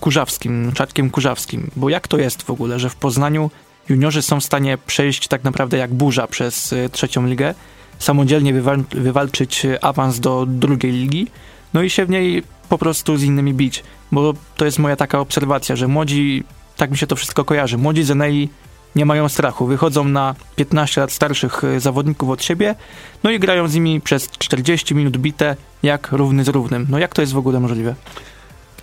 Kurzawskim, 0.00 0.72
Czarkiem 0.72 1.10
Kurzawskim. 1.10 1.70
Bo 1.76 1.88
jak 1.88 2.08
to 2.08 2.18
jest 2.18 2.42
w 2.42 2.50
ogóle, 2.50 2.78
że 2.78 2.90
w 2.90 2.96
Poznaniu 2.96 3.50
juniorzy 3.88 4.22
są 4.22 4.40
w 4.40 4.44
stanie 4.44 4.78
przejść 4.86 5.28
tak 5.28 5.44
naprawdę 5.44 5.78
jak 5.78 5.94
burza 5.94 6.26
przez 6.26 6.72
y, 6.72 6.88
trzecią 6.92 7.26
ligę, 7.26 7.54
samodzielnie 7.98 8.52
wywal 8.52 8.84
wywalczyć 8.90 9.66
awans 9.80 10.20
do 10.20 10.46
drugiej 10.46 10.92
ligi, 10.92 11.26
no 11.74 11.82
i 11.82 11.90
się 11.90 12.06
w 12.06 12.10
niej 12.10 12.42
po 12.68 12.78
prostu 12.78 13.16
z 13.16 13.22
innymi 13.22 13.54
bić. 13.54 13.84
Bo 14.12 14.34
to 14.56 14.64
jest 14.64 14.78
moja 14.78 14.96
taka 14.96 15.18
obserwacja, 15.20 15.76
że 15.76 15.88
młodzi, 15.88 16.44
tak 16.76 16.90
mi 16.90 16.98
się 16.98 17.06
to 17.06 17.16
wszystko 17.16 17.44
kojarzy, 17.44 17.78
młodzi 17.78 18.02
Zenei 18.02 18.48
nie 18.96 19.06
mają 19.06 19.28
strachu. 19.28 19.66
Wychodzą 19.66 20.04
na 20.04 20.34
15 20.56 21.00
lat 21.00 21.12
starszych 21.12 21.64
y, 21.64 21.80
zawodników 21.80 22.30
od 22.30 22.42
siebie, 22.42 22.74
no 23.22 23.30
i 23.30 23.38
grają 23.38 23.68
z 23.68 23.74
nimi 23.74 24.00
przez 24.00 24.30
40 24.30 24.94
minut 24.94 25.16
bite, 25.16 25.56
jak 25.82 26.12
równy 26.12 26.44
z 26.44 26.48
równym. 26.48 26.86
No 26.88 26.98
jak 26.98 27.14
to 27.14 27.20
jest 27.20 27.32
w 27.32 27.38
ogóle 27.38 27.60
możliwe? 27.60 27.94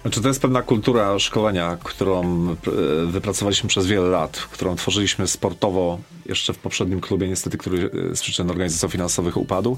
Znaczy 0.01 0.21
to 0.21 0.27
jest 0.27 0.41
pewna 0.41 0.61
kultura 0.61 1.19
szkolenia, 1.19 1.77
którą 1.83 2.23
e, 2.23 2.55
wypracowaliśmy 3.05 3.69
przez 3.69 3.87
wiele 3.87 4.07
lat, 4.07 4.37
którą 4.37 4.75
tworzyliśmy 4.75 5.27
sportowo 5.27 5.99
jeszcze 6.25 6.53
w 6.53 6.57
poprzednim 6.57 7.01
klubie, 7.01 7.27
niestety, 7.27 7.57
który 7.57 7.89
e, 8.11 8.15
z 8.15 8.21
przyczyn 8.21 8.49
organizacji 8.49 8.89
finansowych 8.89 9.37
upadł. 9.37 9.77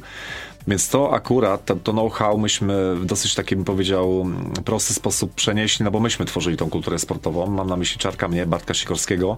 Więc 0.68 0.90
to 0.90 1.14
akurat, 1.14 1.66
to 1.84 1.92
know-how 1.92 2.38
myśmy 2.38 2.96
w 2.96 3.06
dosyć 3.06 3.36
taki, 3.36 3.56
bym 3.56 3.66
powiedział, 3.66 4.26
prosty 4.66 4.94
sposób 4.94 5.34
przenieśli, 5.34 5.86
no 5.86 5.92
bo 5.92 6.00
myśmy 6.00 6.26
tworzyli 6.26 6.58
tą 6.58 6.70
kulturę 6.70 7.00
sportową. 7.00 7.48
Mam 7.48 7.70
na 7.70 7.78
myśli 7.78 8.00
Czarka 8.00 8.28
mnie, 8.28 8.46
Bartka 8.46 8.74
Sikorskiego 8.74 9.38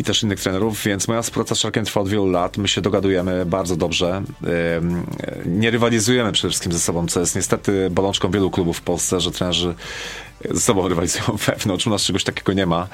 i 0.00 0.04
też 0.04 0.22
innych 0.22 0.40
trenerów, 0.40 0.82
więc 0.84 1.08
moja 1.08 1.22
współpraca 1.22 1.54
z 1.54 1.58
Szarkiem 1.58 1.84
trwa 1.84 2.00
od 2.00 2.08
wielu 2.08 2.30
lat. 2.30 2.58
My 2.58 2.68
się 2.68 2.80
dogadujemy 2.80 3.46
bardzo 3.46 3.76
dobrze. 3.76 4.22
Nie 5.46 5.70
rywalizujemy 5.70 6.32
przede 6.32 6.48
wszystkim 6.48 6.72
ze 6.72 6.80
sobą, 6.80 7.06
co 7.06 7.20
jest 7.20 7.36
niestety 7.36 7.90
bolączką 7.90 8.30
wielu 8.30 8.50
klubów 8.50 8.78
w 8.78 8.80
Polsce, 8.80 9.20
że 9.20 9.30
trenerzy 9.30 9.74
ze 10.50 10.60
sobą 10.60 10.88
rywalizują 10.88 11.24
wewnątrz. 11.46 11.86
U 11.86 11.90
nas 11.90 12.02
czegoś 12.02 12.24
takiego 12.24 12.52
nie 12.52 12.66
ma, 12.66 12.88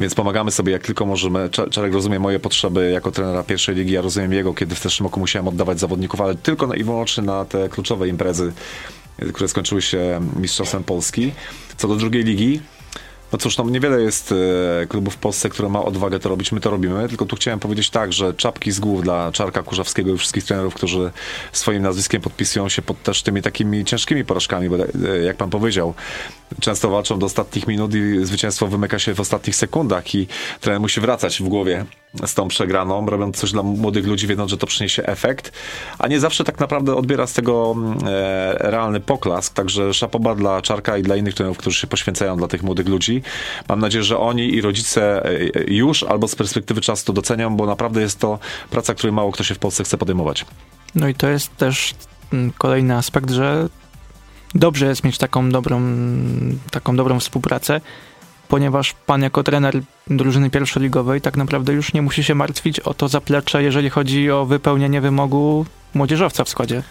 więc 0.00 0.14
pomagamy 0.14 0.50
sobie 0.50 0.72
jak 0.72 0.82
tylko 0.82 1.06
możemy. 1.06 1.50
Czarek 1.70 1.92
rozumie 1.92 2.18
moje 2.18 2.40
potrzeby 2.40 2.90
jako 2.90 3.10
trenera 3.10 3.42
pierwszej 3.42 3.74
ligi, 3.74 3.92
ja 3.92 4.02
rozumiem 4.02 4.32
jego, 4.32 4.54
kiedy 4.54 4.74
w 4.74 4.82
zeszłym 4.82 5.06
roku 5.06 5.20
musiałem 5.20 5.48
oddawać 5.48 5.80
zawodników, 5.80 6.20
ale 6.20 6.34
tylko 6.34 6.74
i 6.74 6.84
wyłącznie 6.84 7.22
na 7.22 7.44
te 7.44 7.68
kluczowe 7.68 8.08
imprezy, 8.08 8.52
które 9.32 9.48
skończyły 9.48 9.82
się 9.82 10.20
Mistrzostwem 10.36 10.84
Polski. 10.84 11.32
Co 11.76 11.88
do 11.88 11.96
drugiej 11.96 12.24
ligi, 12.24 12.60
no 13.32 13.38
cóż, 13.38 13.58
no 13.58 13.64
niewiele 13.64 14.02
jest 14.02 14.34
e, 14.82 14.86
klubów 14.86 15.14
w 15.14 15.16
Polsce, 15.16 15.48
które 15.48 15.68
ma 15.68 15.84
odwagę 15.84 16.18
to 16.18 16.28
robić, 16.28 16.52
my 16.52 16.60
to 16.60 16.70
robimy, 16.70 17.08
tylko 17.08 17.26
tu 17.26 17.36
chciałem 17.36 17.60
powiedzieć 17.60 17.90
tak, 17.90 18.12
że 18.12 18.34
czapki 18.34 18.72
z 18.72 18.80
głów 18.80 19.02
dla 19.02 19.32
Czarka 19.32 19.62
Kurzawskiego 19.62 20.14
i 20.14 20.18
wszystkich 20.18 20.44
trenerów, 20.44 20.74
którzy 20.74 21.10
swoim 21.52 21.82
nazwiskiem 21.82 22.22
podpisują 22.22 22.68
się 22.68 22.82
pod 22.82 23.02
też 23.02 23.22
tymi 23.22 23.42
takimi 23.42 23.84
ciężkimi 23.84 24.24
porażkami, 24.24 24.68
bo 24.68 24.76
e, 24.76 24.86
jak 25.24 25.36
pan 25.36 25.50
powiedział, 25.50 25.94
często 26.60 26.90
walczą 26.90 27.18
do 27.18 27.26
ostatnich 27.26 27.66
minut 27.66 27.94
i 27.94 28.24
zwycięstwo 28.24 28.66
wymyka 28.66 28.98
się 28.98 29.14
w 29.14 29.20
ostatnich 29.20 29.56
sekundach 29.56 30.14
i 30.14 30.26
trener 30.60 30.80
musi 30.80 31.00
wracać 31.00 31.42
w 31.42 31.48
głowie 31.48 31.84
z 32.26 32.34
tą 32.34 32.48
przegraną, 32.48 33.06
robiąc 33.06 33.36
coś 33.36 33.52
dla 33.52 33.62
młodych 33.62 34.06
ludzi, 34.06 34.26
wiedząc, 34.26 34.50
że 34.50 34.58
to 34.58 34.66
przyniesie 34.66 35.02
efekt, 35.02 35.52
a 35.98 36.08
nie 36.08 36.20
zawsze 36.20 36.44
tak 36.44 36.60
naprawdę 36.60 36.94
odbiera 36.94 37.26
z 37.26 37.32
tego 37.32 37.76
e, 38.06 38.54
realny 38.58 39.00
poklask, 39.00 39.54
także 39.54 39.94
szapoba 39.94 40.34
dla 40.34 40.62
Czarka 40.62 40.98
i 40.98 41.02
dla 41.02 41.16
innych 41.16 41.34
trenerów, 41.34 41.58
którzy 41.58 41.80
się 41.80 41.86
poświęcają 41.86 42.36
dla 42.36 42.48
tych 42.48 42.62
młodych 42.62 42.88
ludzi. 42.88 43.21
Mam 43.68 43.80
nadzieję, 43.80 44.04
że 44.04 44.18
oni 44.18 44.54
i 44.54 44.60
rodzice 44.60 45.26
e, 45.26 45.64
już 45.66 46.02
albo 46.02 46.28
z 46.28 46.34
perspektywy 46.34 46.80
czasu 46.80 47.06
to 47.06 47.12
docenią, 47.12 47.56
bo 47.56 47.66
naprawdę 47.66 48.00
jest 48.00 48.18
to 48.18 48.38
praca, 48.70 48.94
której 48.94 49.12
mało 49.12 49.32
kto 49.32 49.44
się 49.44 49.54
w 49.54 49.58
Polsce 49.58 49.84
chce 49.84 49.98
podejmować. 49.98 50.46
No 50.94 51.08
i 51.08 51.14
to 51.14 51.28
jest 51.28 51.56
też 51.56 51.94
mm, 52.32 52.52
kolejny 52.58 52.96
aspekt, 52.96 53.30
że 53.30 53.68
dobrze 54.54 54.86
jest 54.86 55.04
mieć 55.04 55.18
taką 55.18 55.50
dobrą, 55.50 55.82
taką 56.70 56.96
dobrą 56.96 57.20
współpracę, 57.20 57.80
ponieważ 58.48 58.94
pan 59.06 59.22
jako 59.22 59.42
trener 59.42 59.80
drużyny 60.06 60.50
pierwszoligowej 60.50 61.20
tak 61.20 61.36
naprawdę 61.36 61.72
już 61.72 61.92
nie 61.92 62.02
musi 62.02 62.24
się 62.24 62.34
martwić 62.34 62.80
o 62.80 62.94
to 62.94 63.08
zaplecze, 63.08 63.62
jeżeli 63.62 63.90
chodzi 63.90 64.30
o 64.30 64.46
wypełnienie 64.46 65.00
wymogu 65.00 65.66
młodzieżowca 65.94 66.44
w 66.44 66.48
składzie. 66.48 66.82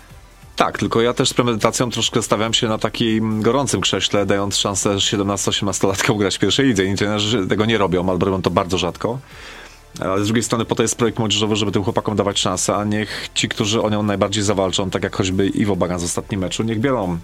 Tak, 0.55 0.77
tylko 0.77 1.01
ja 1.01 1.13
też 1.13 1.29
z 1.29 1.33
premedytacją 1.33 1.89
troszkę 1.89 2.21
stawiam 2.21 2.53
się 2.53 2.67
na 2.67 2.77
takim 2.77 3.41
gorącym 3.41 3.81
krześle, 3.81 4.25
dając 4.25 4.57
szansę 4.57 4.89
17-18-latkom 4.89 6.17
grać 6.17 6.35
w 6.35 6.39
pierwszej 6.39 6.65
lidze. 6.65 6.85
Inni 6.85 6.97
tego 7.49 7.65
nie 7.65 7.77
robią, 7.77 8.09
albo 8.09 8.25
robią 8.25 8.41
to 8.41 8.49
bardzo 8.49 8.77
rzadko. 8.77 9.19
Ale 9.99 10.23
z 10.23 10.27
drugiej 10.27 10.43
strony 10.43 10.65
po 10.65 10.75
to 10.75 10.83
jest 10.83 10.97
projekt 10.97 11.19
młodzieżowy, 11.19 11.55
żeby 11.55 11.71
tym 11.71 11.83
chłopakom 11.83 12.15
dawać 12.15 12.39
szansę, 12.39 12.75
a 12.75 12.83
niech 12.83 13.29
ci, 13.33 13.49
którzy 13.49 13.81
o 13.81 13.89
nią 13.89 14.03
najbardziej 14.03 14.43
zawalczą, 14.43 14.89
tak 14.89 15.03
jak 15.03 15.15
choćby 15.15 15.47
Iwo 15.47 15.75
Bagan 15.75 15.99
z 15.99 16.03
ostatnim 16.03 16.41
meczu, 16.41 16.63
niech 16.63 16.79
biorą 16.79 17.17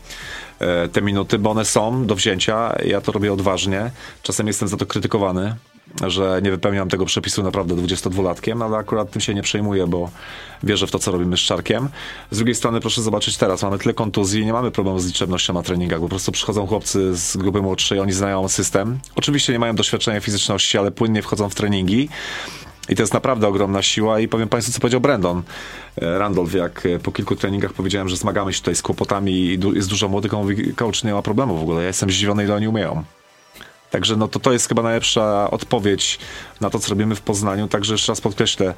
e, 0.60 0.88
te 0.88 1.02
minuty, 1.02 1.40
bo 1.40 1.52
one 1.52 1.66
są 1.66 2.06
do 2.06 2.16
wzięcia. 2.16 2.76
Ja 2.86 3.02
to 3.02 3.12
robię 3.12 3.34
odważnie. 3.34 3.92
Czasem 4.24 4.48
jestem 4.48 4.68
za 4.68 4.78
to 4.78 4.86
krytykowany, 4.86 5.56
że 6.08 6.40
nie 6.44 6.52
wypełniam 6.52 6.90
tego 6.90 7.06
przepisu 7.06 7.44
naprawdę 7.44 7.76
22-latkiem, 7.76 8.64
ale 8.64 8.78
akurat 8.78 9.12
tym 9.12 9.22
się 9.22 9.34
nie 9.34 9.42
przejmuję, 9.42 9.88
bo 9.88 10.10
wierzę 10.64 10.88
w 10.88 10.92
to, 10.92 11.00
co 11.00 11.12
robimy 11.12 11.38
z 11.38 11.40
Czarkiem. 11.40 11.90
Z 12.32 12.38
drugiej 12.38 12.56
strony 12.56 12.80
proszę 12.80 13.02
zobaczyć 13.02 13.38
teraz, 13.38 13.64
mamy 13.64 13.80
tyle 13.80 13.94
kontuzji, 13.94 14.46
nie 14.46 14.54
mamy 14.54 14.72
problemu 14.72 15.00
z 15.00 15.08
liczebnością 15.08 15.54
na 15.54 15.64
treningach, 15.64 16.00
po 16.00 16.10
prostu 16.10 16.32
przychodzą 16.32 16.68
chłopcy 16.68 17.16
z 17.16 17.38
grupy 17.38 17.62
młodszej, 17.62 18.00
oni 18.00 18.12
znają 18.12 18.48
system. 18.48 19.00
Oczywiście 19.16 19.54
nie 19.54 19.60
mają 19.60 19.76
doświadczenia 19.76 20.20
fizyczności, 20.20 20.78
ale 20.78 20.92
płynnie 20.92 21.22
wchodzą 21.22 21.50
w 21.50 21.56
treningi. 21.56 22.10
I 22.90 22.96
to 22.96 23.04
jest 23.04 23.14
naprawdę 23.14 23.48
ogromna 23.48 23.82
siła 23.82 24.20
i 24.20 24.28
powiem 24.28 24.50
Państwu, 24.50 24.74
co 24.74 24.80
powiedział 24.80 25.02
Brandon 25.02 25.42
e, 26.02 26.18
Randolph, 26.20 26.54
jak 26.54 26.86
e, 26.86 27.00
po 27.00 27.12
kilku 27.12 27.36
treningach 27.36 27.74
powiedziałem, 27.74 28.10
że 28.10 28.18
zmagamy 28.18 28.54
się 28.54 28.60
tutaj 28.60 28.76
z 28.76 28.82
kłopotami 28.82 29.32
i 29.32 29.60
jest 29.74 29.90
dużo 29.90 30.08
młodych, 30.08 30.34
on 30.34 30.42
mówi, 30.42 30.74
coach, 30.74 31.04
nie 31.04 31.14
ma 31.14 31.22
problemu 31.22 31.58
w 31.58 31.62
ogóle, 31.62 31.82
ja 31.82 31.88
jestem 31.88 32.12
zdziwiony, 32.12 32.44
ile 32.44 32.56
oni 32.56 32.68
umieją. 32.68 33.04
Także 33.92 34.16
no 34.16 34.28
to, 34.28 34.40
to 34.40 34.52
jest 34.52 34.68
chyba 34.68 34.82
najlepsza 34.82 35.52
odpowiedź 35.52 36.20
na 36.62 36.70
to, 36.70 36.80
co 36.80 36.90
robimy 36.90 37.16
w 37.16 37.22
Poznaniu. 37.22 37.68
Także 37.68 37.94
jeszcze 37.94 38.12
raz 38.12 38.22
podkreślę, 38.22 38.74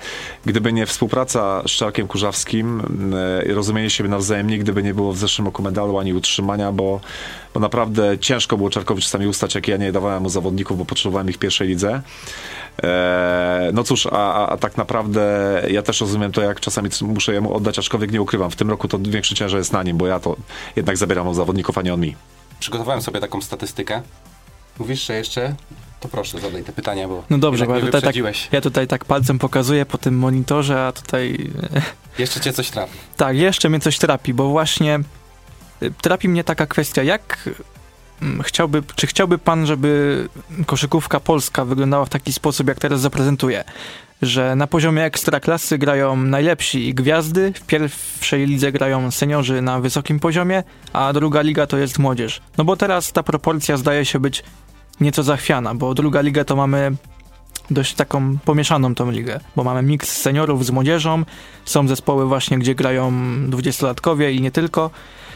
gdyby 0.46 0.74
nie 0.74 0.86
współpraca 0.86 1.64
z 1.68 1.72
Czarkiem 1.72 2.08
Kurzawskim 2.08 2.82
e, 3.16 3.46
i 3.46 3.52
rozumienie 3.52 3.90
siebie 3.90 4.10
nawzajem, 4.10 4.48
gdyby 4.48 4.84
nie 4.84 4.94
było 4.94 5.14
w 5.14 5.18
zeszłym 5.18 5.46
roku 5.46 5.64
medalu 5.64 5.98
ani 5.98 6.14
utrzymania, 6.14 6.72
bo, 6.72 7.00
bo 7.54 7.60
naprawdę 7.60 8.18
ciężko 8.20 8.58
było 8.58 8.70
Czarkowi 8.70 9.02
czasami 9.02 9.28
ustać, 9.28 9.56
jak 9.56 9.68
ja 9.68 9.78
nie 9.78 9.92
dawałem 9.92 10.24
mu 10.24 10.30
zawodników, 10.30 10.78
bo 10.78 10.86
potrzebowałem 10.86 11.30
ich 11.30 11.38
pierwszej 11.38 11.68
lidze. 11.68 12.02
E, 12.84 13.72
no 13.74 13.84
cóż, 13.84 14.08
a, 14.12 14.48
a, 14.48 14.58
tak 14.58 14.78
naprawdę 14.78 15.22
ja 15.70 15.82
też 15.82 16.02
rozumiem 16.02 16.32
to, 16.32 16.42
jak 16.42 16.60
czasami 16.60 16.90
muszę 17.02 17.34
jemu 17.34 17.54
oddać, 17.54 17.80
aczkolwiek 17.80 18.12
nie 18.12 18.22
ukrywam. 18.22 18.52
W 18.52 18.56
tym 18.56 18.70
roku 18.70 18.88
to 18.88 19.00
większy 19.00 19.36
ciężar 19.36 19.58
jest 19.58 19.74
na 19.74 19.84
nim, 19.84 19.98
bo 19.98 20.08
ja 20.08 20.20
to 20.20 20.36
jednak 20.76 20.98
zabieram 20.98 21.28
od 21.28 21.36
zawodników, 21.36 21.78
a 21.78 21.82
nie 21.82 21.94
on 21.94 22.00
mi. 22.00 22.16
Przygotowałem 22.60 23.02
sobie 23.02 23.20
taką 23.20 23.42
statystykę. 23.42 24.02
Mówisz, 24.80 25.06
że 25.06 25.14
jeszcze 25.14 25.56
to 26.00 26.08
proszę, 26.08 26.40
zadaj 26.40 26.64
te 26.64 26.74
pytania, 26.74 27.08
bo. 27.08 27.24
No 27.30 27.38
dobrze, 27.38 27.66
bo 27.66 27.76
ja 27.76 27.86
tutaj, 27.86 28.02
tak, 28.02 28.16
ja 28.52 28.62
tutaj 28.62 28.88
tak 28.88 29.06
palcem 29.06 29.40
pokazuję 29.40 29.86
po 29.86 29.98
tym 29.98 30.18
monitorze, 30.18 30.86
a 30.86 30.92
tutaj. 30.92 31.50
Jeszcze 32.20 32.40
cię 32.40 32.54
coś 32.54 32.70
trapi. 32.70 32.94
tak, 33.18 33.38
jeszcze 33.38 33.70
mnie 33.70 33.80
coś 33.80 33.98
trapi, 33.98 34.34
bo 34.34 34.50
właśnie 34.50 35.00
y, 35.84 35.92
trapi 36.02 36.30
mnie 36.30 36.44
taka 36.44 36.66
kwestia, 36.66 37.04
jak 37.04 37.50
mm, 38.22 38.44
chciałby, 38.44 38.84
czy 38.96 39.08
chciałby 39.08 39.38
pan, 39.38 39.66
żeby 39.66 40.28
koszykówka 40.66 41.20
polska 41.20 41.66
wyglądała 41.66 42.06
w 42.06 42.10
taki 42.10 42.34
sposób, 42.34 42.68
jak 42.68 42.80
teraz 42.80 43.02
zaprezentuje? 43.02 43.64
Że 44.22 44.56
na 44.56 44.68
poziomie 44.68 45.04
ekstraklasy 45.04 45.78
grają 45.78 46.16
najlepsi 46.16 46.88
i 46.88 46.94
gwiazdy, 46.94 47.54
w 47.54 47.62
pierwszej 47.62 48.46
lidze 48.46 48.72
grają 48.72 49.12
seniorzy 49.12 49.62
na 49.62 49.80
wysokim 49.80 50.20
poziomie, 50.20 50.64
a 50.94 51.14
druga 51.14 51.42
liga 51.42 51.68
to 51.68 51.78
jest 51.78 52.00
młodzież. 52.00 52.42
No 52.58 52.64
bo 52.64 52.76
teraz 52.78 53.12
ta 53.12 53.24
proporcja 53.24 53.78
zdaje 53.78 54.06
się 54.06 54.20
być 54.20 54.44
nieco 55.02 55.24
zachwiana, 55.24 55.76
bo 55.76 55.94
druga 55.94 56.22
liga 56.22 56.46
to 56.46 56.56
mamy 56.56 56.92
dość 57.72 57.94
taką 57.94 58.38
pomieszaną 58.46 58.96
tą 58.96 59.12
ligę, 59.12 59.40
bo 59.56 59.64
mamy 59.64 59.82
miks 59.82 60.18
seniorów 60.18 60.66
z 60.66 60.72
młodzieżą, 60.72 61.24
są 61.66 61.88
zespoły 61.88 62.26
właśnie, 62.26 62.60
gdzie 62.60 62.76
grają 62.76 63.14
dwudziestolatkowie 63.48 64.32
i 64.32 64.42
nie 64.42 64.52
tylko, 64.52 64.90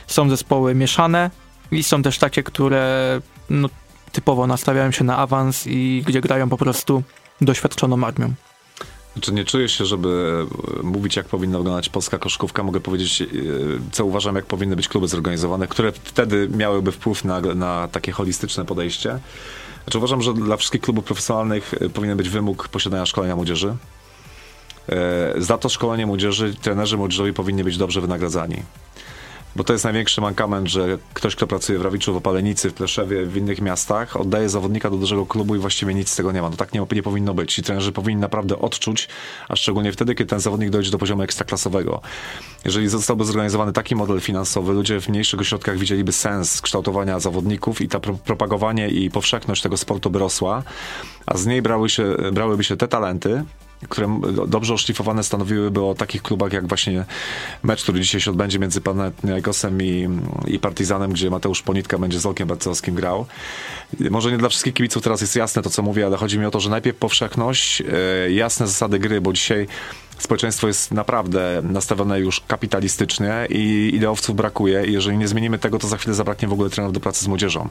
są 0.08 0.30
zespoły 0.30 0.76
mieszane 0.76 1.32
i 1.71 1.84
są 1.84 2.02
też 2.02 2.17
takie, 2.19 2.43
które 2.43 3.21
no, 3.49 3.69
typowo 4.12 4.47
nastawiają 4.47 4.91
się 4.91 5.04
na 5.04 5.17
awans 5.17 5.67
i 5.67 6.04
gdzie 6.08 6.21
grają 6.21 6.49
po 6.49 6.58
prostu 6.58 7.04
doświadczoną 7.41 8.06
armią. 8.06 8.34
Znaczy 9.13 9.34
nie 9.34 9.45
czuję 9.45 9.69
się, 9.69 9.86
żeby 9.86 10.45
e, 10.80 10.84
mówić, 10.84 11.15
jak 11.15 11.26
powinna 11.26 11.58
wyglądać 11.58 11.89
polska 11.89 12.17
koszkówka. 12.17 12.63
Mogę 12.63 12.80
powiedzieć, 12.80 13.21
e, 13.21 13.26
co 13.91 14.06
uważam, 14.06 14.36
jak 14.36 14.45
powinny 14.45 14.76
być 14.76 14.88
kluby 14.88 15.08
zorganizowane, 15.08 15.67
które 15.67 15.91
wtedy 15.91 16.49
miałyby 16.58 16.91
wpływ 16.91 17.26
na, 17.26 17.41
na 17.41 17.88
takie 17.91 18.12
holistyczne 18.12 18.65
podejście. 18.65 19.19
Znaczy 19.84 19.97
uważam, 19.97 20.21
że 20.21 20.34
dla 20.34 20.58
wszystkich 20.58 20.82
klubów 20.82 21.06
profesjonalnych 21.06 21.73
e, 21.73 21.89
powinien 21.89 22.17
być 22.17 22.30
wymóg 22.30 22.67
posiadania 22.67 23.06
szkolenia 23.06 23.36
młodzieży. 23.36 23.76
Za 25.38 25.58
to 25.58 25.69
szkolenie 25.69 26.06
młodzieży 26.06 26.54
trenerzy 26.62 26.97
młodzieżowi 26.97 27.34
powinni 27.34 27.63
być 27.63 27.78
dobrze 27.78 28.02
wynagradzani. 28.02 28.63
Bo 29.56 29.63
to 29.63 29.74
jest 29.74 29.86
największy 29.86 30.22
mankament, 30.22 30.68
że 30.68 30.98
ktoś, 31.13 31.36
kto 31.36 31.48
pracuje 31.48 31.80
w 31.80 31.82
Rawiczu, 31.82 32.13
w 32.13 32.18
Opalenicy, 32.18 32.70
w 32.70 32.74
Pleszewie, 32.74 33.26
w 33.26 33.38
innych 33.38 33.62
miastach, 33.62 34.18
oddaje 34.18 34.50
zawodnika 34.50 34.89
do 34.89 34.98
dużego 34.98 35.26
klubu 35.26 35.56
i 35.56 35.60
właściwie 35.60 35.94
nic 35.94 36.10
z 36.10 36.16
tego 36.16 36.32
nie 36.32 36.42
ma. 36.42 36.50
No 36.50 36.56
tak 36.56 36.74
nie, 36.74 36.86
nie 36.92 37.04
powinno 37.04 37.34
być. 37.34 37.60
I 37.60 37.63
trenerzy 37.63 37.92
powinni 37.92 38.22
naprawdę 38.22 38.60
odczuć, 38.60 39.08
a 39.50 39.56
szczególnie 39.56 39.92
wtedy, 39.92 40.16
kiedy 40.16 40.30
ten 40.30 40.39
zawodnik 40.39 40.70
dojdzie 40.70 40.92
do 40.92 40.98
poziomu 40.98 41.24
ekstraklasowego. 41.24 42.02
Jeżeli 42.66 42.88
zostałby 42.88 43.26
zorganizowany 43.26 43.74
taki 43.74 43.96
model 43.96 44.20
finansowy, 44.20 44.74
ludzie 44.74 45.02
w 45.02 45.10
mniejszych 45.10 45.39
ośrodkach 45.39 45.78
widzieliby 45.78 46.12
sens 46.12 46.62
kształtowania 46.62 47.20
zawodników 47.20 47.82
i 47.82 47.88
ta 47.88 48.00
pro 48.00 48.13
propagowanie 48.13 48.89
i 48.89 49.10
powszechność 49.10 49.62
tego 49.62 49.78
sportu 49.78 50.10
by 50.10 50.20
rosła, 50.20 50.63
a 51.26 51.38
z 51.38 51.46
niej 51.46 51.62
brały 51.62 51.89
się, 51.89 52.16
brałyby 52.32 52.63
się 52.63 52.78
te 52.78 52.88
talenty, 52.88 53.44
które 53.89 54.19
dobrze 54.48 54.74
oszlifowane 54.74 55.24
stanowiłyby 55.24 55.82
o 55.82 55.96
takich 55.96 56.22
klubach 56.22 56.54
jak 56.54 56.67
właśnie 56.67 57.06
mecz, 57.63 57.84
który 57.84 58.02
dzisiaj 58.02 58.22
się 58.22 58.32
odbędzie 58.32 58.60
między 58.60 58.82
Panathinaikosem 58.82 59.82
i, 59.82 60.10
i 60.48 60.60
Partizanem, 60.60 61.12
gdzie 61.12 61.30
Mateusz 61.30 61.62
Ponitka 61.62 61.98
będzie 61.98 62.19
z 62.19 62.26
Olkiem 62.26 62.48
Barcowskim 62.48 62.96
grał. 62.96 63.26
Może 64.10 64.32
nie 64.32 64.38
dla 64.38 64.50
wszystkich 64.50 64.74
kibiców 64.74 65.04
teraz 65.04 65.22
jest 65.22 65.36
jasne 65.36 65.62
to, 65.62 65.69
co 65.69 65.82
mówię, 65.82 66.06
ale 66.06 66.17
chodzi 66.17 66.39
mi 66.39 66.46
o 66.46 66.52
to, 66.52 66.60
że 66.60 66.69
najpierw 66.69 66.98
powszechność, 66.98 67.82
e, 67.82 68.32
jasne 68.32 68.67
zasady 68.67 69.00
gry, 69.00 69.22
bo 69.22 69.34
dzisiaj 69.34 69.67
społeczeństwo 70.24 70.68
jest 70.68 70.92
naprawdę 70.92 71.62
nastawione 71.64 72.20
już 72.20 72.42
kapitalistycznie 72.48 73.48
i 73.50 73.92
ideowców 73.94 74.36
brakuje 74.36 74.86
i 74.86 74.94
jeżeli 74.94 75.18
nie 75.18 75.28
zmienimy 75.28 75.60
tego, 75.60 75.80
to 75.80 75.88
za 75.88 75.98
chwilę 75.98 76.14
zabraknie 76.14 76.48
w 76.48 76.54
ogóle 76.54 76.70
trenerów 76.70 76.94
do 76.94 77.00
pracy 77.00 77.26
z 77.26 77.28
młodzieżą. 77.28 77.70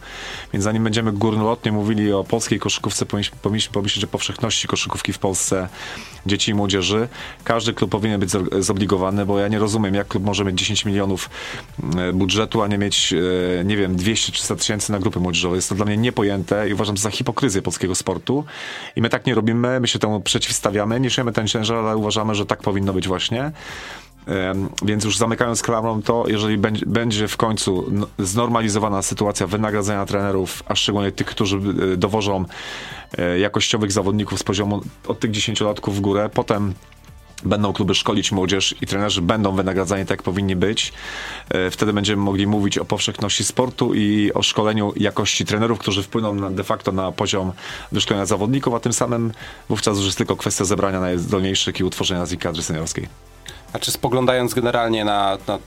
Więc 0.53 0.65
zanim 0.65 0.85
będziemy 0.85 1.13
górnolotnie 1.13 1.73
mówili 1.73 2.13
o 2.13 2.25
polskiej 2.25 2.59
koszykówce, 2.59 3.07
powinniśmy 3.43 3.73
pomyśleć 3.73 4.05
o 4.05 4.09
powszechności 4.09 4.69
koszykówki 4.69 5.13
w 5.13 5.19
Polsce 5.19 5.69
dzieci 6.27 6.51
i 6.51 6.55
młodzieży. 6.55 7.09
Każdy 7.45 7.73
klub 7.73 7.91
powinien 7.91 8.21
być 8.21 8.31
zobligowany, 8.59 9.27
bo 9.27 9.39
ja 9.39 9.49
nie 9.49 9.59
rozumiem, 9.59 9.95
jak 9.95 10.09
klub 10.09 10.25
może 10.25 10.45
mieć 10.45 10.59
10 10.59 10.85
milionów 10.85 11.31
e, 11.99 12.13
budżetu, 12.13 12.63
a 12.63 12.67
nie 12.67 12.79
mieć, 12.79 13.13
e, 13.61 13.65
nie 13.65 13.77
wiem, 13.77 13.97
200-300 13.97 14.57
tysięcy 14.57 14.93
na 14.93 14.99
grupy 14.99 15.21
młodzieżowe. 15.21 15.57
Jest 15.57 15.69
to 15.69 15.75
dla 15.75 15.85
mnie 15.85 15.97
niepojęte 15.97 16.69
i 16.69 16.73
uważam 16.73 16.97
za 16.97 17.11
hipokryzję 17.11 17.63
polskiego 17.63 17.95
sportu. 17.95 18.45
I 18.97 19.03
my 19.03 19.09
tak 19.09 19.27
nie 19.27 19.35
robimy, 19.35 19.81
my 19.81 19.89
się 19.89 19.99
temu 19.99 20.21
przeciwstawiamy, 20.21 21.01
niesiemy 21.01 21.33
ten 21.33 21.49
ciężar, 21.49 21.77
ale 21.77 21.97
uważamy, 21.97 22.35
że 22.35 22.47
tak 22.47 22.63
powinno 22.63 22.93
być 22.93 23.09
właśnie. 23.09 23.53
Więc 24.85 25.05
już 25.05 25.19
zamykając 25.19 25.63
klamrą 25.63 26.03
to, 26.03 26.25
jeżeli 26.27 26.59
będzie 26.87 27.29
w 27.29 27.37
końcu 27.37 27.93
znormalizowana 28.19 29.03
sytuacja 29.03 29.47
wynagradzania 29.47 30.07
trenerów, 30.07 30.63
a 30.67 30.75
szczególnie 30.75 31.13
tych, 31.13 31.27
którzy 31.27 31.57
e, 31.93 31.97
dowożą 31.97 32.45
e, 33.19 33.39
jakościowych 33.39 33.93
zawodników 33.93 34.39
z 34.39 34.43
poziomu 34.43 34.81
od 35.09 35.21
tych 35.21 35.31
10 35.31 35.61
latków 35.61 35.97
w 35.97 36.01
górę, 36.01 36.31
potem 36.35 36.75
będą 37.45 37.73
kluby 37.73 37.95
szkolić 37.95 38.33
młodzież 38.33 38.75
i 38.81 38.87
trenerzy 38.87 39.23
będą 39.23 39.57
wynagradzani 39.57 40.03
tak, 40.03 40.11
jak 40.11 40.23
powinni 40.23 40.57
być. 40.57 40.93
E, 41.51 41.71
wtedy 41.71 41.93
będziemy 41.93 42.23
mogli 42.23 42.47
mówić 42.47 42.79
o 42.79 42.85
powszechności 42.85 43.45
sportu 43.45 43.95
i 43.95 44.33
o 44.35 44.43
szkoleniu 44.43 44.93
jakości 44.97 45.45
trenerów, 45.45 45.79
którzy 45.79 46.03
wpłyną 46.03 46.35
na, 46.35 46.51
de 46.51 46.65
facto 46.65 46.93
na 46.93 47.13
poziom 47.13 47.53
wyszkolenia 47.93 48.27
zawodników, 48.27 48.75
a 48.75 48.81
tym 48.81 48.93
samym 48.93 49.33
wówczas 49.69 49.97
już 49.97 50.07
jest 50.07 50.19
tylko 50.19 50.37
kwestia 50.37 50.65
zebrania 50.65 51.01
najzdolniejszych 51.01 51.81
i 51.81 51.85
utworzenia 51.85 52.27
z 52.27 52.31
nich 52.31 52.41
kadry 52.41 52.63
seniorskiej. 52.63 53.32
A 53.73 53.79
czy 53.79 53.91
spoglądając 53.91 54.55
generalnie 54.55 55.05
na, 55.05 55.39
na 55.49 55.59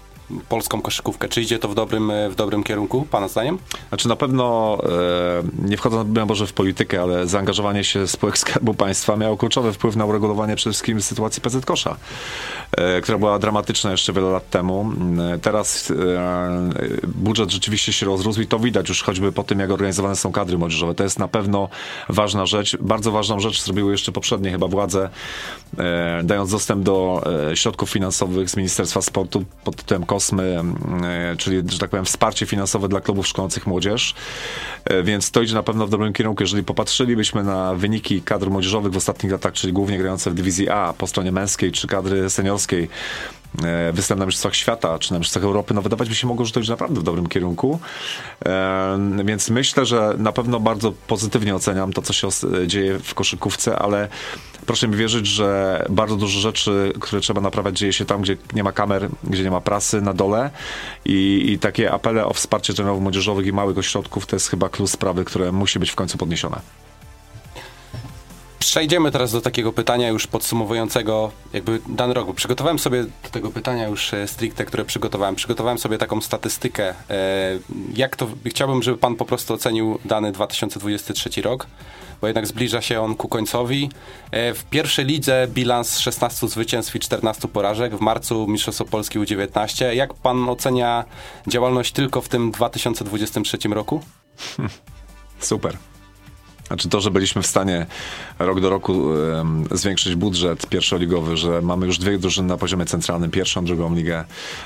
polską 0.49 0.81
koszykówkę. 0.81 1.29
Czy 1.29 1.41
idzie 1.41 1.59
to 1.59 1.67
w 1.67 1.75
dobrym, 1.75 2.11
e, 2.11 2.29
w 2.29 2.35
dobrym 2.35 2.63
kierunku, 2.63 3.07
Pana 3.11 3.27
zdaniem? 3.27 3.57
Znaczy 3.89 4.07
na 4.07 4.15
pewno, 4.15 4.77
e, 4.83 5.67
nie 5.67 5.77
wchodząc 5.77 6.09
może 6.27 6.47
w 6.47 6.53
politykę, 6.53 7.01
ale 7.01 7.27
zaangażowanie 7.27 7.83
się 7.83 8.07
spółek 8.07 8.37
Skarbu 8.37 8.73
Państwa 8.73 9.15
miało 9.15 9.37
kluczowy 9.37 9.73
wpływ 9.73 9.95
na 9.95 10.05
uregulowanie 10.05 10.55
przede 10.55 10.73
wszystkim 10.73 11.01
sytuacji 11.01 11.41
PZ 11.41 11.65
Kosza, 11.65 11.95
e, 12.71 13.01
która 13.01 13.17
była 13.17 13.39
dramatyczna 13.39 13.91
jeszcze 13.91 14.13
wiele 14.13 14.29
lat 14.29 14.49
temu. 14.49 14.91
E, 15.33 15.39
teraz 15.39 15.91
e, 15.91 15.95
budżet 17.07 17.51
rzeczywiście 17.51 17.93
się 17.93 18.05
rozrósł 18.05 18.41
i 18.41 18.47
to 18.47 18.59
widać 18.59 18.89
już 18.89 19.03
choćby 19.03 19.31
po 19.31 19.43
tym, 19.43 19.59
jak 19.59 19.71
organizowane 19.71 20.15
są 20.15 20.31
kadry 20.31 20.57
młodzieżowe. 20.57 20.95
To 20.95 21.03
jest 21.03 21.19
na 21.19 21.27
pewno 21.27 21.69
ważna 22.09 22.45
rzecz. 22.45 22.77
Bardzo 22.77 23.11
ważną 23.11 23.39
rzecz 23.39 23.63
zrobiły 23.63 23.91
jeszcze 23.91 24.11
poprzednie 24.11 24.51
chyba 24.51 24.67
władze, 24.67 25.09
e, 25.77 26.21
dając 26.23 26.51
dostęp 26.51 26.83
do 26.83 27.23
środków 27.53 27.89
finansowych 27.89 28.49
z 28.49 28.57
Ministerstwa 28.57 29.01
Sportu 29.01 29.43
pod 29.63 29.75
tytułem 29.75 30.05
Kosmy, 30.15 30.61
e, 31.03 31.35
czyli, 31.37 31.63
że 31.67 31.79
tak 31.79 31.89
powiem, 31.89 32.05
wsparcie 32.05 32.45
finansowe 32.45 32.87
dla 32.87 33.01
klubów 33.01 33.27
szkolących 33.27 33.67
młodzież. 33.67 34.15
E, 34.85 35.03
więc 35.03 35.31
to 35.31 35.41
idzie 35.41 35.53
na 35.53 35.63
pewno 35.63 35.87
w 35.87 35.89
dobrym 35.89 36.13
kierunku. 36.13 36.43
Jeżeli 36.43 36.63
popatrzylibyśmy 36.63 37.43
na 37.43 37.73
wyniki 37.73 38.21
kadr 38.21 38.49
młodzieżowych 38.49 38.93
w 38.93 38.97
ostatnich 38.97 39.31
latach, 39.31 39.53
czyli 39.53 39.73
głównie 39.73 39.97
grające 39.97 40.31
w 40.31 40.33
dywizji 40.33 40.69
A 40.69 40.93
po 40.97 41.07
stronie 41.07 41.31
męskiej, 41.31 41.71
czy 41.71 41.87
kadry 41.87 42.29
seniorskiej, 42.29 42.89
E, 43.63 43.93
występ 43.93 44.19
na 44.19 44.25
Mistrzostwach 44.25 44.55
Świata 44.55 44.99
czy 44.99 45.13
na 45.13 45.19
Mistrzostwach 45.19 45.43
Europy, 45.43 45.73
no 45.73 45.81
wydawać 45.81 46.09
by 46.09 46.15
się 46.15 46.27
mogło, 46.27 46.45
że 46.45 46.51
to 46.51 46.59
już 46.59 46.69
naprawdę 46.69 46.99
w 46.99 47.03
dobrym 47.03 47.27
kierunku. 47.27 47.79
Więc 49.25 49.49
myślę, 49.49 49.85
że 49.85 50.15
na 50.17 50.31
pewno 50.31 50.59
bardzo 50.59 50.93
pozytywnie 51.07 51.55
oceniam 51.55 51.93
to, 51.93 52.01
co 52.01 52.13
się 52.13 52.27
dzieje 52.67 52.99
w 52.99 53.13
koszykówce, 53.13 53.79
ale 53.79 54.07
proszę 54.65 54.87
mi 54.87 54.95
wierzyć, 54.95 55.27
że 55.27 55.85
bardzo 55.89 56.15
dużo 56.15 56.39
rzeczy, 56.39 56.93
które 56.99 57.21
trzeba 57.21 57.41
naprawiać, 57.41 57.77
dzieje 57.77 57.93
się 57.93 58.05
tam, 58.05 58.21
gdzie 58.21 58.37
nie 58.53 58.63
ma 58.63 58.71
kamer, 58.71 59.09
gdzie 59.23 59.43
nie 59.43 59.51
ma 59.51 59.61
prasy 59.61 60.01
na 60.01 60.13
dole 60.13 60.49
i, 61.05 61.45
i 61.51 61.59
takie 61.59 61.91
apele 61.91 62.25
o 62.25 62.33
wsparcie 62.33 62.73
trenerów 62.73 63.01
młodzieżowych 63.01 63.45
i 63.45 63.53
małych 63.53 63.77
ośrodków 63.77 64.25
to 64.25 64.35
jest 64.35 64.49
chyba 64.49 64.69
klucz 64.69 64.89
sprawy, 64.89 65.25
które 65.25 65.51
musi 65.51 65.79
być 65.79 65.91
w 65.91 65.95
końcu 65.95 66.17
podniesione. 66.17 66.84
Przejdziemy 68.75 69.11
teraz 69.11 69.31
do 69.31 69.41
takiego 69.41 69.73
pytania 69.73 70.09
już 70.09 70.27
podsumowującego 70.27 71.31
jakby 71.53 71.79
dany 71.89 72.13
rok, 72.13 72.35
przygotowałem 72.35 72.79
sobie 72.79 73.03
do 73.03 73.29
tego 73.31 73.51
pytania 73.51 73.87
już 73.87 74.13
e, 74.13 74.27
stricte, 74.27 74.65
które 74.65 74.85
przygotowałem. 74.85 75.35
Przygotowałem 75.35 75.77
sobie 75.77 75.97
taką 75.97 76.21
statystykę, 76.21 76.93
e, 77.09 77.59
jak 77.93 78.15
to, 78.15 78.27
chciałbym, 78.45 78.83
żeby 78.83 78.97
pan 78.97 79.15
po 79.15 79.25
prostu 79.25 79.53
ocenił 79.53 79.99
dany 80.05 80.31
2023 80.31 81.41
rok, 81.41 81.67
bo 82.21 82.27
jednak 82.27 82.47
zbliża 82.47 82.81
się 82.81 83.01
on 83.01 83.15
ku 83.15 83.27
końcowi. 83.27 83.89
E, 84.31 84.53
w 84.53 84.65
pierwszej 84.65 85.05
lidze 85.05 85.47
bilans 85.49 85.99
16 85.99 86.47
zwycięstw 86.47 86.95
i 86.95 86.99
14 86.99 87.47
porażek, 87.47 87.95
w 87.95 88.01
marcu 88.01 88.47
Mistrzostwo 88.47 88.85
Polski 88.85 89.19
U19. 89.19 89.85
Jak 89.85 90.13
pan 90.13 90.49
ocenia 90.49 91.05
działalność 91.47 91.91
tylko 91.91 92.21
w 92.21 92.29
tym 92.29 92.51
2023 92.51 93.57
roku? 93.67 94.01
Super. 95.39 95.77
Znaczy 96.67 96.89
to, 96.89 97.01
że 97.01 97.11
byliśmy 97.11 97.41
w 97.41 97.47
stanie 97.47 97.85
rok 98.39 98.61
do 98.61 98.69
roku 98.69 98.93
um, 98.93 99.65
zwiększyć 99.71 100.15
budżet 100.15 100.67
pierwszoligowy, 100.67 101.37
że 101.37 101.61
mamy 101.61 101.85
już 101.85 101.97
dwie 101.97 102.17
drużyny 102.17 102.47
na 102.47 102.57
poziomie 102.57 102.85
centralnym, 102.85 103.31
pierwszą, 103.31 103.65
drugą 103.65 103.95
ligę, 103.95 104.25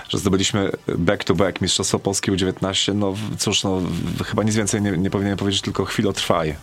że 0.09 0.17
zdobyliśmy 0.17 0.71
back-to-back 0.97 1.57
-back 1.57 1.61
Mistrzostwo 1.61 1.99
Polski 1.99 2.31
U19, 2.31 2.95
no 2.95 3.13
cóż, 3.37 3.63
no 3.63 3.81
chyba 4.25 4.43
nic 4.43 4.55
więcej 4.55 4.81
nie, 4.81 4.91
nie 4.91 5.09
powinienem 5.09 5.37
powiedzieć, 5.37 5.61
tylko 5.61 5.85
chwilę 5.85 6.13
trwaj. 6.13 6.55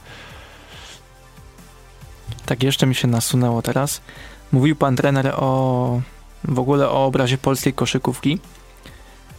Tak, 2.47 2.63
jeszcze 2.63 2.87
mi 2.87 2.95
się 2.95 3.09
nasunęło 3.09 3.63
teraz. 3.63 4.01
Mówił 4.53 4.77
pan 4.77 4.97
trener 4.97 5.35
o 5.37 6.01
w 6.45 6.59
ogóle 6.59 6.91
o 6.91 7.07
obrazie 7.07 7.39
polskiej 7.39 7.73
koszykówki. 7.73 8.39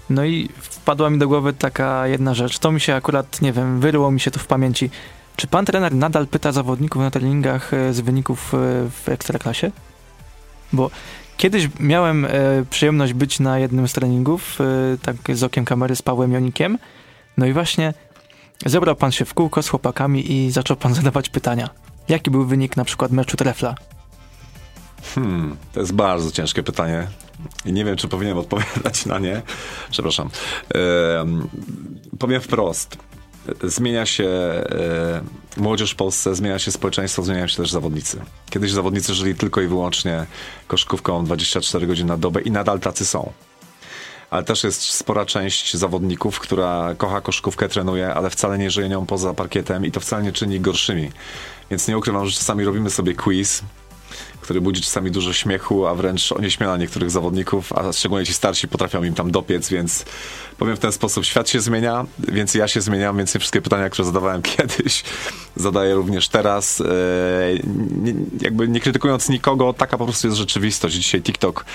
No 0.10 0.26
i 0.26 0.50
wpadła 0.60 1.10
mi 1.10 1.18
do 1.18 1.28
głowy 1.28 1.54
taka 1.54 2.08
jedna 2.08 2.34
rzecz. 2.34 2.60
To 2.60 2.72
mi 2.72 2.82
się 2.82 2.96
akurat, 2.96 3.42
nie 3.42 3.54
wiem, 3.54 3.80
wyryło 3.80 4.12
mi 4.12 4.20
się 4.20 4.32
to 4.32 4.40
w 4.40 4.48
pamięci. 4.48 4.90
Czy 5.38 5.48
pan 5.48 5.66
trener 5.66 5.96
nadal 5.96 6.28
pyta 6.28 6.52
zawodników 6.52 7.02
na 7.02 7.12
treningach 7.12 7.74
e, 7.74 7.94
z 7.94 8.00
wyników 8.00 8.54
e, 8.54 8.58
w 8.90 9.10
ekstraklasie? 9.10 9.72
Bo 10.74 10.90
kiedyś 11.38 11.70
miałem 11.80 12.26
e, 12.26 12.30
przyjemność 12.70 13.14
być 13.14 13.40
na 13.40 13.60
jednym 13.60 13.88
z 13.88 13.94
treningów, 13.94 14.60
tak 15.02 15.16
z 15.38 15.44
okiem 15.44 15.66
kamery 15.66 15.96
z 15.96 16.02
Pawłem 16.02 16.32
Jonikiem. 16.32 16.78
No 17.38 17.46
i 17.46 17.54
właśnie 17.54 17.94
zebrał 18.66 18.96
pan 18.96 19.12
się 19.12 19.26
w 19.26 19.34
kółko 19.34 19.64
z 19.64 19.70
chłopakami 19.70 20.32
i 20.32 20.52
zaczął 20.52 20.78
pan 20.78 20.94
zadawać 21.00 21.30
pytania. 21.30 21.70
Jaki 22.10 22.32
był 22.32 22.46
wynik 22.46 22.78
na 22.78 22.86
przykład 22.86 23.12
meczu 23.12 23.38
trefla? 23.38 23.76
Hmm, 25.16 25.58
to 25.74 25.80
jest 25.80 25.94
bardzo 25.94 26.32
ciężkie 26.32 26.64
pytanie 26.64 27.08
i 27.66 27.74
nie 27.74 27.86
wiem, 27.86 27.98
czy 27.98 28.08
powinienem 28.08 28.38
odpowiadać 28.38 29.06
na 29.06 29.20
nie. 29.20 29.42
Przepraszam. 29.90 30.30
powiem 32.20 32.42
wprost 32.42 32.98
zmienia 33.64 34.06
się 34.06 34.26
e, 34.26 35.22
młodzież 35.58 35.92
w 35.92 35.96
Polsce, 35.96 36.36
zmienia 36.36 36.60
się 36.60 36.72
społeczeństwo, 36.72 37.24
zmieniają 37.24 37.48
się 37.48 37.58
też 37.58 37.72
zawodnicy. 37.72 38.22
Kiedyś 38.50 38.72
zawodnicy 38.72 39.14
żyli 39.14 39.36
tylko 39.36 39.62
i 39.62 39.68
wyłącznie 39.68 40.26
koszykówką 40.68 41.26
24 41.26 41.88
godziny 41.88 42.08
na 42.08 42.18
dobę 42.18 42.42
i 42.42 42.52
nadal 42.52 42.80
tacy 42.80 43.06
są. 43.06 43.32
Ale 44.30 44.44
też 44.44 44.64
jest 44.64 44.82
spora 44.82 45.26
część 45.26 45.76
zawodników, 45.76 46.40
która 46.40 46.96
kocha 46.98 47.22
koszykówkę, 47.22 47.70
trenuje, 47.70 48.14
ale 48.14 48.30
wcale 48.30 48.58
nie 48.58 48.72
żyje 48.72 48.90
nią 48.90 49.06
poza 49.06 49.34
parkietem 49.34 49.86
i 49.86 49.92
to 49.92 50.00
wcale 50.00 50.24
nie 50.24 50.32
czyni 50.32 50.60
gorszymi. 50.60 51.12
Więc 51.70 51.88
nie 51.88 51.98
ukrywam, 51.98 52.26
że 52.26 52.38
czasami 52.38 52.64
robimy 52.66 52.90
sobie 52.90 53.14
quiz, 53.16 53.64
który 54.48 54.62
budzi 54.62 54.82
czasami 54.82 55.12
dużo 55.12 55.34
śmiechu, 55.34 55.88
a 55.88 55.96
wręcz 55.96 56.32
onieśmiela 56.32 56.78
niektórych 56.78 57.12
zawodników, 57.12 57.74
a 57.74 57.94
szczególnie 57.94 58.26
ci 58.26 58.34
starsi 58.34 58.68
potrafią 58.68 59.04
im 59.04 59.14
tam 59.14 59.32
dopiec, 59.32 59.70
więc 59.70 60.06
powiem 60.58 60.76
w 60.76 60.80
ten 60.80 60.92
sposób, 60.92 61.26
świat 61.26 61.50
się 61.50 61.60
zmienia, 61.60 62.06
więc 62.28 62.54
ja 62.56 62.68
się 62.68 62.82
zmieniam, 62.82 63.18
więc 63.18 63.38
wszystkie 63.38 63.62
pytania, 63.62 63.90
które 63.90 64.06
zadawałem 64.06 64.42
kiedyś, 64.58 65.04
zadaję 65.56 65.96
również 65.96 66.30
teraz. 66.30 66.82
E, 66.82 66.86
jakby 68.42 68.68
nie 68.68 68.80
krytykując 68.80 69.30
nikogo, 69.30 69.74
taka 69.74 69.98
po 69.98 70.06
prostu 70.06 70.28
jest 70.28 70.38
rzeczywistość. 70.38 70.96
Dzisiaj 70.96 71.22
TikTok 71.22 71.66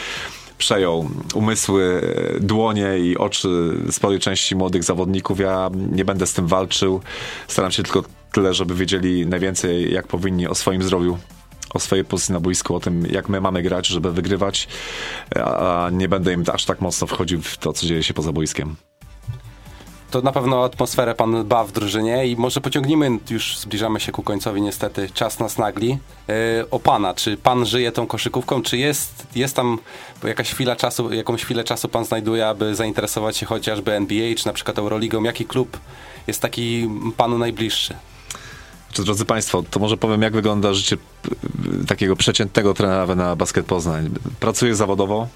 przejął 0.58 1.08
umysły, 1.34 2.00
dłonie 2.40 2.98
i 2.98 3.18
oczy 3.18 3.48
sporej 3.90 4.18
części 4.18 4.56
młodych 4.56 4.84
zawodników. 4.84 5.40
Ja 5.40 5.70
nie 5.90 6.04
będę 6.04 6.26
z 6.26 6.32
tym 6.32 6.46
walczył. 6.46 7.00
Staram 7.48 7.70
się 7.70 7.82
tylko 7.82 8.04
tyle, 8.32 8.54
żeby 8.54 8.74
wiedzieli 8.74 9.26
najwięcej, 9.26 9.92
jak 9.92 10.06
powinni 10.06 10.46
o 10.46 10.54
swoim 10.54 10.82
zdrowiu 10.82 11.18
o 11.74 11.80
swojej 11.80 12.04
pozycji 12.04 12.34
na 12.34 12.40
boisku, 12.40 12.74
o 12.74 12.80
tym, 12.80 13.06
jak 13.10 13.28
my 13.28 13.40
mamy 13.40 13.62
grać, 13.62 13.86
żeby 13.86 14.12
wygrywać, 14.12 14.68
a 15.36 15.88
nie 15.92 16.08
będę 16.08 16.32
im 16.32 16.44
aż 16.52 16.64
tak 16.64 16.80
mocno 16.80 17.06
wchodził 17.06 17.42
w 17.42 17.58
to, 17.58 17.72
co 17.72 17.86
dzieje 17.86 18.02
się 18.02 18.14
poza 18.14 18.32
boiskiem 18.32 18.76
to 20.12 20.22
na 20.22 20.32
pewno 20.32 20.64
atmosferę 20.64 21.14
pan 21.14 21.44
dba 21.44 21.64
w 21.64 21.72
drużynie 21.72 22.26
i 22.26 22.36
może 22.36 22.60
pociągnijmy, 22.60 23.18
już 23.30 23.58
zbliżamy 23.58 24.00
się 24.00 24.12
ku 24.12 24.22
końcowi 24.22 24.62
niestety, 24.62 25.10
czas 25.14 25.38
nas 25.38 25.58
nagli, 25.58 25.88
yy, 25.88 26.34
o 26.70 26.78
pana. 26.78 27.14
Czy 27.14 27.36
pan 27.36 27.66
żyje 27.66 27.92
tą 27.92 28.06
koszykówką, 28.06 28.62
czy 28.62 28.76
jest, 28.76 29.26
jest 29.34 29.56
tam 29.56 29.78
jakaś 30.24 30.50
chwila 30.50 30.76
czasu, 30.76 31.12
jakąś 31.12 31.44
chwilę 31.44 31.64
czasu 31.64 31.88
pan 31.88 32.04
znajduje, 32.04 32.48
aby 32.48 32.74
zainteresować 32.74 33.36
się 33.36 33.46
chociażby 33.46 33.92
NBA, 33.92 34.34
czy 34.34 34.46
na 34.46 34.52
przykład 34.52 34.78
Euroligą? 34.78 35.22
Jaki 35.22 35.44
klub 35.44 35.78
jest 36.26 36.42
taki 36.42 36.90
panu 37.16 37.38
najbliższy? 37.38 37.94
Drodzy 39.00 39.24
Państwo, 39.24 39.64
to 39.70 39.80
może 39.80 39.96
powiem, 39.96 40.22
jak 40.22 40.32
wygląda 40.32 40.74
życie 40.74 40.96
takiego 41.86 42.16
przeciętnego 42.16 42.74
trenera 42.74 43.14
na 43.14 43.36
basket 43.36 43.66
Poznań. 43.66 44.10
Pracuję 44.40 44.74
zawodowo, 44.74 45.28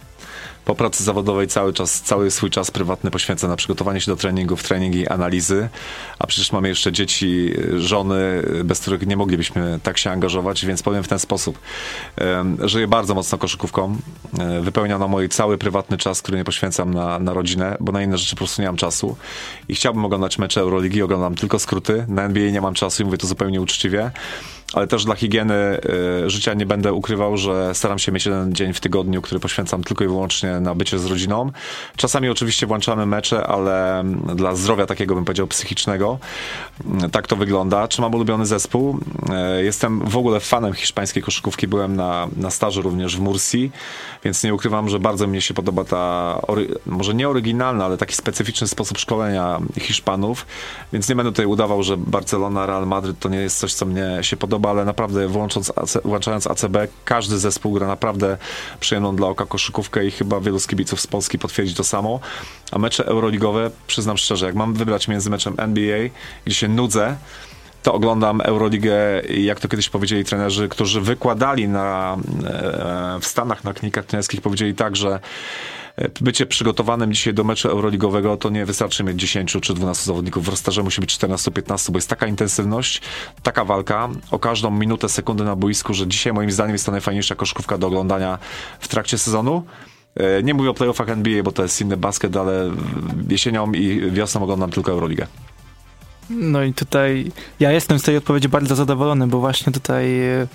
po 0.64 0.74
pracy 0.74 1.04
zawodowej 1.04 1.48
cały 1.48 1.72
czas, 1.72 2.00
cały 2.02 2.30
swój 2.30 2.50
czas 2.50 2.70
prywatny 2.70 3.10
poświęcę 3.10 3.48
na 3.48 3.56
przygotowanie 3.56 4.00
się 4.00 4.10
do 4.10 4.16
treningów, 4.16 4.62
treningi, 4.62 5.08
analizy, 5.08 5.68
a 6.18 6.26
przecież 6.26 6.52
mamy 6.52 6.68
jeszcze 6.68 6.92
dzieci, 6.92 7.52
żony, 7.76 8.42
bez 8.64 8.80
których 8.80 9.06
nie 9.06 9.16
moglibyśmy 9.16 9.80
tak 9.82 9.98
się 9.98 10.10
angażować, 10.10 10.66
więc 10.66 10.82
powiem 10.82 11.02
w 11.02 11.08
ten 11.08 11.18
sposób. 11.18 11.58
Żyję 12.60 12.88
bardzo 12.88 13.14
mocno 13.14 13.38
koszykówką, 13.38 13.96
e, 14.38 14.60
wypełnia 14.60 14.98
na 14.98 15.08
mój 15.08 15.28
cały 15.28 15.58
prywatny 15.58 15.98
czas, 15.98 16.22
który 16.22 16.38
nie 16.38 16.44
poświęcam 16.44 16.94
na, 16.94 17.18
na 17.18 17.32
rodzinę, 17.32 17.76
bo 17.80 17.92
na 17.92 18.02
inne 18.02 18.18
rzeczy 18.18 18.34
po 18.34 18.38
prostu 18.38 18.62
nie 18.62 18.68
mam 18.68 18.76
czasu. 18.76 19.16
I 19.68 19.74
chciałbym 19.74 20.04
oglądać 20.04 20.38
mecze 20.38 20.60
Euroligi, 20.60 21.02
oglądam 21.02 21.34
tylko 21.34 21.58
skróty, 21.58 22.04
na 22.08 22.22
NBA 22.22 22.50
nie 22.50 22.60
mam 22.60 22.74
czasu 22.74 23.02
i 23.02 23.06
mówię 23.06 23.18
to 23.18 23.26
zupełnie 23.26 23.60
uczciwie 23.60 24.10
ale 24.76 24.86
też 24.86 25.04
dla 25.04 25.14
higieny 25.14 25.80
y, 26.24 26.30
życia 26.30 26.54
nie 26.54 26.66
będę 26.66 26.92
ukrywał, 26.92 27.36
że 27.36 27.74
staram 27.74 27.98
się 27.98 28.12
mieć 28.12 28.26
jeden 28.26 28.54
dzień 28.54 28.72
w 28.72 28.80
tygodniu, 28.80 29.22
który 29.22 29.40
poświęcam 29.40 29.84
tylko 29.84 30.04
i 30.04 30.06
wyłącznie 30.06 30.60
na 30.60 30.74
bycie 30.74 30.98
z 30.98 31.04
rodziną. 31.04 31.50
Czasami 31.96 32.28
oczywiście 32.28 32.66
włączamy 32.66 33.06
mecze, 33.06 33.46
ale 33.46 34.04
dla 34.34 34.54
zdrowia 34.54 34.86
takiego 34.86 35.14
bym 35.14 35.24
powiedział 35.24 35.46
psychicznego 35.46 36.18
y, 37.04 37.10
tak 37.10 37.26
to 37.26 37.36
wygląda. 37.36 37.88
Czy 37.88 38.00
mam 38.00 38.14
ulubiony 38.14 38.46
zespół? 38.46 38.98
Y, 39.58 39.64
jestem 39.64 40.00
w 40.00 40.16
ogóle 40.16 40.40
fanem 40.40 40.72
hiszpańskiej 40.72 41.22
koszykówki, 41.22 41.68
byłem 41.68 41.96
na, 41.96 42.28
na 42.36 42.50
stażu 42.50 42.82
również 42.82 43.16
w 43.16 43.20
Mursi, 43.20 43.70
więc 44.24 44.44
nie 44.44 44.54
ukrywam, 44.54 44.88
że 44.88 44.98
bardzo 44.98 45.26
mnie 45.26 45.40
się 45.40 45.54
podoba 45.54 45.84
ta, 45.84 46.40
może 46.86 47.14
nie 47.14 47.28
oryginalna, 47.28 47.84
ale 47.84 47.96
taki 47.96 48.14
specyficzny 48.14 48.68
sposób 48.68 48.98
szkolenia 48.98 49.58
Hiszpanów, 49.80 50.46
więc 50.92 51.08
nie 51.08 51.16
będę 51.16 51.32
tutaj 51.32 51.46
udawał, 51.46 51.82
że 51.82 51.96
Barcelona, 51.96 52.66
Real 52.66 52.86
Madryt 52.86 53.18
to 53.18 53.28
nie 53.28 53.38
jest 53.38 53.58
coś, 53.58 53.74
co 53.74 53.86
mnie 53.86 54.18
się 54.22 54.36
podoba 54.36 54.65
podoba, 54.66 54.70
ale 54.70 54.84
naprawdę 54.84 55.28
włącząc 55.28 55.72
AC, 55.76 55.98
włączając 56.04 56.46
ACB, 56.46 56.76
każdy 57.04 57.38
zespół 57.38 57.72
gra 57.72 57.86
naprawdę 57.86 58.38
przyjemną 58.80 59.16
dla 59.16 59.28
oka 59.28 59.46
koszykówkę 59.46 60.04
i 60.04 60.10
chyba 60.10 60.40
wielu 60.40 60.58
z 60.58 60.66
kibiców 60.66 61.00
z 61.00 61.06
Polski 61.06 61.38
potwierdzi 61.38 61.74
to 61.74 61.84
samo. 61.84 62.20
A 62.72 62.78
mecze 62.78 63.06
euroligowe, 63.06 63.70
przyznam 63.86 64.16
szczerze, 64.16 64.46
jak 64.46 64.54
mam 64.54 64.74
wybrać 64.74 65.08
między 65.08 65.30
meczem 65.30 65.54
NBA, 65.58 66.08
gdzie 66.44 66.54
się 66.54 66.68
nudzę, 66.68 67.16
to 67.82 67.94
oglądam 67.94 68.40
Euroligę, 68.40 69.22
jak 69.28 69.60
to 69.60 69.68
kiedyś 69.68 69.88
powiedzieli 69.88 70.24
trenerzy, 70.24 70.68
którzy 70.68 71.00
wykładali 71.00 71.68
na, 71.68 72.16
e, 72.44 73.18
w 73.20 73.26
Stanach 73.26 73.64
na 73.64 73.72
klinikach 73.72 74.04
trenerskich, 74.04 74.40
powiedzieli 74.40 74.74
tak, 74.74 74.96
że 74.96 75.20
bycie 76.20 76.46
przygotowanym 76.46 77.12
dzisiaj 77.12 77.34
do 77.34 77.44
meczu 77.44 77.68
euroligowego 77.68 78.36
to 78.36 78.50
nie 78.50 78.66
wystarczy 78.66 79.04
mieć 79.04 79.20
10 79.20 79.56
czy 79.62 79.74
12 79.74 80.04
zawodników. 80.04 80.44
W 80.44 80.48
rozstarze 80.48 80.82
musi 80.82 81.00
być 81.00 81.18
14-15, 81.18 81.90
bo 81.90 81.98
jest 81.98 82.08
taka 82.08 82.26
intensywność, 82.26 83.00
taka 83.42 83.64
walka 83.64 84.08
o 84.30 84.38
każdą 84.38 84.70
minutę, 84.70 85.08
sekundę 85.08 85.44
na 85.44 85.56
boisku, 85.56 85.94
że 85.94 86.06
dzisiaj 86.06 86.32
moim 86.32 86.50
zdaniem 86.50 86.72
jest 86.72 86.86
to 86.86 86.92
najfajniejsza 86.92 87.34
koszkówka 87.34 87.78
do 87.78 87.86
oglądania 87.86 88.38
w 88.80 88.88
trakcie 88.88 89.18
sezonu. 89.18 89.62
E, 90.16 90.42
nie 90.42 90.54
mówię 90.54 90.70
o 90.70 90.74
playoffach 90.74 91.08
NBA, 91.08 91.42
bo 91.42 91.52
to 91.52 91.62
jest 91.62 91.80
inny 91.80 91.96
basket, 91.96 92.36
ale 92.36 92.70
jesienią 93.28 93.72
i 93.72 94.10
wiosną 94.10 94.42
oglądam 94.42 94.70
tylko 94.70 94.92
Euroligę. 94.92 95.26
No 96.30 96.62
i 96.62 96.74
tutaj 96.74 97.32
ja 97.60 97.72
jestem 97.72 97.98
z 97.98 98.02
tej 98.02 98.16
odpowiedzi 98.16 98.48
bardzo 98.48 98.74
zadowolony, 98.74 99.26
bo 99.26 99.40
właśnie 99.40 99.72
tutaj 99.72 100.20
e, 100.20 100.46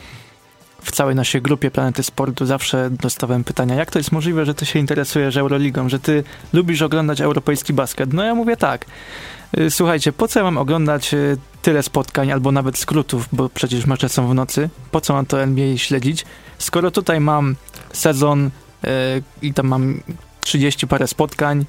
w 0.82 0.92
całej 0.92 1.16
naszej 1.16 1.42
grupie 1.42 1.72
Planety 1.72 2.04
Sportu 2.04 2.46
zawsze 2.46 2.90
dostawałem 2.90 3.44
pytania, 3.44 3.76
jak 3.76 3.92
to 3.92 4.00
jest 4.00 4.12
możliwe, 4.12 4.46
że 4.46 4.54
ty 4.54 4.66
się 4.66 4.80
interesujesz 4.80 5.38
Euroligą, 5.38 5.90
że 5.90 6.00
ty 6.00 6.24
lubisz 6.54 6.82
oglądać 6.82 7.22
europejski 7.22 7.74
basket? 7.74 8.14
No 8.14 8.24
ja 8.24 8.36
mówię 8.36 8.58
tak. 8.58 8.86
Y, 9.58 9.72
słuchajcie, 9.72 10.12
po 10.12 10.28
co 10.28 10.40
ja 10.40 10.44
mam 10.44 10.58
oglądać 10.58 11.14
y, 11.14 11.38
tyle 11.62 11.84
spotkań, 11.84 12.32
albo 12.32 12.52
nawet 12.52 12.78
skrótów, 12.78 13.28
bo 13.32 13.50
przecież 13.50 13.86
mecze 13.86 14.10
są 14.10 14.28
w 14.28 14.34
nocy? 14.34 14.70
Po 14.92 15.02
co 15.02 15.14
mam 15.14 15.26
to 15.26 15.42
NBA 15.42 15.78
śledzić? 15.78 16.26
Skoro 16.58 16.92
tutaj 16.92 17.20
mam 17.20 17.56
sezon 17.94 18.50
yy, 18.84 18.90
i 19.42 19.54
tam 19.54 19.68
mam 19.68 20.02
30 20.42 20.88
parę 20.88 21.08
spotkań, 21.08 21.66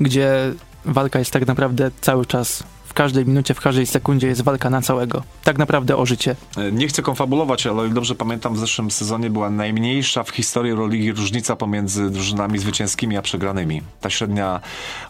gdzie 0.00 0.52
walka 0.84 1.18
jest 1.18 1.30
tak 1.30 1.46
naprawdę 1.46 1.90
cały 2.00 2.26
czas 2.26 2.64
w 2.94 2.96
każdej 2.96 3.26
minucie, 3.26 3.54
w 3.54 3.60
każdej 3.60 3.86
sekundzie 3.86 4.26
jest 4.26 4.42
walka 4.42 4.70
na 4.70 4.82
całego. 4.82 5.22
Tak 5.44 5.58
naprawdę 5.58 5.96
o 5.96 6.06
życie. 6.06 6.36
E, 6.56 6.72
nie 6.72 6.88
chcę 6.88 7.02
konfabulować, 7.02 7.66
ale 7.66 7.88
dobrze 7.88 8.14
pamiętam, 8.14 8.54
w 8.54 8.58
zeszłym 8.58 8.90
sezonie 8.90 9.30
była 9.30 9.50
najmniejsza 9.50 10.24
w 10.24 10.30
historii 10.30 10.72
Euroligi 10.72 11.12
różnica 11.12 11.56
pomiędzy 11.56 12.10
drużynami 12.10 12.58
zwycięskimi 12.58 13.16
a 13.16 13.22
przegranymi. 13.22 13.82
Ta 14.00 14.10
średnia, 14.10 14.60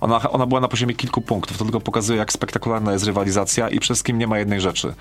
ona, 0.00 0.30
ona 0.30 0.46
była 0.46 0.60
na 0.60 0.68
poziomie 0.68 0.94
kilku 0.94 1.20
punktów. 1.20 1.58
To 1.58 1.64
tylko 1.64 1.80
pokazuje, 1.80 2.18
jak 2.18 2.32
spektakularna 2.32 2.92
jest 2.92 3.04
rywalizacja 3.04 3.68
i 3.68 3.80
przede 3.80 3.94
wszystkim 3.94 4.18
nie 4.18 4.26
ma 4.26 4.38
jednej 4.38 4.60
rzeczy. 4.60 4.94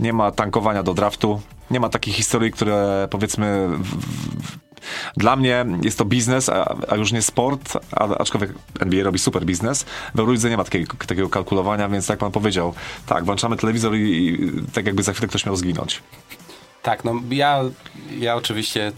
Nie 0.00 0.12
ma 0.12 0.30
tankowania 0.30 0.82
do 0.82 0.94
draftu, 0.94 1.40
nie 1.70 1.80
ma 1.80 1.88
takich 1.88 2.14
historii, 2.14 2.52
które 2.52 3.08
powiedzmy 3.10 3.68
w, 3.68 3.82
w, 3.82 4.69
dla 5.16 5.36
mnie 5.36 5.64
jest 5.82 5.98
to 5.98 6.04
biznes, 6.04 6.48
a, 6.48 6.76
a 6.88 6.96
już 6.96 7.12
nie 7.12 7.22
sport, 7.22 7.72
a, 7.92 8.04
aczkolwiek 8.18 8.50
NBA 8.80 9.04
robi 9.04 9.18
super 9.18 9.44
biznes. 9.44 9.86
W 10.14 10.18
Eurolidze 10.20 10.50
nie 10.50 10.56
ma 10.56 10.64
takiego, 10.64 10.96
takiego 11.06 11.28
kalkulowania, 11.28 11.88
więc 11.88 12.08
jak 12.08 12.18
pan 12.18 12.32
powiedział, 12.32 12.74
tak, 13.06 13.24
włączamy 13.24 13.56
telewizor 13.56 13.96
i, 13.96 14.00
i 14.00 14.62
tak 14.72 14.86
jakby 14.86 15.02
za 15.02 15.12
chwilę 15.12 15.28
ktoś 15.28 15.46
miał 15.46 15.56
zginąć. 15.56 16.02
Tak, 16.82 17.04
no 17.04 17.14
ja, 17.30 17.60
ja 18.18 18.36
oczywiście 18.36 18.92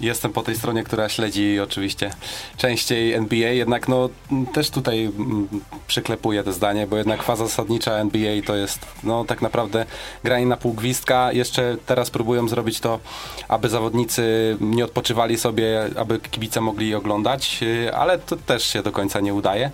jestem 0.00 0.32
po 0.32 0.42
tej 0.42 0.56
stronie, 0.56 0.84
która 0.84 1.08
śledzi 1.08 1.60
oczywiście 1.60 2.10
częściej 2.56 3.12
NBA, 3.12 3.50
jednak 3.50 3.88
no 3.88 4.08
też 4.52 4.70
tutaj 4.70 5.04
mm, 5.04 5.48
przyklepuję 5.86 6.42
to 6.42 6.52
zdanie, 6.52 6.86
bo 6.86 6.96
jednak 6.96 7.22
faza 7.22 7.46
zasadnicza 7.46 7.92
NBA 7.92 8.42
to 8.46 8.56
jest 8.56 8.86
no 9.04 9.24
tak 9.24 9.42
naprawdę 9.42 9.86
granie 10.24 10.46
na 10.46 10.56
pół 10.56 10.72
gwizdka. 10.72 11.32
Jeszcze 11.32 11.76
teraz 11.86 12.10
próbują 12.10 12.48
zrobić 12.48 12.80
to, 12.80 13.00
aby 13.48 13.68
zawodnicy 13.68 14.56
nie 14.60 14.84
odpoczywali 14.84 15.38
sobie, 15.38 15.84
aby 15.96 16.20
kibice 16.20 16.60
mogli 16.60 16.94
oglądać, 16.94 17.58
y, 17.62 17.94
ale 17.94 18.18
to 18.18 18.36
też 18.36 18.66
się 18.66 18.82
do 18.82 18.92
końca 18.92 19.20
nie 19.20 19.34
udaje. 19.34 19.70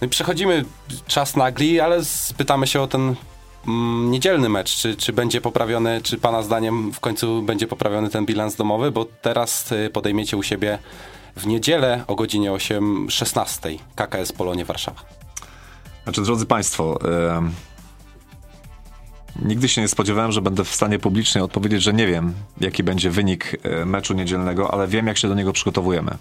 No 0.00 0.08
przechodzimy 0.08 0.64
czas 1.06 1.36
nagli, 1.36 1.80
ale 1.80 2.04
spytamy 2.04 2.66
się 2.66 2.80
o 2.80 2.86
ten 2.86 3.14
mm, 3.66 4.10
niedzielny 4.10 4.48
mecz, 4.48 4.76
czy, 4.76 4.96
czy 4.96 5.12
będzie 5.12 5.40
poprawiony, 5.40 6.00
czy 6.02 6.18
pana 6.18 6.42
zdaniem 6.42 6.92
w 6.92 7.00
końcu 7.00 7.42
będzie 7.42 7.66
poprawiony 7.66 8.10
ten 8.10 8.26
bilans 8.26 8.56
domowy, 8.56 8.90
bo 8.90 9.04
teraz 9.04 9.72
y, 9.72 9.90
podejmiecie 9.92 10.36
u 10.36 10.42
siebie 10.42 10.78
w 11.36 11.46
niedzielę 11.46 12.04
o 12.06 12.14
godzinie 12.14 12.50
8.16 12.50 13.78
KKS 13.94 14.32
Polonie 14.32 14.64
Warszawa. 14.64 15.00
Znaczy, 16.04 16.22
drodzy 16.22 16.46
Państwo, 16.46 16.98
Nigdy 19.42 19.68
się 19.68 19.80
nie 19.80 19.88
spodziewałem, 19.88 20.32
że 20.32 20.42
będę 20.42 20.64
w 20.64 20.74
stanie 20.74 20.98
publicznie 20.98 21.44
odpowiedzieć, 21.44 21.82
że 21.82 21.92
nie 21.92 22.06
wiem, 22.06 22.34
jaki 22.60 22.82
będzie 22.82 23.10
wynik 23.10 23.56
e, 23.62 23.84
meczu 23.84 24.14
niedzielnego, 24.14 24.74
ale 24.74 24.88
wiem, 24.88 25.06
jak 25.06 25.18
się 25.18 25.28
do 25.28 25.34
niego 25.34 25.52
przygotowujemy. 25.52 26.18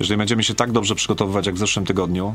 Jeżeli 0.00 0.18
będziemy 0.18 0.42
się 0.42 0.54
tak 0.54 0.72
dobrze 0.72 0.94
przygotowywać 0.94 1.46
jak 1.46 1.54
w 1.54 1.58
zeszłym 1.58 1.86
tygodniu, 1.86 2.34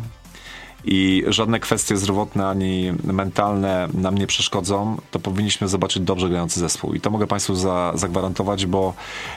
i 0.86 1.24
żadne 1.28 1.60
kwestie 1.60 1.98
zdrowotne 1.98 2.48
ani 2.48 2.94
mentalne 3.04 3.88
nam 3.94 4.18
nie 4.18 4.28
przeszkodzą, 4.28 4.98
to 5.12 5.20
powinniśmy 5.20 5.68
zobaczyć 5.68 6.04
dobrze 6.04 6.30
grający 6.30 6.60
zespół. 6.60 6.94
I 6.94 7.02
to 7.02 7.10
mogę 7.10 7.28
Państwu 7.28 7.56
za, 7.56 7.92
zagwarantować, 7.96 8.66
bo 8.66 8.94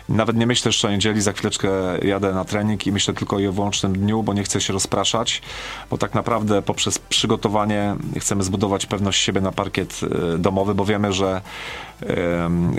nawet 0.09 0.37
nie 0.37 0.47
myślę 0.47 0.69
jeszcze 0.69 0.89
o 0.89 0.91
niedzieli, 0.91 1.21
za 1.21 1.33
chwileczkę 1.33 1.69
jadę 2.03 2.35
na 2.35 2.45
trening 2.45 2.87
i 2.87 2.93
myślę 2.93 3.15
tylko 3.15 3.39
i 3.39 3.47
o 3.47 3.53
wyłącznym 3.53 3.99
dniu, 3.99 4.23
bo 4.23 4.35
nie 4.35 4.43
chcę 4.43 4.61
się 4.61 4.73
rozpraszać, 4.73 5.43
bo 5.91 5.99
tak 5.99 6.15
naprawdę 6.15 6.63
poprzez 6.63 6.99
przygotowanie 6.99 7.97
chcemy 8.19 8.45
zbudować 8.45 8.87
pewność 8.87 9.23
siebie 9.23 9.41
na 9.41 9.53
parkiet 9.53 10.01
e, 10.35 10.39
domowy, 10.39 10.75
bo 10.75 10.85
wiemy, 10.85 11.13
że 11.13 11.41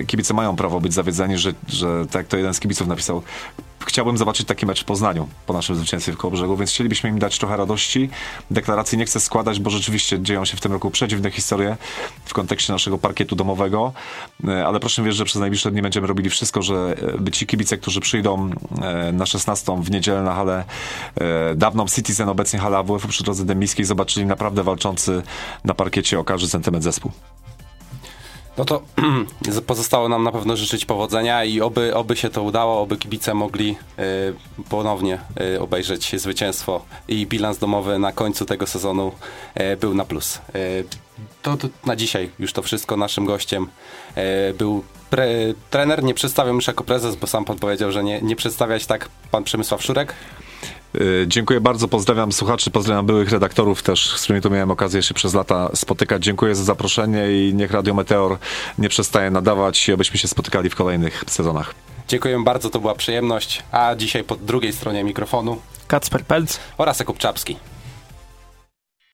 kibice 0.08 0.34
mają 0.34 0.56
prawo 0.56 0.82
być 0.82 0.94
zawiedzeni, 0.94 1.38
że, 1.38 1.54
że 1.68 2.06
tak 2.12 2.28
to 2.28 2.38
jeden 2.38 2.54
z 2.54 2.60
kibiców 2.60 2.88
napisał, 2.88 3.22
chciałbym 3.86 4.18
zobaczyć 4.18 4.48
taki 4.48 4.66
mecz 4.66 4.82
w 4.82 4.86
Poznaniu 4.86 5.28
po 5.46 5.54
naszym 5.54 5.76
zwycięstwie 5.76 6.14
w 6.14 6.18
Kołobrzegu, 6.18 6.58
więc 6.58 6.72
chcielibyśmy 6.72 7.10
im 7.10 7.20
dać 7.20 7.38
trochę 7.38 7.58
radości. 7.58 8.10
Deklaracji 8.52 8.98
nie 8.98 9.06
chcę 9.06 9.20
składać, 9.20 9.60
bo 9.60 9.70
rzeczywiście 9.70 10.20
dzieją 10.20 10.46
się 10.46 10.58
w 10.58 10.62
tym 10.62 10.72
roku 10.72 10.92
przedziwne 10.92 11.32
historie 11.32 11.78
w 12.26 12.34
kontekście 12.34 12.74
naszego 12.74 12.98
parkietu 12.98 13.36
domowego, 13.36 13.94
e, 14.48 14.68
ale 14.68 14.80
proszę 14.80 15.04
wierzyć, 15.04 15.18
że 15.18 15.26
przez 15.26 15.40
najbliższe 15.40 15.72
dni 15.72 15.82
będziemy 15.82 16.08
robili 16.08 16.30
wszystko, 16.30 16.62
że 16.62 16.96
e, 17.28 17.32
ci 17.32 17.48
kibice, 17.48 17.78
którzy 17.78 18.00
przyjdą 18.00 18.50
e, 18.82 19.12
na 19.12 19.26
16 19.26 19.84
w 19.84 19.92
niedzielę 19.92 20.22
na 20.22 20.36
halę 20.36 20.64
dawną 21.56 21.86
Citizen, 21.88 22.30
obecnie 22.30 22.60
hala 22.60 22.78
AWF 22.78 23.08
przy 23.08 23.24
drodze 23.24 23.46
Demiskiej, 23.46 23.86
zobaczyli 23.86 24.26
naprawdę 24.26 24.64
walczący 24.64 25.22
na 25.64 25.74
parkiecie 25.74 26.20
o 26.20 26.24
każdy 26.24 26.48
centymetr 26.48 26.84
zespół. 26.84 27.12
No 28.58 28.66
to 28.66 28.82
pozostało 29.68 30.10
nam 30.10 30.24
na 30.24 30.32
pewno 30.32 30.58
życzyć 30.58 30.86
powodzenia 30.86 31.44
i 31.44 31.62
oby, 31.62 31.96
oby 31.96 32.16
się 32.16 32.30
to 32.30 32.44
udało, 32.44 32.82
oby 32.82 32.98
kibice 32.98 33.34
mogli 33.34 33.78
y, 34.60 34.64
ponownie 34.70 35.20
y, 35.56 35.62
obejrzeć 35.62 36.22
zwycięstwo 36.22 36.86
i 37.08 37.26
bilans 37.26 37.58
domowy 37.58 38.00
na 38.00 38.12
końcu 38.12 38.46
tego 38.46 38.68
sezonu 38.68 39.12
y, 39.74 39.78
był 39.78 39.94
na 39.94 40.06
plus. 40.06 40.40
To, 41.42 41.58
to, 41.58 41.68
na 41.86 41.96
dzisiaj 41.96 42.30
już 42.40 42.54
to 42.54 42.62
wszystko. 42.62 42.98
Naszym 42.98 43.26
gościem 43.26 43.68
był 44.58 44.84
pre, 45.10 45.28
trener. 45.70 46.04
Nie 46.04 46.14
przedstawiam 46.14 46.56
już 46.56 46.68
jako 46.68 46.84
prezes, 46.84 47.16
bo 47.16 47.28
sam 47.28 47.46
pan 47.46 47.58
powiedział, 47.58 47.92
że 47.92 48.04
nie, 48.04 48.22
nie 48.22 48.36
przedstawiać 48.36 48.86
tak 48.86 49.10
pan 49.32 49.44
Przemysław 49.44 49.84
Szurek. 49.84 50.14
Y, 50.96 51.26
dziękuję 51.28 51.62
bardzo, 51.62 51.88
pozdrawiam 51.88 52.32
słuchaczy, 52.32 52.72
pozdrawiam 52.72 53.06
byłych 53.06 53.32
redaktorów 53.32 53.84
też, 53.84 54.10
z 54.18 54.24
którymi 54.24 54.42
tu 54.42 54.50
miałem 54.50 54.72
okazję 54.72 55.04
się 55.04 55.14
przez 55.14 55.34
lata 55.34 55.70
spotykać. 55.76 56.24
Dziękuję 56.24 56.56
za 56.56 56.64
zaproszenie 56.64 57.32
i 57.32 57.54
niech 57.54 57.72
Radio 57.72 57.94
Meteor 57.94 58.38
nie 58.78 58.90
przestaje 58.90 59.32
nadawać 59.32 59.90
i 59.90 59.94
abyśmy 59.94 60.18
się 60.18 60.28
spotykali 60.28 60.70
w 60.70 60.76
kolejnych 60.76 61.24
sezonach. 61.28 61.76
Dziękuję 62.08 62.44
bardzo, 62.44 62.70
to 62.70 62.80
była 62.80 62.96
przyjemność. 62.96 63.64
A 63.72 63.96
dzisiaj 63.96 64.24
po 64.24 64.36
drugiej 64.36 64.74
stronie 64.74 65.04
mikrofonu 65.04 65.58
Kacper 65.88 66.24
Pelc 66.24 66.60
oraz 66.78 67.00
Jakub 67.00 67.18
Czapski. 67.18 67.58